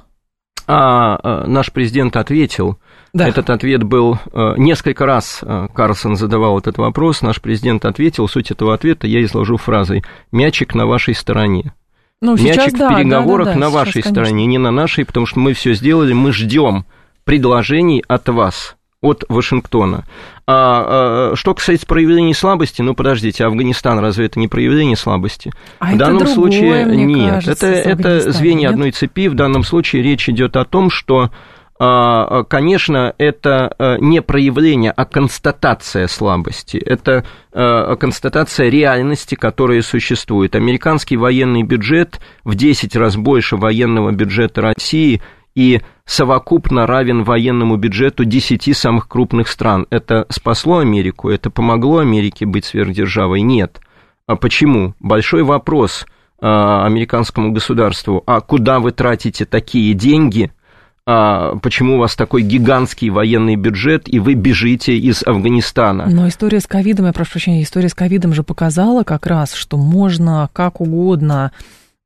А, 0.65 1.19
а 1.21 1.47
наш 1.47 1.71
президент 1.71 2.15
ответил. 2.15 2.79
Да. 3.13 3.27
Этот 3.27 3.49
ответ 3.49 3.83
был 3.83 4.17
э, 4.31 4.53
несколько 4.57 5.05
раз 5.05 5.39
э, 5.41 5.67
Карлсон 5.73 6.15
задавал 6.15 6.57
этот 6.57 6.77
вопрос. 6.77 7.21
Наш 7.21 7.41
президент 7.41 7.85
ответил. 7.85 8.27
Суть 8.27 8.49
этого 8.49 8.73
ответа 8.73 9.05
я 9.05 9.23
изложу 9.23 9.57
фразой: 9.57 10.03
"Мячик 10.31 10.73
на 10.73 10.85
вашей 10.85 11.15
стороне". 11.15 11.73
Ну, 12.21 12.37
Мячик 12.37 12.53
сейчас, 12.53 12.73
в 12.73 12.95
переговорах 12.95 13.47
да, 13.47 13.53
да, 13.53 13.59
да, 13.59 13.65
на 13.65 13.69
вашей 13.69 14.01
сейчас, 14.01 14.11
стороне, 14.11 14.45
не 14.45 14.57
на 14.57 14.71
нашей, 14.71 15.05
потому 15.05 15.25
что 15.25 15.39
мы 15.39 15.53
все 15.53 15.73
сделали, 15.73 16.13
мы 16.13 16.31
ждем 16.31 16.85
предложений 17.25 18.05
от 18.07 18.29
вас 18.29 18.77
от 19.03 19.25
Вашингтона. 19.29 20.05
А, 20.47 21.31
а 21.33 21.35
что 21.35 21.53
касается 21.53 21.85
проявления 21.85 22.33
слабости, 22.33 22.81
ну 22.81 22.95
подождите, 22.95 23.45
Афганистан 23.45 23.99
разве 23.99 24.25
это 24.25 24.39
не 24.39 24.47
проявление 24.47 24.95
слабости? 24.95 25.51
А 25.79 25.93
в 25.93 25.97
данном 25.97 26.19
другое, 26.19 26.33
случае 26.33 26.85
нет. 26.85 27.35
Кажется, 27.35 27.67
это, 27.67 28.09
это 28.09 28.31
звенья 28.31 28.69
нет? 28.69 28.71
одной 28.71 28.91
цепи. 28.91 29.27
В 29.27 29.35
данном 29.35 29.63
случае 29.63 30.01
речь 30.03 30.27
идет 30.29 30.55
о 30.55 30.63
том, 30.63 30.89
что 30.89 31.31
а, 31.79 32.43
конечно, 32.45 33.13
это 33.17 33.73
а, 33.77 33.97
не 33.97 34.21
проявление, 34.21 34.91
а 34.91 35.03
констатация 35.05 36.07
слабости. 36.07 36.77
Это 36.77 37.25
а, 37.51 37.95
констатация 37.97 38.69
реальности, 38.69 39.35
которая 39.35 39.81
существует. 39.81 40.55
Американский 40.55 41.17
военный 41.17 41.63
бюджет 41.63 42.21
в 42.45 42.55
10 42.55 42.95
раз 42.95 43.17
больше 43.17 43.57
военного 43.57 44.11
бюджета 44.11 44.61
России– 44.61 45.21
и 45.55 45.81
совокупно 46.05 46.87
равен 46.87 47.23
военному 47.23 47.77
бюджету 47.77 48.25
10 48.25 48.75
самых 48.75 49.07
крупных 49.07 49.47
стран. 49.47 49.87
Это 49.89 50.25
спасло 50.29 50.79
Америку? 50.79 51.29
Это 51.29 51.49
помогло 51.49 51.99
Америке 51.99 52.45
быть 52.45 52.65
сверхдержавой? 52.65 53.41
Нет. 53.41 53.79
А 54.25 54.35
почему? 54.35 54.95
Большой 54.99 55.43
вопрос 55.43 56.05
а, 56.39 56.85
американскому 56.85 57.51
государству. 57.51 58.23
А 58.25 58.41
куда 58.41 58.79
вы 58.79 58.91
тратите 58.91 59.45
такие 59.45 59.93
деньги? 59.93 60.51
а 61.05 61.57
почему 61.57 61.95
у 61.95 61.99
вас 61.99 62.15
такой 62.15 62.43
гигантский 62.43 63.09
военный 63.09 63.57
бюджет, 63.57 64.03
и 64.07 64.19
вы 64.19 64.35
бежите 64.35 64.97
из 64.97 65.21
Афганистана. 65.23 66.05
Но 66.09 66.29
история 66.29 66.61
с 66.61 66.67
ковидом, 66.67 67.07
я 67.07 67.13
прошу 67.13 67.31
прощения, 67.31 67.61
история 67.61 67.89
с 67.89 67.93
ковидом 67.93 68.33
же 68.33 68.43
показала 68.43 69.03
как 69.03 69.27
раз, 69.27 69.53
что 69.53 69.77
можно 69.77 70.49
как 70.53 70.79
угодно 70.79 71.51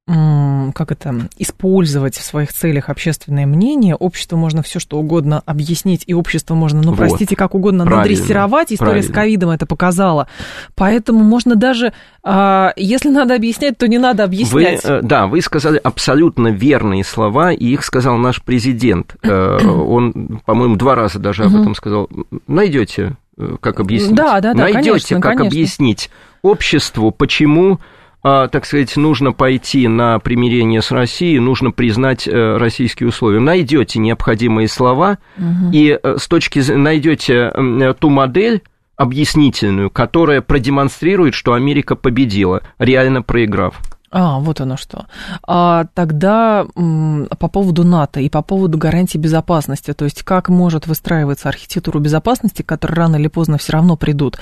как 0.07 0.91
это, 0.93 1.27
использовать 1.37 2.15
в 2.15 2.23
своих 2.23 2.53
целях 2.53 2.87
общественное 2.87 3.45
мнение. 3.45 3.93
Общество 3.93 4.37
можно 4.37 4.63
все 4.63 4.79
что 4.79 4.97
угодно 4.97 5.43
объяснить, 5.45 6.03
и 6.07 6.13
общество 6.13 6.55
можно, 6.55 6.81
ну, 6.81 6.91
вот. 6.91 6.97
простите, 6.97 7.35
как 7.35 7.55
угодно 7.55 7.83
правильно, 7.83 8.03
надрессировать. 8.03 8.71
История 8.71 8.91
правильно. 8.91 9.11
с 9.11 9.13
ковидом 9.13 9.49
это 9.49 9.65
показала. 9.65 10.29
Поэтому 10.75 11.23
можно 11.23 11.55
даже, 11.55 11.91
а, 12.23 12.71
если 12.77 13.09
надо 13.09 13.35
объяснять, 13.35 13.77
то 13.77 13.87
не 13.89 13.97
надо 13.97 14.23
объяснять. 14.23 14.83
Вы, 14.85 14.89
э, 14.89 15.01
да, 15.01 15.27
вы 15.27 15.41
сказали 15.41 15.77
абсолютно 15.83 16.47
верные 16.49 17.03
слова, 17.03 17.51
и 17.51 17.65
их 17.65 17.83
сказал 17.83 18.15
наш 18.15 18.41
президент. 18.41 19.17
Э, 19.23 19.57
он, 19.67 20.41
по-моему, 20.45 20.77
два 20.77 20.95
раза 20.95 21.19
даже 21.19 21.43
об 21.43 21.55
этом 21.55 21.75
сказал. 21.75 22.09
Найдете, 22.47 23.17
э, 23.37 23.57
как 23.59 23.81
объяснить. 23.81 24.15
Да, 24.15 24.39
да, 24.39 24.53
да, 24.53 24.63
Найдете, 24.63 25.15
как 25.15 25.23
конечно. 25.23 25.47
объяснить 25.47 26.09
обществу, 26.41 27.11
почему 27.11 27.79
так 28.23 28.65
сказать, 28.65 28.97
нужно 28.97 29.31
пойти 29.31 29.87
на 29.87 30.19
примирение 30.19 30.81
с 30.81 30.91
Россией, 30.91 31.39
нужно 31.39 31.71
признать 31.71 32.27
э, 32.27 32.57
российские 32.57 33.09
условия. 33.09 33.39
Найдете 33.39 33.99
необходимые 33.99 34.67
слова 34.67 35.19
угу. 35.37 35.71
и 35.71 35.97
э, 36.01 36.15
с 36.17 36.27
точки 36.27 36.59
найдете 36.71 37.51
ту 37.99 38.09
модель, 38.09 38.61
объяснительную, 38.97 39.91
которая 39.91 40.41
продемонстрирует, 40.41 41.35
что 41.35 41.53
Америка 41.53 41.95
победила, 41.95 42.63
реально 42.79 43.21
проиграв. 43.21 43.79
А, 44.09 44.39
вот 44.39 44.61
оно 44.61 44.77
что. 44.77 45.05
А 45.45 45.85
тогда 45.93 46.65
по 46.75 47.47
поводу 47.49 47.83
НАТО 47.83 48.21
и 48.21 48.29
по 48.29 48.41
поводу 48.41 48.77
гарантии 48.77 49.17
безопасности, 49.17 49.93
то 49.93 50.05
есть 50.05 50.23
как 50.23 50.47
может 50.47 50.87
выстраиваться 50.87 51.49
архитектура 51.49 51.99
безопасности, 51.99 52.61
которые 52.61 52.95
рано 52.95 53.15
или 53.17 53.27
поздно 53.27 53.57
все 53.57 53.73
равно 53.73 53.97
придут. 53.97 54.37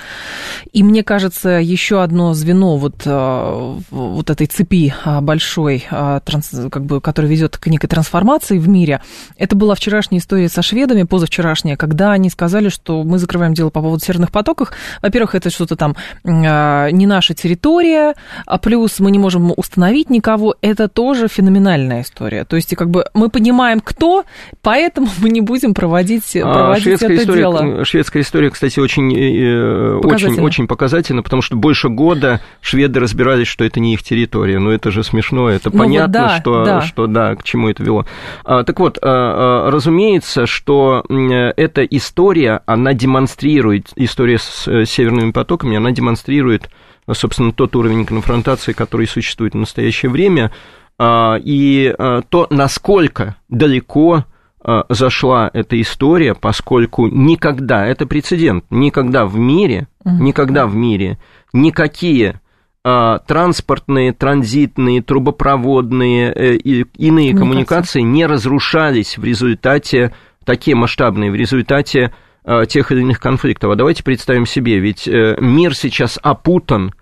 И 0.71 0.83
мне 0.83 1.03
кажется, 1.03 1.49
еще 1.49 2.03
одно 2.03 2.35
звено 2.35 2.77
вот, 2.77 3.01
а, 3.07 3.79
вот 3.89 4.29
этой 4.29 4.45
цепи 4.45 4.93
а, 5.03 5.21
большой, 5.21 5.83
а, 5.89 6.21
как 6.69 6.85
бы, 6.85 7.01
которая 7.01 7.31
ведет 7.31 7.57
к 7.57 7.65
некой 7.65 7.89
трансформации 7.89 8.59
в 8.59 8.69
мире, 8.69 9.01
это 9.35 9.55
была 9.55 9.73
вчерашняя 9.73 10.19
история 10.19 10.47
со 10.47 10.61
шведами, 10.61 11.03
позавчерашняя, 11.03 11.75
когда 11.75 12.11
они 12.11 12.29
сказали, 12.29 12.69
что 12.69 13.03
мы 13.03 13.17
закрываем 13.17 13.55
дело 13.55 13.71
по 13.71 13.81
поводу 13.81 14.03
северных 14.03 14.31
потоков. 14.31 14.71
Во-первых, 15.01 15.33
это 15.33 15.49
что-то 15.49 15.75
там 15.75 15.95
не 16.23 17.05
наша 17.07 17.33
территория, 17.33 18.13
а 18.45 18.59
плюс 18.59 18.99
мы 18.99 19.09
не 19.09 19.17
можем 19.17 19.54
установить 19.55 20.09
никого, 20.09 20.55
это 20.61 20.87
тоже 20.87 21.27
феноменальная 21.27 22.01
история. 22.01 22.45
То 22.45 22.55
есть, 22.55 22.75
как 22.75 22.89
бы 22.89 23.05
мы 23.13 23.29
понимаем, 23.29 23.79
кто, 23.79 24.23
поэтому 24.61 25.07
мы 25.19 25.29
не 25.29 25.41
будем 25.41 25.73
проводить, 25.73 26.35
а, 26.35 26.53
проводить 26.53 26.83
шведская 26.83 27.13
это 27.13 27.23
история, 27.23 27.39
дело. 27.39 27.85
Шведская 27.85 28.21
история, 28.21 28.49
кстати, 28.49 28.79
очень, 28.79 29.15
э, 29.15 29.97
очень, 29.97 30.39
очень 30.39 30.67
показательна, 30.67 31.23
потому 31.23 31.41
что 31.41 31.55
больше 31.55 31.89
года 31.89 32.41
шведы 32.61 32.99
разбирались, 32.99 33.47
что 33.47 33.63
это 33.63 33.79
не 33.79 33.93
их 33.93 34.03
территория. 34.03 34.59
Ну, 34.59 34.71
это 34.71 34.91
же 34.91 35.03
смешно, 35.03 35.49
это 35.49 35.69
ну, 35.71 35.79
понятно, 35.79 36.21
вот 36.21 36.27
да, 36.29 36.39
что, 36.39 36.65
да. 36.65 36.81
что 36.81 37.07
да, 37.07 37.35
к 37.35 37.43
чему 37.43 37.69
это 37.69 37.83
вело. 37.83 38.05
А, 38.43 38.63
так 38.63 38.79
вот, 38.79 38.99
а, 39.01 39.69
разумеется, 39.69 40.45
что 40.45 41.03
эта 41.09 41.83
история, 41.83 42.61
она 42.65 42.93
демонстрирует, 42.93 43.87
история 43.95 44.37
с 44.37 44.67
э, 44.67 44.85
северными 44.85 45.31
потоками, 45.31 45.77
она 45.77 45.91
демонстрирует 45.91 46.69
собственно, 47.13 47.51
тот 47.51 47.75
уровень 47.75 48.05
конфронтации, 48.05 48.73
который 48.73 49.07
существует 49.07 49.53
в 49.53 49.57
настоящее 49.57 50.09
время, 50.09 50.51
а, 50.97 51.37
и 51.43 51.93
а, 51.97 52.21
то, 52.21 52.47
насколько 52.49 53.35
далеко 53.49 54.25
а, 54.61 54.85
зашла 54.89 55.49
эта 55.53 55.79
история, 55.79 56.33
поскольку 56.33 57.07
никогда, 57.07 57.85
это 57.85 58.05
прецедент, 58.05 58.65
никогда 58.69 59.25
в 59.25 59.37
мире, 59.37 59.87
никогда 60.03 60.67
в 60.67 60.75
мире 60.75 61.19
никакие 61.53 62.41
транспортные, 62.83 64.13
транзитные, 64.13 65.01
трубопроводные 65.01 66.31
э, 66.31 66.53
и 66.53 66.85
иные 66.97 67.35
коммуникации. 67.35 68.01
не 68.01 68.27
разрушались 68.27 69.17
в 69.17 69.23
результате, 69.23 70.13
такие 70.43 70.75
масштабные, 70.75 71.31
в 71.31 71.35
результате 71.35 72.01
Э, 72.03 72.11
тех 72.67 72.91
или 72.91 73.01
иных 73.01 73.19
конфликтов. 73.19 73.71
А 73.71 73.75
давайте 73.75 74.03
представим 74.03 74.45
себе, 74.45 74.79
ведь 74.79 75.07
э, 75.07 75.35
мир 75.39 75.75
сейчас 75.75 76.19
опутан 76.21 76.93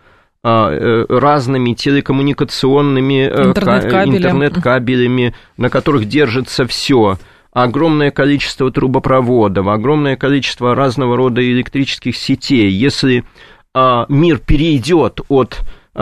э, 0.43 1.05
разными 1.09 1.73
телекоммуникационными 1.73 3.27
интернет-кабелями, 3.27 4.17
интернет-кабелями 4.17 5.35
на 5.57 5.69
которых 5.69 6.05
держится 6.05 6.65
все 6.65 7.17
огромное 7.51 8.11
количество 8.11 8.71
трубопроводов, 8.71 9.67
огромное 9.67 10.15
количество 10.15 10.75
разного 10.75 11.15
рода 11.17 11.41
электрических 11.43 12.15
сетей. 12.15 12.69
Если 12.69 13.23
мир 13.75 14.37
перейдет 14.37 15.21
от 15.29 15.59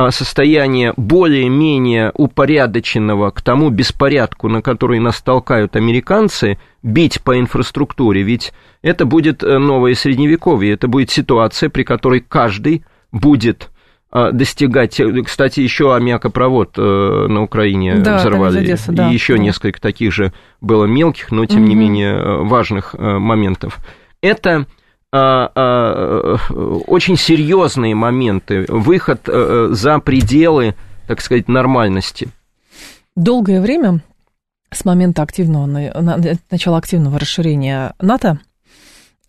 состояния 0.10 0.94
более-менее 0.96 2.12
упорядоченного 2.14 3.32
к 3.32 3.42
тому 3.42 3.70
беспорядку, 3.70 4.48
на 4.48 4.62
который 4.62 5.00
нас 5.00 5.22
толкают 5.22 5.76
американцы, 5.76 6.58
бить 6.82 7.22
по 7.22 7.38
инфраструктуре, 7.38 8.22
ведь 8.24 8.54
это 8.82 9.06
будет 9.06 9.44
э, 9.44 9.58
новое 9.58 9.94
средневековье, 9.94 10.74
это 10.74 10.88
будет 10.88 11.12
ситуация, 11.12 11.70
при 11.70 11.84
которой 11.84 12.22
каждый 12.22 12.84
будет 13.12 13.70
э, 14.12 14.32
достигать. 14.32 15.00
Э, 15.00 15.22
кстати, 15.24 15.60
еще 15.60 15.94
аммиакопровод 15.94 16.78
на 16.78 17.44
Украине 17.44 17.96
да, 17.98 18.18
взорвали. 18.18 18.60
Одессы, 18.60 18.92
да. 18.92 19.10
И 19.10 19.14
еще 19.14 19.36
да. 19.36 19.44
несколько 19.44 19.80
таких 19.80 20.14
же 20.14 20.34
было 20.62 20.86
мелких, 20.86 21.32
но 21.32 21.46
тем 21.46 21.64
угу. 21.64 21.70
не 21.70 21.76
менее 21.76 22.44
важных 22.44 22.96
моментов. 22.98 23.80
Это 24.22 24.66
очень 25.12 27.18
серьезные 27.18 27.96
моменты, 27.96 28.66
выход 28.70 29.22
за 29.26 30.00
пределы, 30.00 30.76
так 31.08 31.22
сказать, 31.22 31.48
нормальности. 31.48 32.30
Долгое 33.16 33.62
время 33.62 34.02
с 34.72 34.86
момента 34.86 35.22
активного, 35.22 35.66
начала 36.50 36.78
активного 36.78 37.20
расширения 37.20 37.94
НАТО 38.00 38.40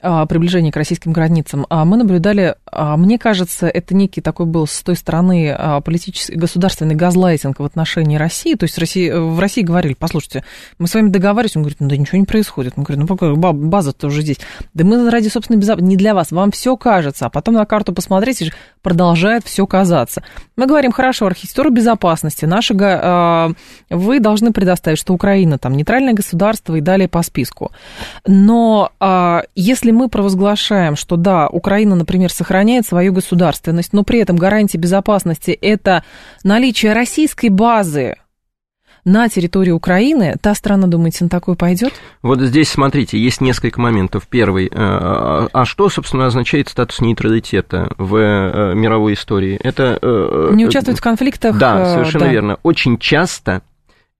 а, 0.03 0.27
приближения 0.27 0.73
к 0.73 0.77
российским 0.77 1.13
границам, 1.13 1.65
а 1.71 1.85
мы 1.85 1.97
наблюдали, 1.97 2.57
а, 2.67 2.97
мне 2.97 3.19
кажется, 3.19 3.69
это 3.69 3.95
некий 3.95 4.21
такой 4.21 4.47
был 4.47 4.67
с 4.67 4.83
той 4.83 4.97
стороны 4.97 5.57
политический, 5.85 6.35
государственный 6.35 6.97
газлайтинг 6.97 7.61
в 7.61 7.65
отношении 7.65 8.17
России. 8.17 8.55
То 8.55 8.65
есть 8.65 8.79
России, 8.79 9.11
в 9.11 9.39
России 9.39 9.63
говорили, 9.63 9.95
послушайте, 9.95 10.45
мы 10.79 10.89
с 10.89 10.95
вами 10.95 11.09
договариваемся, 11.09 11.61
он 11.61 11.63
говорит, 11.63 11.79
ну 11.81 11.89
да 11.89 11.97
ничего 11.97 12.19
не 12.19 12.25
происходит. 12.25 12.77
Мы 12.77 12.83
говорим, 12.83 13.07
ну 13.07 13.53
база-то 13.53 14.09
уже 14.09 14.23
здесь. 14.23 14.39
Да 14.75 14.85
мы 14.85 15.09
ради 15.09 15.29
собственной 15.29 15.61
безопасности, 15.61 15.91
не 15.91 15.97
для 15.97 16.15
вас, 16.15 16.33
вам 16.33 16.51
все 16.51 16.77
кажется. 16.77 17.27
А 17.27 17.31
потом 17.31 17.55
на 17.55 17.65
карту 17.65 17.93
посмотрите, 17.93 18.53
продолжает 18.83 19.45
все 19.45 19.67
казаться. 19.69 20.25
Мы 20.57 20.67
говорим, 20.67 20.91
хорошо, 20.91 21.27
архитектура 21.27 21.71
безопасности, 21.71 22.45
наши, 22.45 22.75
вы 22.75 24.21
должны 24.21 24.53
предоставить, 24.53 24.99
что 24.99 25.15
Украина 25.15 25.59
там 25.59 25.75
нейтральное 25.77 26.15
государство 26.15 26.75
и 26.75 26.81
далее 26.81 27.07
по 27.07 27.23
списку. 27.23 27.71
Но 28.27 28.91
если 29.55 29.92
мы 29.93 30.09
провозглашаем, 30.09 30.97
что 30.97 31.17
да, 31.17 31.49
Украина, 31.49 31.95
например, 31.95 32.33
сохраняет 32.33 32.87
свою 32.87 33.13
государственность, 33.13 33.93
но 33.93 34.03
при 34.03 34.21
этом 34.21 34.37
гарантия 34.37 34.79
безопасности 34.79 35.51
это 35.51 36.05
наличие 36.45 36.93
российской 36.93 37.49
базы 37.49 38.17
на 39.05 39.29
территории 39.29 39.73
Украины, 39.73 40.37
та 40.41 40.55
страна, 40.55 40.87
думаете, 40.87 41.25
на 41.25 41.31
такое 41.31 41.57
пойдет? 41.57 41.93
Вот 42.23 42.41
здесь, 42.41 42.69
смотрите, 42.69 43.19
есть 43.19 43.41
несколько 43.41 43.81
моментов. 43.81 44.29
Первый, 44.29 44.67
э, 44.67 44.71
а 44.73 45.65
что, 45.65 45.89
собственно, 45.89 46.27
означает 46.27 46.69
статус 46.69 47.01
нейтралитета 47.01 47.93
в 47.99 48.17
э, 48.17 48.75
мировой 48.75 49.15
истории? 49.15 49.59
Это... 49.63 49.99
Э, 50.01 50.51
Не 50.53 50.67
участвовать 50.67 51.01
в 51.01 51.03
конфликтах? 51.03 51.59
Да, 51.59 51.95
совершенно 51.95 52.27
да. 52.27 52.33
верно. 52.33 52.59
Очень 52.63 52.99
часто 52.99 53.63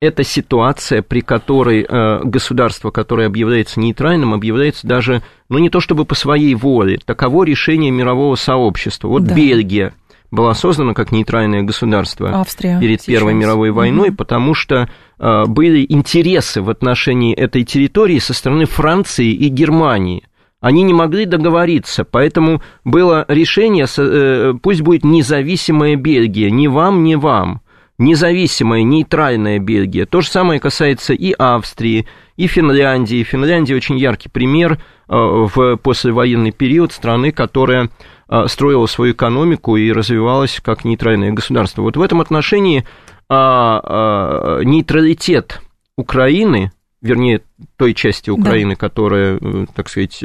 это 0.03 0.25
ситуация, 0.25 1.01
при 1.01 1.21
которой 1.21 1.87
э, 1.89 2.21
государство, 2.25 2.91
которое 2.91 3.29
объявляется 3.29 3.79
нейтральным, 3.79 4.35
объявляется 4.35 4.85
даже, 4.85 5.23
ну 5.49 5.59
не 5.59 5.71
то 5.71 5.79
чтобы 5.79 6.05
по 6.05 6.17
своей 6.17 6.57
воле, 6.57 6.99
таково 7.05 7.45
решение 7.45 7.93
мирового 7.93 8.35
сообщества. 8.35 9.07
Вот 9.07 9.23
да. 9.23 9.33
Бельгия 9.33 9.95
была 10.33 10.55
создана 10.55 10.93
как 10.93 11.13
нейтральное 11.13 11.63
государство 11.63 12.31
Австрия 12.41 12.81
перед 12.81 13.01
сейчас. 13.01 13.15
Первой 13.15 13.35
мировой 13.35 13.71
войной, 13.71 14.09
угу. 14.09 14.17
потому 14.17 14.55
что 14.55 14.89
э, 15.21 15.45
были 15.47 15.87
интересы 15.89 16.63
в 16.63 16.69
отношении 16.69 17.33
этой 17.33 17.63
территории 17.63 18.19
со 18.19 18.35
стороны 18.35 18.65
Франции 18.65 19.31
и 19.33 19.47
Германии. 19.47 20.25
Они 20.61 20.83
не 20.83 20.95
могли 20.95 21.27
договориться, 21.27 22.05
поэтому 22.05 22.61
было 22.83 23.25
решение, 23.29 23.87
э, 23.97 24.55
пусть 24.61 24.81
будет 24.81 25.05
независимая 25.05 25.95
Бельгия, 25.95 26.51
ни 26.51 26.67
вам, 26.67 27.05
ни 27.05 27.15
вам 27.15 27.63
независимая, 27.99 28.83
нейтральная 28.83 29.59
Бельгия. 29.59 30.07
То 30.07 30.21
же 30.21 30.29
самое 30.29 30.61
касается 30.61 31.13
и 31.13 31.33
Австрии, 31.33 32.07
и 32.37 32.47
Финляндии. 32.47 33.23
Финляндия 33.23 33.77
очень 33.77 33.99
яркий 33.99 34.29
пример 34.29 34.73
э, 34.73 34.79
в 35.09 35.77
послевоенный 35.77 36.53
период 36.53 36.93
страны, 36.93 37.33
которая 37.33 37.91
э, 38.29 38.47
строила 38.49 38.87
свою 38.87 39.13
экономику 39.13 39.77
и 39.77 39.93
развивалась 39.93 40.61
как 40.63 40.85
нейтральное 40.85 41.33
государство. 41.33 41.83
Вот 41.83 41.97
в 41.97 42.03
этом 42.03 42.21
отношении 42.21 42.85
а, 43.29 43.81
а, 43.83 44.61
нейтралитет 44.63 45.63
Украины, 45.97 46.73
вернее, 47.01 47.41
той 47.77 47.95
части 47.95 48.29
Украины, 48.31 48.71
да. 48.75 48.77
которая, 48.77 49.39
э, 49.41 49.67
так 49.75 49.89
сказать, 49.89 50.23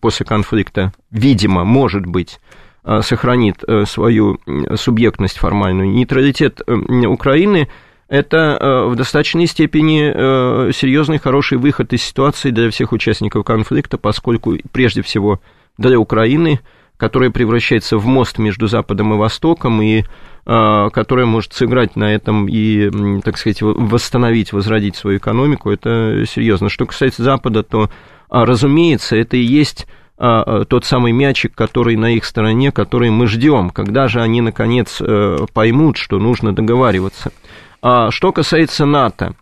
после 0.00 0.24
конфликта, 0.24 0.92
видимо, 1.10 1.64
может 1.64 2.06
быть 2.06 2.40
сохранит 3.02 3.62
э, 3.66 3.84
свою 3.84 4.38
субъектность 4.76 5.38
формальную. 5.38 5.90
Нейтралитет 5.90 6.62
э, 6.66 6.72
Украины 7.06 7.68
это 8.08 8.86
в 8.88 8.96
достаточной 8.96 9.46
степени 9.46 10.72
серьезный, 10.72 11.18
хороший 11.18 11.58
выход 11.58 11.92
из 11.92 12.02
ситуации 12.02 12.48
для 12.48 12.70
всех 12.70 12.92
участников 12.92 13.44
конфликта, 13.44 13.98
поскольку 13.98 14.56
прежде 14.72 15.02
всего 15.02 15.42
для 15.76 16.00
Украины, 16.00 16.60
которая 16.96 17.28
превращается 17.28 17.98
в 17.98 18.06
мост 18.06 18.38
между 18.38 18.66
Западом 18.66 19.12
и 19.12 19.18
Востоком, 19.18 19.82
и 19.82 20.04
которая 20.46 21.26
может 21.26 21.52
сыграть 21.52 21.96
на 21.96 22.14
этом 22.14 22.48
и, 22.48 23.20
так 23.20 23.36
сказать, 23.36 23.60
восстановить, 23.60 24.54
возродить 24.54 24.96
свою 24.96 25.18
экономику, 25.18 25.70
это 25.70 26.24
серьезно. 26.26 26.70
Что 26.70 26.86
касается 26.86 27.22
Запада, 27.22 27.62
то, 27.62 27.90
разумеется, 28.30 29.16
это 29.16 29.36
и 29.36 29.42
есть 29.42 29.86
а, 29.86 29.90
а, 29.90 30.07
тот 30.18 30.84
самый 30.84 31.12
мячик, 31.12 31.54
который 31.54 31.96
на 31.96 32.10
их 32.10 32.24
стороне, 32.24 32.72
который 32.72 33.10
мы 33.10 33.28
ждем, 33.28 33.70
когда 33.70 34.08
же 34.08 34.20
они, 34.20 34.40
наконец, 34.40 35.00
э, 35.00 35.46
поймут, 35.52 35.96
что 35.96 36.18
нужно 36.18 36.52
договариваться. 36.52 37.30
А 37.82 38.10
что 38.10 38.32
касается 38.32 38.84
НАТО, 38.84 39.34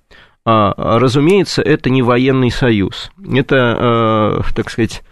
а, 0.45 0.75
разумеется, 0.99 1.63
это 1.63 1.89
не 1.89 2.03
военный 2.03 2.51
союз. 2.51 3.11
Это, 3.33 4.45
так 4.55 4.71
сказать, 4.71 5.03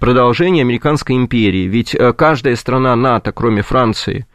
продолжение 0.00 0.62
американской 0.62 1.16
империи. 1.16 1.68
Ведь 1.68 1.94
каждая 2.16 2.56
страна 2.56 2.96
НАТО, 2.96 3.30
кроме 3.32 3.62
Франции, 3.62 4.26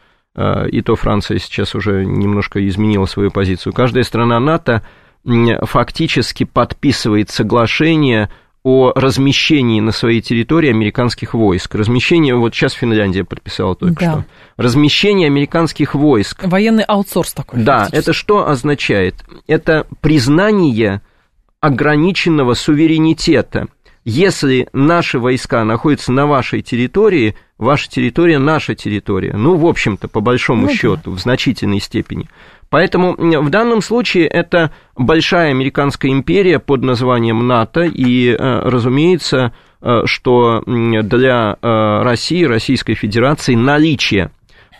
и 0.71 0.81
то 0.81 0.95
Франция 0.95 1.39
сейчас 1.39 1.73
уже 1.73 2.05
немножко 2.05 2.65
изменила 2.67 3.05
свою 3.05 3.31
позицию, 3.31 3.73
каждая 3.73 4.03
страна 4.03 4.39
НАТО 4.39 4.83
фактически 5.63 6.45
подписывает 6.45 7.29
соглашение 7.29 8.29
о 8.67 8.91
размещении 8.95 9.79
на 9.79 9.93
своей 9.93 10.19
территории 10.19 10.69
американских 10.69 11.33
войск. 11.33 11.73
Размещение, 11.73 12.35
вот 12.35 12.53
сейчас 12.53 12.73
Финляндия 12.73 13.23
подписала 13.23 13.77
только 13.77 14.03
да. 14.03 14.11
что. 14.11 14.25
Размещение 14.57 15.27
американских 15.27 15.95
войск. 15.95 16.43
Военный 16.43 16.83
аутсорс 16.83 17.31
такой. 17.31 17.63
Да, 17.63 17.87
это 17.93 18.11
что 18.11 18.49
означает? 18.49 19.15
Это 19.47 19.87
признание 20.01 21.01
ограниченного 21.61 22.55
суверенитета. 22.55 23.67
Если 24.03 24.67
наши 24.73 25.17
войска 25.17 25.63
находятся 25.63 26.11
на 26.11 26.27
вашей 26.27 26.61
территории, 26.61 27.37
ваша 27.57 27.89
территория 27.89 28.37
наша 28.37 28.75
территория. 28.75 29.31
Ну, 29.37 29.55
в 29.55 29.65
общем-то, 29.65 30.09
по 30.09 30.19
большому 30.19 30.63
ну, 30.63 30.73
счету, 30.73 31.01
да. 31.05 31.11
в 31.11 31.19
значительной 31.19 31.79
степени. 31.79 32.27
Поэтому 32.69 33.15
в 33.15 33.49
данном 33.49 33.81
случае 33.81 34.27
это 34.27 34.71
большая 34.95 35.51
американская 35.51 36.11
империя 36.11 36.59
под 36.59 36.83
названием 36.83 37.47
НАТО, 37.47 37.81
и, 37.83 38.29
э, 38.29 38.35
разумеется, 38.37 39.53
э, 39.81 40.01
что 40.05 40.63
для 40.65 41.57
э, 41.61 42.01
России, 42.03 42.43
Российской 42.43 42.95
Федерации 42.95 43.55
наличие 43.55 44.31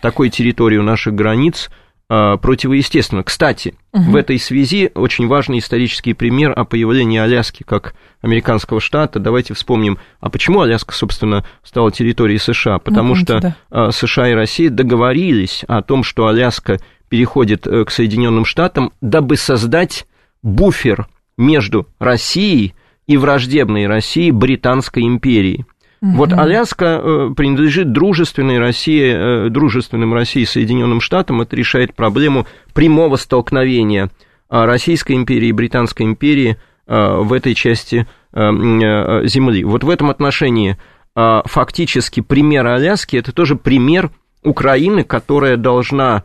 такой 0.02 0.28
территории 0.28 0.76
у 0.76 0.82
наших 0.82 1.14
границ 1.14 1.70
противоестественно. 2.10 3.22
Кстати, 3.22 3.74
угу. 3.92 4.12
в 4.12 4.16
этой 4.16 4.38
связи 4.38 4.90
очень 4.94 5.26
важный 5.26 5.58
исторический 5.58 6.14
пример 6.14 6.58
о 6.58 6.64
появлении 6.64 7.18
Аляски 7.18 7.64
как 7.64 7.94
американского 8.22 8.80
штата. 8.80 9.18
Давайте 9.18 9.52
вспомним, 9.52 9.98
а 10.18 10.30
почему 10.30 10.62
Аляска, 10.62 10.94
собственно, 10.94 11.44
стала 11.62 11.92
территорией 11.92 12.38
США? 12.38 12.78
Потому 12.78 13.10
ну, 13.10 13.14
что 13.16 13.54
да. 13.70 13.90
США 13.90 14.30
и 14.30 14.32
Россия 14.32 14.70
договорились 14.70 15.66
о 15.68 15.82
том, 15.82 16.02
что 16.02 16.28
Аляска 16.28 16.78
переходит 17.08 17.66
э, 17.66 17.84
к 17.84 17.90
Соединенным 17.90 18.44
Штатам, 18.44 18.92
дабы 19.00 19.36
создать 19.36 20.06
буфер 20.42 21.08
между 21.36 21.86
Россией 21.98 22.74
и 23.06 23.16
враждебной 23.16 23.86
Россией 23.86 24.30
Британской 24.30 25.04
империей. 25.04 25.64
Угу. 26.00 26.12
Вот 26.12 26.32
Аляска 26.32 27.00
э, 27.02 27.30
принадлежит 27.36 27.92
дружественной 27.92 28.58
России, 28.58 29.46
э, 29.46 29.48
дружественным 29.48 30.14
России 30.14 30.44
Соединенным 30.44 31.00
Штатам. 31.00 31.40
Это 31.40 31.56
решает 31.56 31.94
проблему 31.94 32.46
прямого 32.74 33.16
столкновения 33.16 34.10
Российской 34.50 35.12
империи 35.12 35.48
и 35.48 35.52
Британской 35.52 36.06
империи 36.06 36.56
в 36.86 37.34
этой 37.34 37.54
части 37.54 38.06
Земли. 38.32 39.64
Вот 39.64 39.84
в 39.84 39.90
этом 39.90 40.08
отношении 40.08 40.78
фактически 41.14 42.22
пример 42.22 42.66
Аляски– 42.66 43.16
это 43.18 43.32
тоже 43.32 43.56
пример 43.56 44.10
Украины, 44.42 45.04
которая 45.04 45.58
должна 45.58 46.24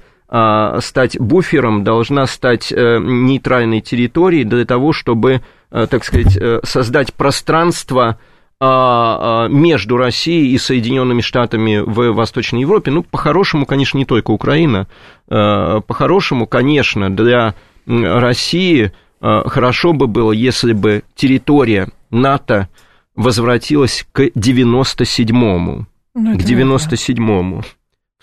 стать 0.81 1.19
буфером, 1.19 1.83
должна 1.83 2.25
стать 2.25 2.71
э, 2.71 2.97
нейтральной 2.99 3.81
территорией 3.81 4.45
для 4.45 4.65
того, 4.65 4.91
чтобы, 4.91 5.41
э, 5.69 5.87
так 5.87 6.03
сказать, 6.03 6.35
э, 6.35 6.59
создать 6.63 7.13
пространство 7.13 8.17
а, 8.59 9.45
а, 9.45 9.47
между 9.49 9.97
Россией 9.97 10.53
и 10.53 10.57
Соединенными 10.57 11.21
Штатами 11.21 11.77
в 11.85 12.13
Восточной 12.13 12.61
Европе. 12.61 12.91
Ну, 12.91 13.03
по-хорошему, 13.03 13.65
конечно, 13.65 13.97
не 13.97 14.05
только 14.05 14.31
Украина. 14.31 14.87
По-хорошему, 15.27 16.47
конечно, 16.47 17.09
для 17.09 17.55
России 17.85 18.93
хорошо 19.19 19.91
бы 19.91 20.07
было, 20.07 20.31
если 20.31 20.71
бы 20.71 21.03
территория 21.13 21.89
НАТО 22.09 22.69
возвратилась 23.15 24.05
к 24.13 24.27
97-му. 24.27 25.85
Ну, 26.15 26.37
к 26.37 26.41
97-му. 26.41 27.63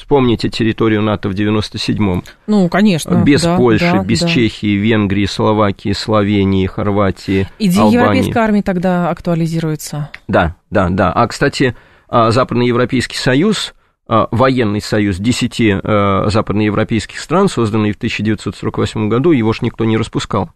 Вспомните 0.00 0.48
территорию 0.48 1.02
НАТО 1.02 1.28
в 1.28 1.32
97-м. 1.32 2.24
Ну, 2.46 2.70
конечно. 2.70 3.22
Без 3.22 3.42
да, 3.42 3.58
Польши, 3.58 3.92
да, 3.92 4.02
без 4.02 4.20
да. 4.20 4.28
Чехии, 4.28 4.74
Венгрии, 4.78 5.26
Словакии, 5.26 5.92
Словении, 5.92 6.64
Хорватии, 6.64 7.46
Идея 7.58 7.82
Албании. 7.82 7.98
европейской 7.98 8.38
армии 8.38 8.62
тогда 8.62 9.10
актуализируется. 9.10 10.08
Да, 10.26 10.56
да, 10.70 10.88
да. 10.88 11.12
А, 11.12 11.26
кстати, 11.26 11.76
а, 12.08 12.30
Западноевропейский 12.30 13.18
союз, 13.18 13.74
а, 14.08 14.28
военный 14.30 14.80
союз 14.80 15.18
10 15.18 15.60
а, 15.60 16.30
западноевропейских 16.30 17.18
стран, 17.18 17.50
созданный 17.50 17.92
в 17.92 17.96
1948 17.96 19.10
году, 19.10 19.32
его 19.32 19.52
ж 19.52 19.60
никто 19.60 19.84
не 19.84 19.98
распускал. 19.98 20.50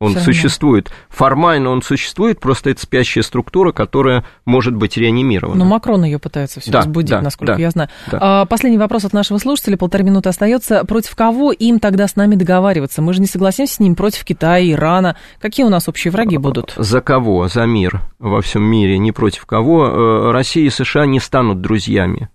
Он 0.00 0.14
Все 0.14 0.20
существует. 0.20 0.88
Равно. 0.88 1.04
Формально 1.10 1.70
он 1.70 1.82
существует, 1.82 2.40
просто 2.40 2.70
это 2.70 2.80
спящая 2.80 3.22
структура, 3.22 3.70
которая 3.70 4.24
может 4.46 4.74
быть 4.74 4.96
реанимирована. 4.96 5.58
Но 5.58 5.66
Макрон 5.66 6.04
ее 6.04 6.18
пытается 6.18 6.58
все 6.60 6.72
да, 6.72 6.78
разбудить, 6.78 7.10
да, 7.10 7.20
насколько 7.20 7.56
да, 7.56 7.60
я 7.60 7.68
знаю. 7.70 7.90
Да. 8.10 8.18
А, 8.20 8.46
последний 8.46 8.78
вопрос 8.78 9.04
от 9.04 9.12
нашего 9.12 9.36
слушателя, 9.36 9.76
полторы 9.76 10.04
минуты 10.04 10.30
остается. 10.30 10.86
Против 10.86 11.14
кого 11.14 11.52
им 11.52 11.80
тогда 11.80 12.08
с 12.08 12.16
нами 12.16 12.34
договариваться? 12.34 13.02
Мы 13.02 13.12
же 13.12 13.20
не 13.20 13.26
согласимся 13.26 13.74
с 13.74 13.78
ним 13.78 13.94
против 13.94 14.24
Китая, 14.24 14.72
Ирана. 14.72 15.16
Какие 15.38 15.66
у 15.66 15.68
нас 15.68 15.86
общие 15.86 16.10
враги 16.10 16.38
будут? 16.38 16.72
За 16.78 17.02
кого? 17.02 17.48
За 17.48 17.66
мир 17.66 18.00
во 18.18 18.40
всем 18.40 18.62
мире, 18.62 18.96
не 18.96 19.12
против 19.12 19.44
кого. 19.44 19.86
Э, 19.86 20.32
Россия 20.32 20.64
и 20.64 20.70
США 20.70 21.04
не 21.04 21.20
станут 21.20 21.60
друзьями. 21.60 22.30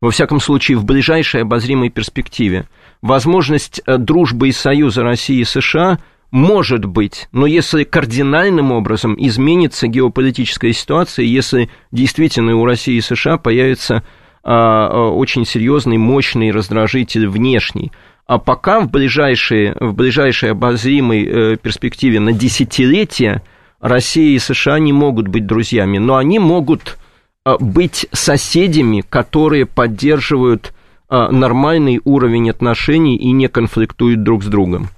Во 0.00 0.10
всяком 0.10 0.40
случае, 0.40 0.78
в 0.78 0.86
ближайшей 0.86 1.42
обозримой 1.42 1.90
перспективе. 1.90 2.66
Возможность 3.02 3.82
э, 3.84 3.98
дружбы 3.98 4.48
и 4.48 4.52
союза 4.52 5.02
России 5.02 5.40
и 5.40 5.44
США– 5.44 5.98
может 6.30 6.84
быть, 6.84 7.28
но 7.32 7.46
если 7.46 7.84
кардинальным 7.84 8.72
образом 8.72 9.16
изменится 9.18 9.88
геополитическая 9.88 10.72
ситуация, 10.72 11.24
если 11.24 11.70
действительно 11.90 12.56
у 12.56 12.64
России 12.64 12.96
и 12.96 13.00
США 13.00 13.36
появится 13.36 14.04
а, 14.42 14.88
а, 14.88 15.08
очень 15.10 15.44
серьезный, 15.44 15.98
мощный 15.98 16.50
раздражитель 16.50 17.26
внешний, 17.28 17.92
а 18.26 18.38
пока 18.38 18.80
в 18.80 18.90
ближайшей, 18.90 19.74
в 19.80 19.92
ближайшей 19.92 20.52
обозримой 20.52 21.24
э, 21.24 21.56
перспективе 21.56 22.20
на 22.20 22.32
десятилетия 22.32 23.42
Россия 23.80 24.36
и 24.36 24.38
США 24.38 24.78
не 24.78 24.92
могут 24.92 25.26
быть 25.26 25.46
друзьями, 25.46 25.98
но 25.98 26.16
они 26.16 26.38
могут 26.38 26.96
а, 27.44 27.56
быть 27.58 28.06
соседями, 28.12 29.02
которые 29.08 29.66
поддерживают 29.66 30.72
а, 31.08 31.30
нормальный 31.32 32.00
уровень 32.04 32.50
отношений 32.50 33.16
и 33.16 33.32
не 33.32 33.48
конфликтуют 33.48 34.22
друг 34.22 34.44
с 34.44 34.46
другом. 34.46 34.90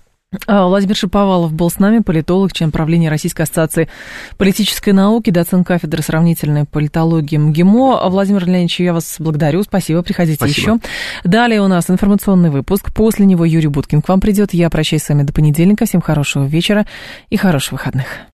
А, 0.46 0.66
Владимир 0.66 0.96
Шиповалов 0.96 1.52
был 1.52 1.70
с 1.70 1.78
нами, 1.78 1.98
политолог, 1.98 2.52
член 2.52 2.70
правления 2.70 3.10
Российской 3.10 3.42
ассоциации 3.42 3.88
политической 4.38 4.90
науки, 4.90 5.30
доцент 5.30 5.66
кафедры 5.66 6.02
сравнительной 6.02 6.64
политологии 6.64 7.36
МГИМО. 7.36 8.08
Владимир 8.08 8.46
Леонидович, 8.46 8.80
я 8.80 8.92
вас 8.94 9.16
благодарю, 9.18 9.62
спасибо, 9.62 10.02
приходите 10.02 10.36
спасибо. 10.36 10.74
еще. 10.74 10.78
Далее 11.24 11.60
у 11.60 11.68
нас 11.68 11.90
информационный 11.90 12.50
выпуск, 12.50 12.92
после 12.94 13.26
него 13.26 13.44
Юрий 13.44 13.68
Буткин 13.68 14.00
к 14.00 14.08
вам 14.08 14.20
придет. 14.20 14.54
Я 14.54 14.70
прощаюсь 14.70 15.02
с 15.02 15.08
вами 15.08 15.22
до 15.22 15.32
понедельника, 15.32 15.84
всем 15.84 16.00
хорошего 16.00 16.44
вечера 16.44 16.86
и 17.28 17.36
хороших 17.36 17.72
выходных. 17.72 18.06